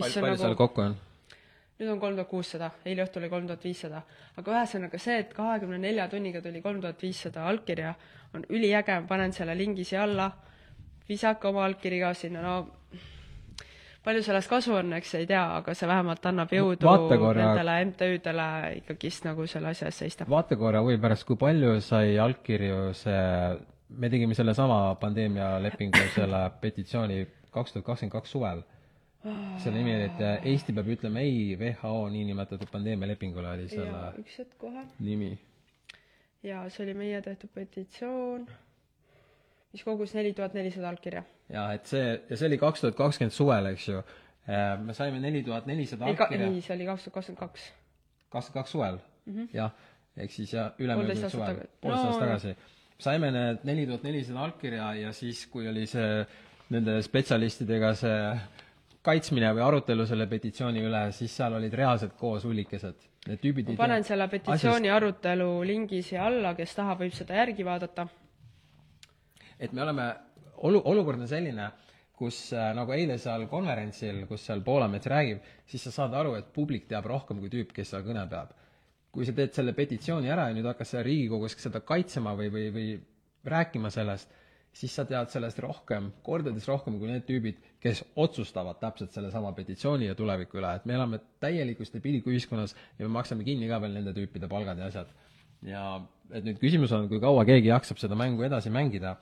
palju 0.00 0.22
nagu, 0.22 0.36
seal 0.36 0.54
kokku 0.54 0.80
on? 0.80 0.96
nüüd 1.76 1.92
on 1.92 2.00
kolm 2.00 2.16
tuhat 2.16 2.28
kuussada, 2.28 2.70
eile 2.84 3.04
õhtul 3.04 3.24
oli 3.24 3.30
kolm 3.30 3.46
tuhat 3.46 3.64
viissada. 3.64 4.02
aga 4.36 4.52
ühesõnaga 4.52 4.98
see, 4.98 5.18
et 5.24 5.34
kahekümne 5.36 5.78
nelja 5.78 6.08
tunniga 6.08 6.40
tuli 6.44 6.62
kolm 6.62 6.80
tuhat 6.80 7.02
viissada 7.02 7.44
allkirja, 7.50 7.94
on 8.34 8.46
üliäge, 8.48 9.00
ma 9.00 9.06
panen 9.08 9.32
selle 9.32 9.56
lingi 9.58 9.84
siia 9.84 10.02
alla 10.04 10.30
visake 11.08 11.48
oma 11.48 11.64
allkiri 11.66 12.00
ka 12.00 12.14
sinna, 12.14 12.42
no 12.42 12.56
palju 14.06 14.22
sellest 14.22 14.50
kasu 14.50 14.74
on, 14.78 14.92
eks 14.98 15.14
ei 15.18 15.26
tea, 15.26 15.42
aga 15.58 15.74
see 15.74 15.88
vähemalt 15.90 16.26
annab 16.30 16.52
jõudu 16.54 16.86
korra, 16.86 17.32
nendele 17.40 17.76
MTÜ-dele 17.90 18.48
ikkagist 18.80 19.26
nagu 19.26 19.46
selle 19.50 19.72
asja 19.74 19.90
eest 19.90 20.04
seista. 20.04 20.26
vaata 20.30 20.58
korra 20.58 20.82
huvi 20.84 20.98
pärast, 21.02 21.26
kui 21.26 21.38
palju 21.40 21.80
sai 21.84 22.16
allkirju 22.22 22.92
see, 22.94 23.24
me 23.88 24.10
tegime 24.10 24.34
sellesama 24.34 24.94
pandeemialepingu 25.00 26.08
selle 26.14 26.50
petitsiooni 26.60 27.20
kaks 27.50 27.72
tuhat 27.72 27.86
kakskümmend 27.86 28.12
kaks 28.12 28.30
suvel. 28.30 28.62
selle 29.62 29.78
nimi 29.78 29.94
oli, 29.94 30.04
et 30.10 30.46
Eesti 30.46 30.72
peab 30.72 30.86
ütlema 30.94 31.22
ei 31.24 31.56
WHO 31.58 32.08
niinimetatud 32.08 32.70
pandeemialepingule, 32.70 33.48
oli 33.56 33.68
selle 33.68 34.12
üks 34.22 34.38
hetk 34.38 34.54
kohe. 34.58 34.86
nimi. 35.00 35.32
jaa, 36.42 36.68
see 36.68 36.84
oli 36.86 36.94
meie 36.94 37.22
tehtud 37.22 37.50
petitsioon 37.54 38.46
mis 39.76 39.84
kogus 39.84 40.14
neli 40.16 40.32
tuhat 40.32 40.54
nelisada 40.56 40.88
allkirja. 40.88 41.22
jaa, 41.52 41.66
et 41.76 41.90
see, 41.90 42.06
ja 42.30 42.36
see 42.38 42.48
oli 42.48 42.58
kaks 42.60 42.84
tuhat 42.84 42.96
kakskümmend 42.96 43.34
suvel, 43.34 43.72
eks 43.74 43.88
ju. 43.90 43.98
Äh, 44.46 44.78
me 44.80 44.94
saime 44.94 45.20
neli 45.20 45.42
tuhat 45.44 45.66
nelisada 45.68 46.08
allkirja. 46.08 46.48
ei, 46.48 46.62
see 46.64 46.76
oli 46.76 46.86
kaks 46.88 47.04
tuhat 47.04 47.18
kakskümmend 47.18 47.42
kaks. 47.42 47.66
kakskümmend 48.32 48.62
kaks 48.62 48.72
suvel 48.76 48.98
mm 49.26 49.34
-hmm., 49.36 49.48
jah. 49.56 49.74
ehk 50.16 50.32
siis 50.32 50.54
jah, 50.54 50.72
ülemöödunud 50.78 51.30
suvel, 51.30 51.60
poolteist 51.80 52.06
aastat 52.06 52.28
tagasi. 52.28 52.56
Saime 52.98 53.30
need 53.34 53.64
neli 53.68 53.86
tuhat 53.86 54.04
nelisada 54.06 54.44
allkirja 54.46 54.92
ja 55.02 55.12
siis, 55.12 55.46
kui 55.52 55.68
oli 55.68 55.86
see 55.90 56.20
nende 56.74 56.98
spetsialistidega 57.04 57.94
see 57.94 58.20
kaitsmine 59.06 59.52
või 59.54 59.62
arutelu 59.62 60.06
selle 60.08 60.26
petitsiooni 60.26 60.82
üle, 60.82 61.02
siis 61.14 61.34
seal 61.38 61.54
olid 61.58 61.74
reaalselt 61.78 62.16
koos 62.18 62.44
hullikesed. 62.48 63.04
Need 63.26 63.42
tüübid 63.42 63.72
ma 63.72 63.80
panen 63.84 64.06
selle 64.06 64.26
petitsiooni 64.30 64.88
asjast... 64.90 64.96
arutelu 64.96 65.50
lingi 65.66 66.02
siia 66.02 66.26
alla, 66.26 66.54
kes 66.58 66.74
tahab, 66.78 67.04
võib 67.04 67.14
seda 67.14 67.38
järgi 67.38 67.66
vaadata 67.66 68.08
et 69.58 69.72
me 69.72 69.82
oleme, 69.82 70.06
olu-, 70.68 70.82
olukord 70.90 71.22
on 71.22 71.30
selline, 71.30 71.70
kus 72.16 72.38
äh, 72.56 72.70
nagu 72.76 72.94
eile 72.96 73.18
seal 73.20 73.46
konverentsil, 73.50 74.22
kus 74.28 74.46
seal 74.48 74.62
Poolamets 74.64 75.08
räägib, 75.12 75.42
siis 75.68 75.84
sa 75.88 75.94
saad 76.00 76.16
aru, 76.16 76.36
et 76.38 76.48
publik 76.54 76.86
teab 76.90 77.08
rohkem 77.10 77.40
kui 77.42 77.52
tüüp, 77.52 77.74
kes 77.76 77.92
seal 77.92 78.04
kõne 78.06 78.24
peab. 78.30 78.54
Kui 79.16 79.26
sa 79.26 79.32
teed 79.36 79.54
selle 79.56 79.72
petitsiooni 79.76 80.28
ära 80.32 80.50
ja 80.50 80.56
nüüd 80.56 80.66
hakkad 80.68 80.88
seal 80.90 81.06
Riigikogus 81.06 81.56
seda 81.60 81.80
kaitsema 81.80 82.34
või, 82.36 82.50
või, 82.52 82.66
või 82.74 82.88
rääkima 83.48 83.88
sellest, 83.94 84.32
siis 84.76 84.92
sa 84.92 85.06
tead 85.08 85.30
sellest 85.32 85.60
rohkem, 85.64 86.10
kordades 86.26 86.66
rohkem 86.68 86.98
kui 87.00 87.08
need 87.08 87.24
tüübid, 87.28 87.62
kes 87.80 88.02
otsustavad 88.20 88.76
täpselt 88.82 89.14
sellesama 89.16 89.54
petitsiooni 89.56 90.10
ja 90.10 90.16
tuleviku 90.18 90.60
üle, 90.60 90.74
et 90.76 90.84
me 90.88 90.98
elame 90.98 91.22
täielikus 91.40 91.94
debiilikuühiskonnas 91.94 92.76
ja 92.98 93.06
me 93.06 93.14
maksame 93.16 93.46
kinni 93.46 93.70
ka 93.70 93.80
veel 93.80 93.96
nende 93.96 94.12
tüüpide 94.16 94.50
palgad 94.52 94.82
ja 94.82 94.90
asjad. 94.90 95.14
ja 95.64 95.86
et 96.36 96.44
nüüd 96.44 96.60
küsimus 96.60 96.92
on, 96.92 97.08
kui 97.08 97.22
kaua 97.22 97.46
keegi 97.48 97.72
jaksab 97.72 98.02
seda 98.02 98.18
mängu 98.18 98.44
edasi 98.44 98.70
mängida 98.70 99.16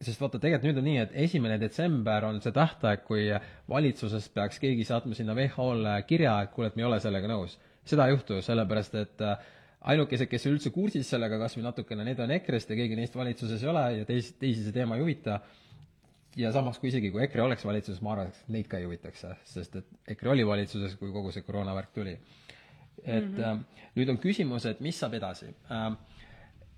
sest 0.00 0.20
vaata, 0.22 0.38
tegelikult 0.40 0.70
nüüd 0.70 0.78
on 0.80 0.86
nii, 0.88 1.00
et 1.02 1.16
esimene 1.26 1.58
detsember 1.60 2.24
on 2.24 2.38
see 2.40 2.54
tähtaeg, 2.56 3.02
kui 3.04 3.26
valitsusest 3.68 4.32
peaks 4.36 4.62
keegi 4.62 4.86
saatma 4.88 5.16
sinna 5.16 5.34
WHO-le 5.36 5.98
kirja, 6.08 6.38
et 6.44 6.54
kuule, 6.54 6.70
et 6.70 6.78
me 6.78 6.86
ei 6.86 6.88
ole 6.88 7.00
sellega 7.04 7.28
nõus. 7.28 7.58
Seda 7.86 8.06
ei 8.06 8.14
juhtu, 8.14 8.40
sellepärast 8.44 8.94
et 9.00 9.24
äh, 9.24 9.48
ainukesed, 9.92 10.28
kes 10.30 10.46
üldse 10.50 10.72
kursis 10.74 11.08
sellega 11.10 11.38
kas 11.40 11.56
või 11.56 11.64
natukene, 11.68 12.04
need 12.04 12.20
on 12.20 12.34
EKRE-st 12.36 12.74
ja 12.74 12.78
keegi 12.82 12.98
neist 12.98 13.16
valitsuses 13.16 13.62
ei 13.64 13.72
ole 13.72 13.84
ja 14.00 14.08
teisi, 14.08 14.34
teisi 14.40 14.66
see 14.66 14.76
teema 14.76 14.98
ei 14.98 15.04
huvita, 15.04 15.40
ja 16.36 16.52
samas, 16.54 16.78
kui 16.78 16.90
isegi, 16.92 17.10
kui 17.10 17.24
EKRE 17.24 17.46
oleks 17.46 17.64
valitsuses, 17.66 18.02
ma 18.04 18.14
arvan, 18.14 18.30
et 18.30 18.52
neid 18.52 18.68
ka 18.70 18.78
ei 18.78 18.86
huvitaks, 18.86 19.24
sest 19.48 19.80
et 19.80 20.14
EKRE 20.14 20.34
oli 20.36 20.46
valitsuses, 20.46 20.94
kui 21.00 21.12
kogu 21.14 21.32
see 21.34 21.46
koroonavärk 21.46 21.92
tuli. 21.94 22.18
et 23.04 23.24
mm 23.24 23.36
-hmm. 23.36 23.44
äh, 23.44 23.88
nüüd 23.96 24.10
on 24.10 24.18
küsimus, 24.18 24.66
et 24.66 24.80
mis 24.80 24.98
saab 24.98 25.14
edasi 25.14 25.46
äh, 25.46 25.96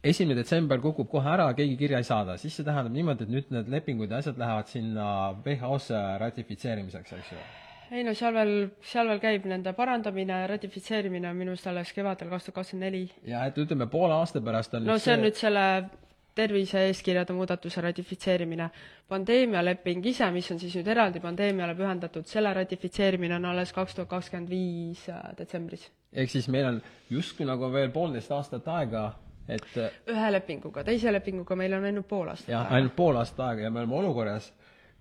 esimene 0.03 0.37
detsember 0.41 0.81
kukub 0.81 1.09
kohe 1.11 1.31
ära, 1.31 1.55
keegi 1.55 1.77
kirja 1.77 1.99
ei 1.99 2.05
saada, 2.05 2.37
siis 2.37 2.57
see 2.57 2.67
tähendab 2.67 2.93
niimoodi, 2.93 3.25
et 3.25 3.31
nüüd 3.31 3.51
need 3.55 3.69
lepingud 3.69 4.11
ja 4.11 4.17
asjad 4.23 4.39
lähevad 4.39 4.71
sinna 4.71 5.07
WHO-sse 5.45 6.01
ratifitseerimiseks, 6.19 7.13
eks 7.13 7.33
ju? 7.33 7.39
Ei 7.93 8.05
no 8.07 8.15
seal 8.17 8.35
veel, 8.35 8.55
seal 8.89 9.11
veel 9.11 9.21
käib 9.23 9.49
nende 9.51 9.75
parandamine, 9.77 10.45
ratifitseerimine 10.51 11.29
on 11.31 11.37
minu 11.37 11.53
arust 11.53 11.67
alles 11.71 11.93
kevadel 11.93 12.31
kaks 12.33 12.49
tuhat 12.49 12.61
kakskümmend 12.61 12.89
neli. 12.89 13.03
ja 13.29 13.45
et 13.49 13.59
ütleme, 13.59 13.89
poole 13.93 14.17
aasta 14.17 14.41
pärast 14.45 14.79
on 14.79 14.89
no 14.89 14.99
see 14.99 15.17
on 15.17 15.27
nüüd 15.27 15.39
selle 15.39 15.67
tervise-eeskirjade 16.35 17.35
muudatuse 17.37 17.81
ratifitseerimine. 17.85 18.71
pandeemialeping 19.09 20.07
ise, 20.07 20.31
mis 20.33 20.49
on 20.51 20.61
siis 20.61 20.77
nüüd 20.79 20.89
eraldi 20.89 21.21
pandeemiale 21.21 21.75
pühendatud, 21.77 22.25
selle 22.29 22.55
ratifitseerimine 22.57 23.37
on 23.37 23.51
alles 23.51 23.73
kaks 23.77 23.99
tuhat 23.99 24.09
kakskümmend 24.09 24.51
viis 24.51 25.05
äh, 25.13 25.21
detsembris. 25.39 25.91
ehk 26.13 26.31
siis 26.31 26.49
meil 26.49 26.71
on 26.71 26.81
justkui 27.11 27.47
nagu 27.47 27.73
veel 27.73 27.93
poolteist 27.93 28.33
aastat 28.33 28.69
aega 28.69 29.11
et 29.49 29.77
äh, 29.77 30.01
ühe 30.09 30.33
lepinguga, 30.33 30.85
teise 30.87 31.13
lepinguga 31.13 31.57
meil 31.59 31.77
on 31.77 31.85
ainult 31.91 32.09
pool 32.09 32.33
aastat 32.33 32.55
jah, 32.55 32.73
ainult 32.73 32.97
pool 32.97 33.19
aastat 33.21 33.47
aega 33.51 33.67
ja 33.67 33.71
me 33.71 33.83
oleme 33.83 33.99
olukorras, 34.01 34.53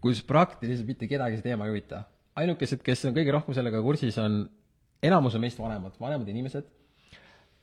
kus 0.02 0.24
praktiliselt 0.28 0.88
mitte 0.88 1.08
kedagi 1.08 1.40
see 1.40 1.52
teema 1.52 1.68
ei 1.68 1.76
huvita. 1.76 2.04
Ainukesed, 2.40 2.84
kes 2.86 3.06
on 3.10 3.16
kõige 3.16 3.34
rohkem 3.36 3.58
sellega 3.58 3.82
kursis, 3.84 4.18
on 4.22 4.46
enamus 5.04 5.36
on 5.36 5.44
meist 5.44 5.60
vanemad, 5.60 5.98
vanemad 6.00 6.30
inimesed, 6.32 6.70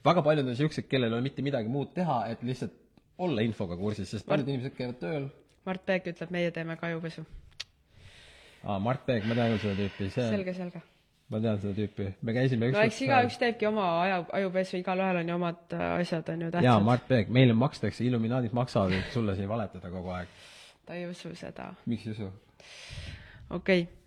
väga 0.05 0.25
paljud 0.27 0.45
on 0.45 0.53
niisugused, 0.53 0.89
kellel 0.91 1.13
ei 1.13 1.19
ole 1.19 1.27
mitte 1.27 1.45
midagi 1.47 1.71
muud 1.73 1.95
teha, 1.97 2.21
et 2.33 2.43
lihtsalt 2.47 2.77
olla 3.19 3.45
infoga 3.47 3.79
kursis, 3.79 4.11
sest 4.13 4.29
paljud 4.29 4.51
inimesed 4.51 4.77
käivad 4.79 5.01
tööl. 5.03 5.27
Mart 5.69 5.85
Peek 5.87 6.07
ütleb, 6.13 6.31
meie 6.33 6.53
teeme 6.55 6.79
ka 6.81 6.89
ajupesu. 6.89 7.25
aa, 8.65 8.79
Mart 8.83 9.05
Peek, 9.07 9.27
ma 9.29 9.37
tean 9.39 9.55
küll 9.55 9.65
seda 9.65 9.77
tüüpi, 9.83 10.13
see 10.15 10.31
selge, 10.31 10.55
selge 10.57 10.83
ma 11.29 11.41
tean 11.45 11.59
seda 11.61 11.75
tüüpi, 11.77 12.09
me 12.25 12.35
käisime 12.37 12.71
no 12.73 12.85
eks 12.87 13.03
igaüks 13.05 13.37
teebki 13.41 13.69
oma 13.69 13.87
aju, 14.05 14.23
ajupesu, 14.39 14.79
igalühel 14.81 15.21
on 15.23 15.33
ju 15.33 15.37
omad 15.37 15.77
äh, 15.77 15.85
asjad, 15.99 16.31
on 16.33 16.47
ju, 16.47 16.51
tähtsad. 16.55 16.69
jaa, 16.71 16.79
Mart 16.85 17.05
Peek, 17.11 17.33
meile 17.35 17.57
makstakse, 17.59 18.05
Illuminaadid 18.07 18.57
maksavad, 18.57 18.97
et 18.97 19.13
sulle 19.13 19.37
siin 19.37 19.51
valetada 19.51 19.93
kogu 19.93 20.15
aeg. 20.17 20.33
ta 20.89 20.97
ei 20.97 21.07
usu 21.11 21.35
seda. 21.37 21.73
miks 21.87 22.07
ei 22.07 22.17
usu? 22.17 22.33
okei 23.51 23.83
okay.. 23.83 23.98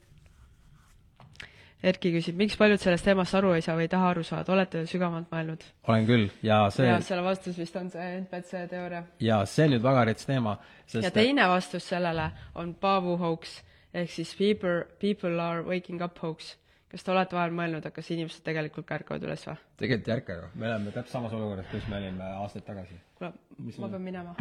Erki 1.82 2.12
küsib, 2.14 2.36
miks 2.38 2.54
paljud 2.60 2.78
sellest 2.78 3.08
teemast 3.08 3.34
aru 3.34 3.56
ei 3.58 3.64
saa 3.66 3.74
või 3.74 3.88
ei 3.88 3.90
taha 3.90 4.12
aru 4.14 4.22
saada, 4.26 4.54
olete 4.54 4.84
sügavamalt 4.90 5.32
mõelnud? 5.34 5.64
olen 5.90 6.06
küll 6.06 6.28
ja 6.46 6.64
see 6.74 6.86
ja 6.86 7.00
selle 7.02 7.24
vastus 7.26 7.58
vist 7.58 7.76
on 7.80 7.90
see 7.90 8.08
NPC 8.20 8.68
teooria. 8.70 9.04
jaa, 9.20 9.42
see 9.50 9.66
on 9.66 9.76
nüüd 9.76 9.86
väga 9.88 10.06
rets 10.12 10.30
teema, 10.30 10.58
sest 10.86 11.10
ja 11.10 11.14
teine 11.16 11.48
vastus 11.50 11.90
sellele 11.90 12.30
on 12.62 12.76
Paavo 12.78 13.18
hoax 13.18 13.58
ehk 13.98 14.14
siis 14.14 14.36
people, 14.38 14.84
people 15.02 15.34
are 15.42 15.66
waking 15.66 16.06
up 16.06 16.22
hoax 16.22 16.54
kas 16.92 17.06
te 17.08 17.14
olete 17.14 17.38
vahel 17.38 17.54
mõelnud, 17.56 17.86
et 17.88 17.96
kas 17.96 18.10
inimesed 18.12 18.44
tegelikult 18.46 18.88
ka 18.88 18.98
ärkavad 19.00 19.26
üles 19.26 19.46
või? 19.48 19.58
tegelikult 19.82 20.10
ei 20.10 20.16
ärka 20.18 20.38
ju, 20.38 20.48
me 20.54 20.70
oleme 20.70 20.94
täpselt 20.94 21.16
samas 21.16 21.36
olukorras, 21.38 21.70
kus 21.72 21.88
me 21.90 21.98
olime 22.02 22.32
aastaid 22.44 22.66
tagasi. 22.68 22.98
kuule, 23.18 23.34
ma 23.80 23.92
pean 23.96 24.06
minema. 24.06 24.36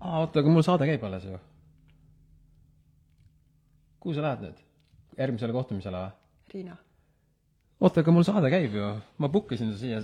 aa, 0.00 0.20
oota, 0.22 0.42
aga 0.42 0.54
mul 0.54 0.64
saade 0.66 0.88
käib 0.88 1.04
alles 1.06 1.30
ju. 1.30 1.40
kuhu 4.00 4.16
sa 4.16 4.24
lähed 4.28 4.46
nüüd? 4.48 4.62
järgmisele 5.18 5.54
kohtumisele 5.62 6.06
või? 6.06 6.14
Riina. 6.54 6.76
oota, 7.80 8.00
aga 8.00 8.14
mul 8.14 8.26
saade 8.26 8.50
käib 8.52 8.74
ju, 8.78 8.90
ma 9.18 9.28
book 9.28 9.52
isin 9.52 9.72
su 9.72 9.78
siia 9.78 10.00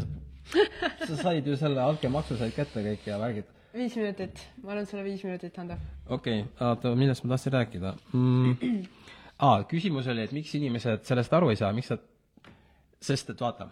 sa 1.09 1.16
said 1.16 1.47
ju 1.47 1.57
selle 1.57 1.82
altkäemaksu 1.82 2.36
said 2.38 2.55
kätte 2.57 2.82
kõik 2.84 3.07
ja 3.07 3.18
värgid. 3.20 3.51
viis 3.74 3.97
minutit, 3.97 4.43
ma 4.62 4.74
annan 4.74 4.86
sulle 4.86 5.05
viis 5.07 5.22
minutit 5.24 5.59
anda. 5.59 5.78
okei 6.09 6.43
okay,, 6.43 6.68
oota, 6.68 6.95
millest 6.99 7.24
ma 7.24 7.34
tahtsin 7.34 7.57
rääkida 7.59 7.95
mm.? 8.12 8.57
aa, 9.47 9.62
küsimus 9.70 10.09
oli, 10.12 10.26
et 10.26 10.34
miks 10.36 10.55
inimesed 10.59 11.07
sellest 11.09 11.32
aru 11.38 11.53
ei 11.53 11.61
saa, 11.61 11.72
miks 11.76 11.93
nad, 11.95 12.03
sest 13.03 13.30
et 13.34 13.40
vaata, 13.40 13.68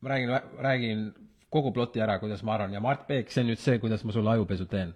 ma 0.00 0.12
räägin, 0.12 0.36
räägin 0.68 1.08
kogu 1.52 1.72
ploti 1.72 2.02
ära, 2.02 2.18
kuidas 2.20 2.42
ma 2.44 2.54
arvan, 2.56 2.74
ja 2.76 2.80
Mart 2.84 3.06
Peek, 3.08 3.32
see 3.32 3.44
on 3.44 3.52
nüüd 3.52 3.60
see, 3.62 3.80
kuidas 3.82 4.04
ma 4.04 4.14
sulle 4.14 4.32
ajupesu 4.34 4.68
teen. 4.70 4.94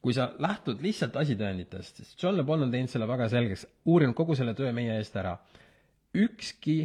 kui 0.00 0.14
sa 0.16 0.30
lähtud 0.40 0.80
lihtsalt 0.80 1.16
asitõenditest, 1.20 1.98
siis 2.00 2.14
John 2.22 2.38
Le 2.38 2.42
Bon 2.48 2.62
on 2.64 2.70
teinud 2.72 2.88
selle 2.88 3.04
väga 3.08 3.26
selgeks, 3.28 3.66
uurinud 3.84 4.16
kogu 4.16 4.32
selle 4.38 4.54
töö 4.56 4.70
meie 4.72 4.94
eest 4.96 5.16
ära. 5.20 5.34
Ükski 6.14 6.78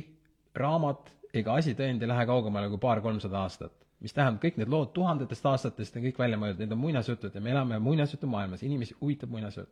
raamat 0.56 1.12
ega 1.34 1.58
asitõend 1.60 2.02
ei 2.02 2.08
lähe 2.08 2.26
kaugemale 2.26 2.70
kui 2.70 2.80
paar-kolmsada 2.80 3.42
aastat. 3.42 3.74
mis 4.00 4.14
tähendab, 4.14 4.44
kõik 4.44 4.58
need 4.60 4.70
lood 4.70 4.92
tuhandetest 4.94 5.46
aastatest 5.50 5.96
on 5.98 6.04
kõik 6.04 6.20
välja 6.20 6.38
mõeldud, 6.38 6.62
need 6.62 6.72
on 6.72 6.78
muinasjutud 6.78 7.36
ja 7.36 7.42
me 7.42 7.52
elame 7.52 7.80
muinasjutumaailmas, 7.80 8.64
inimesi 8.64 8.96
huvitab 9.02 9.32
muinasjutt 9.34 9.72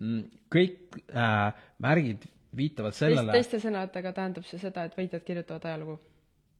Mm, 0.00 0.22
kõik 0.48 0.96
äh, 1.12 1.56
märgid 1.82 2.22
viitavad 2.56 2.94
sellele 2.96 3.34
teiste 3.34 3.58
sõnadega 3.60 4.14
tähendab 4.16 4.46
see 4.48 4.60
seda, 4.62 4.86
et 4.88 4.94
võitjad 4.96 5.26
kirjutavad 5.26 5.66
ajalugu? 5.68 5.98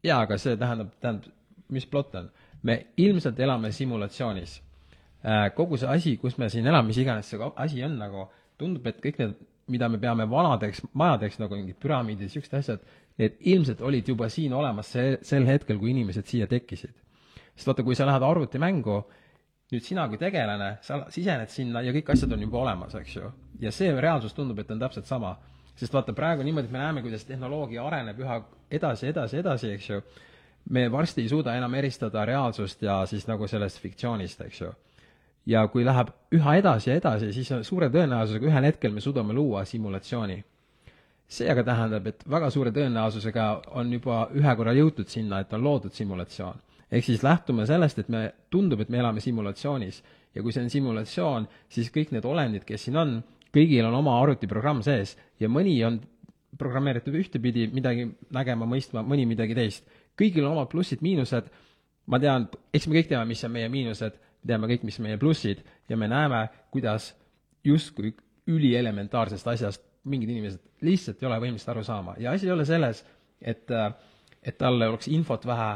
jaa, 0.05 0.19
aga 0.27 0.37
see 0.41 0.59
tähendab, 0.61 0.91
tähendab, 1.01 1.31
mis 1.73 1.87
plott 1.89 2.19
on? 2.21 2.29
me 2.69 2.77
ilmselt 3.01 3.41
elame 3.41 3.71
simulatsioonis 3.73 4.59
äh,. 5.25 5.47
kogu 5.57 5.79
see 5.81 5.89
asi, 5.89 6.13
kus 6.21 6.37
me 6.37 6.51
siin 6.53 6.69
elame, 6.69 6.91
mis 6.91 7.01
iganes 7.01 7.33
see 7.33 7.49
asi 7.65 7.81
on 7.87 7.97
nagu, 8.03 8.27
tundub, 8.61 8.91
et 8.93 9.01
kõik 9.01 9.23
need, 9.23 9.41
mida 9.71 9.89
me 9.89 10.01
peame 10.03 10.27
vanadeks 10.31 10.83
majadeks, 10.99 11.39
nagu 11.43 11.57
mingid 11.59 11.79
püramiidid, 11.83 12.29
niisugused 12.29 12.57
asjad, 12.59 12.83
need 13.21 13.39
ilmselt 13.53 13.83
olid 13.87 14.09
juba 14.09 14.29
siin 14.33 14.53
olemas 14.57 14.93
see, 14.95 15.17
sel 15.27 15.47
hetkel, 15.49 15.79
kui 15.81 15.93
inimesed 15.95 16.29
siia 16.29 16.49
tekkisid. 16.51 16.95
sest 17.55 17.69
vaata, 17.69 17.85
kui 17.85 17.97
sa 17.99 18.07
lähed 18.09 18.25
arvutimängu, 18.25 18.97
nüüd 19.71 19.85
sina 19.87 20.07
kui 20.09 20.19
tegelane, 20.19 20.71
sa 20.83 21.05
sisened 21.13 21.53
sinna 21.53 21.83
ja 21.85 21.93
kõik 21.95 22.11
asjad 22.15 22.33
on 22.35 22.43
juba 22.47 22.63
olemas, 22.65 22.95
eks 22.99 23.17
ju. 23.17 23.31
ja 23.61 23.73
see 23.75 23.93
reaalsus 24.01 24.35
tundub, 24.35 24.59
et 24.59 24.71
on 24.71 24.81
täpselt 24.81 25.07
sama. 25.07 25.37
sest 25.77 25.95
vaata, 25.95 26.13
praegu 26.13 26.43
niimoodi, 26.45 26.69
et 26.69 26.73
me 26.73 26.79
näeme, 26.79 27.03
kuidas 27.03 27.25
tehnoloogia 27.25 27.85
areneb 27.87 28.19
üha 28.21 28.43
edasi, 28.71 29.07
edasi, 29.07 29.39
edasi, 29.41 29.71
eks 29.77 29.91
ju, 29.91 30.03
me 30.71 30.89
varsti 30.93 31.23
ei 31.23 31.29
suuda 31.29 31.55
enam 31.57 31.75
eristada 31.75 32.25
reaalsust 32.25 32.83
ja 32.83 33.01
siis 33.07 33.27
nagu 33.29 33.47
sellest 33.49 33.81
fiktsioonist, 33.81 34.41
eks 34.45 34.61
ju. 34.61 34.73
Ja 35.51 35.67
kui 35.73 35.85
läheb 35.85 36.13
üha 36.37 36.55
edasi 36.61 36.93
ja 36.93 36.97
edasi, 37.01 37.33
siis 37.35 37.51
suure 37.67 37.91
tõenäosusega 37.91 38.49
ühel 38.51 38.67
hetkel 38.69 38.95
me 38.95 39.03
suudame 39.03 39.35
luua 39.35 39.65
simulatsiooni. 39.65 40.45
see 41.31 41.47
aga 41.51 41.63
tähendab, 41.63 42.07
et 42.11 42.25
väga 42.31 42.49
suure 42.51 42.73
tõenäosusega 42.75 43.45
on 43.79 43.93
juba 43.93 44.25
ühe 44.35 44.55
korra 44.59 44.73
jõutud 44.75 45.07
sinna, 45.07 45.39
et 45.41 45.53
on 45.55 45.63
loodud 45.63 45.95
simulatsioon. 45.95 46.57
Ehk 46.91 47.05
siis 47.07 47.23
lähtume 47.23 47.67
sellest, 47.67 48.01
et 48.03 48.09
me, 48.09 48.33
tundub, 48.51 48.81
et 48.81 48.89
me 48.91 48.99
elame 48.99 49.23
simulatsioonis. 49.23 50.01
Ja 50.35 50.43
kui 50.43 50.53
see 50.53 50.65
on 50.65 50.71
simulatsioon, 50.71 51.47
siis 51.69 51.91
kõik 51.95 52.11
need 52.11 52.27
olendid, 52.27 52.65
kes 52.67 52.89
siin 52.89 52.99
on, 52.99 53.13
kõigil 53.55 53.87
on 53.87 53.95
oma 53.95 54.17
arvutiprogramm 54.23 54.83
sees. 54.83 55.15
Ja 55.39 55.49
mõni 55.49 55.77
on 55.87 56.01
programmeeritud 56.59 57.15
ühtepidi 57.15 57.69
midagi 57.71 58.09
nägema, 58.35 58.67
mõistma, 58.67 59.07
mõni 59.07 59.29
midagi 59.31 59.55
teist. 59.55 59.87
kõigil 60.19 60.45
on 60.45 60.57
omad 60.59 60.69
plussid-miinused, 60.69 61.47
ma 62.11 62.19
tean, 62.19 62.49
eks 62.75 62.89
me 62.89 62.99
kõik 62.99 63.09
teame, 63.09 63.25
mis 63.31 63.45
on 63.47 63.55
meie 63.55 63.69
miinused, 63.73 64.19
teame 64.47 64.71
kõik, 64.71 64.87
mis 64.89 64.99
meie 65.03 65.19
plussid 65.21 65.63
ja 65.89 65.97
me 65.97 66.09
näeme, 66.09 66.47
kuidas 66.71 67.13
justkui 67.65 68.15
ülieelementaarsest 68.49 69.49
asjast 69.49 69.85
mingid 70.05 70.31
inimesed 70.33 70.63
lihtsalt 70.87 71.23
ei 71.23 71.29
ole 71.29 71.41
võimelised 71.43 71.69
aru 71.71 71.85
saama. 71.85 72.15
Ja 72.19 72.33
asi 72.33 72.49
ei 72.49 72.53
ole 72.53 72.65
selles, 72.65 73.05
et, 73.41 73.69
et 74.43 74.59
tal 74.59 74.81
oleks 74.81 75.09
infot 75.13 75.45
vähe 75.47 75.75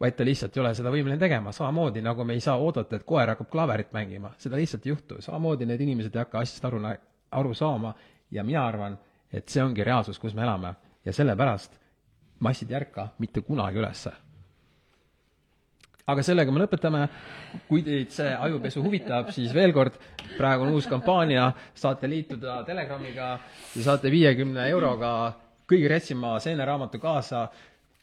vaid 0.00 0.12
ta 0.12 0.24
lihtsalt 0.24 0.56
ei 0.56 0.60
ole 0.60 0.74
seda 0.76 0.92
võimeline 0.92 1.18
tegema, 1.20 1.52
samamoodi 1.56 2.02
nagu 2.04 2.24
me 2.24 2.36
ei 2.36 2.42
saa 2.44 2.56
oodata, 2.60 2.98
et 2.98 3.06
koer 3.08 3.32
hakkab 3.32 3.48
klaverit 3.50 3.92
mängima, 3.96 4.34
seda 4.38 4.58
lihtsalt 4.60 4.86
ei 4.86 4.92
juhtu, 4.92 5.20
samamoodi 5.24 5.66
need 5.68 5.80
inimesed 5.80 6.14
ei 6.14 6.24
hakka 6.24 6.42
asjast 6.42 6.64
aru, 6.68 6.82
aru 7.30 7.54
saama. 7.54 7.94
Ja 8.30 8.42
mina 8.44 8.64
arvan, 8.66 8.98
et 9.32 9.48
see 9.48 9.62
ongi 9.62 9.84
reaalsus, 9.86 10.18
kus 10.18 10.34
me 10.34 10.42
elame. 10.42 10.74
Ja 11.06 11.12
sellepärast 11.14 11.76
massid 12.42 12.70
ei 12.70 12.76
ärka 12.80 13.08
mitte 13.22 13.40
kunagi 13.46 13.78
ülesse. 13.78 14.12
Aga 16.06 16.22
sellega 16.22 16.52
me 16.54 16.62
lõpetame, 16.62 17.00
kui 17.66 17.82
teid 17.86 18.12
see 18.14 18.30
ajupesu 18.30 18.82
huvitab, 18.84 19.32
siis 19.34 19.50
veel 19.54 19.72
kord, 19.74 19.96
praegu 20.36 20.66
on 20.66 20.76
uus 20.76 20.86
kampaania, 20.90 21.48
saate 21.74 22.06
liituda 22.10 22.60
Telegramiga 22.68 23.32
ja 23.74 23.86
saate 23.88 24.12
viiekümne 24.14 24.68
euroga 24.70 25.10
kõige 25.66 25.90
retsima 25.90 26.36
seeneraamatu 26.42 27.02
kaasa. 27.02 27.48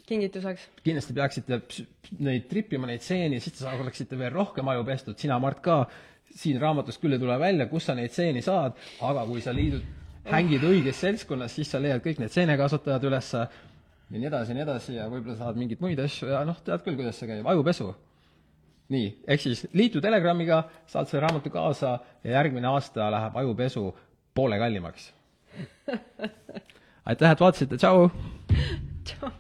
Kingituseks. 0.04 0.66
kindlasti 0.84 1.14
peaksite 1.16 1.62
neid 2.28 2.50
trippima, 2.50 2.90
neid 2.90 3.06
stseene, 3.06 3.40
siis 3.40 3.56
te 3.56 3.72
oleksite 3.72 4.20
veel 4.20 4.34
rohkem 4.36 4.68
aju 4.68 4.84
pestud, 4.84 5.16
sina, 5.16 5.38
Mart, 5.40 5.62
ka, 5.64 5.86
siin 6.28 6.60
raamatust 6.60 7.00
küll 7.00 7.16
ei 7.16 7.22
tule 7.22 7.38
välja, 7.40 7.70
kus 7.72 7.88
sa 7.88 7.96
neid 7.96 8.12
stseeni 8.12 8.44
saad, 8.44 8.76
aga 9.00 9.24
kui 9.30 9.40
sa 9.42 9.56
liidud, 9.56 9.86
hängid 10.28 10.66
õiges 10.68 11.00
seltskonnas, 11.06 11.56
siis 11.56 11.72
sa 11.72 11.80
leiad 11.80 12.04
kõik 12.04 12.20
need 12.20 12.36
seenekasutajad 12.36 13.08
ülesse 13.08 13.46
ja 14.14 14.22
nii 14.22 14.30
edasi 14.30 14.54
ja 14.54 14.58
nii 14.58 14.66
edasi 14.68 14.96
ja 14.96 15.10
võib-olla 15.10 15.38
saad 15.40 15.60
mingeid 15.60 15.82
muid 15.82 16.00
asju 16.04 16.30
ja 16.30 16.44
noh, 16.46 16.60
tead 16.66 16.86
küll, 16.86 16.98
kuidas 17.00 17.18
see 17.20 17.30
käib, 17.30 17.48
ajupesu. 17.50 17.90
nii, 18.94 19.10
ehk 19.34 19.42
siis 19.42 19.66
liitu 19.74 20.02
Telegramiga, 20.04 20.64
saad 20.88 21.10
selle 21.10 21.26
raamatu 21.26 21.50
kaasa 21.54 21.98
ja 22.24 22.38
järgmine 22.38 22.70
aasta 22.70 23.10
läheb 23.14 23.38
ajupesu 23.44 23.90
poole 24.38 24.60
kallimaks 24.62 25.12
aitäh, 27.10 27.32
et 27.32 27.40
vaatasite, 27.40 27.78
tšau! 27.78 29.40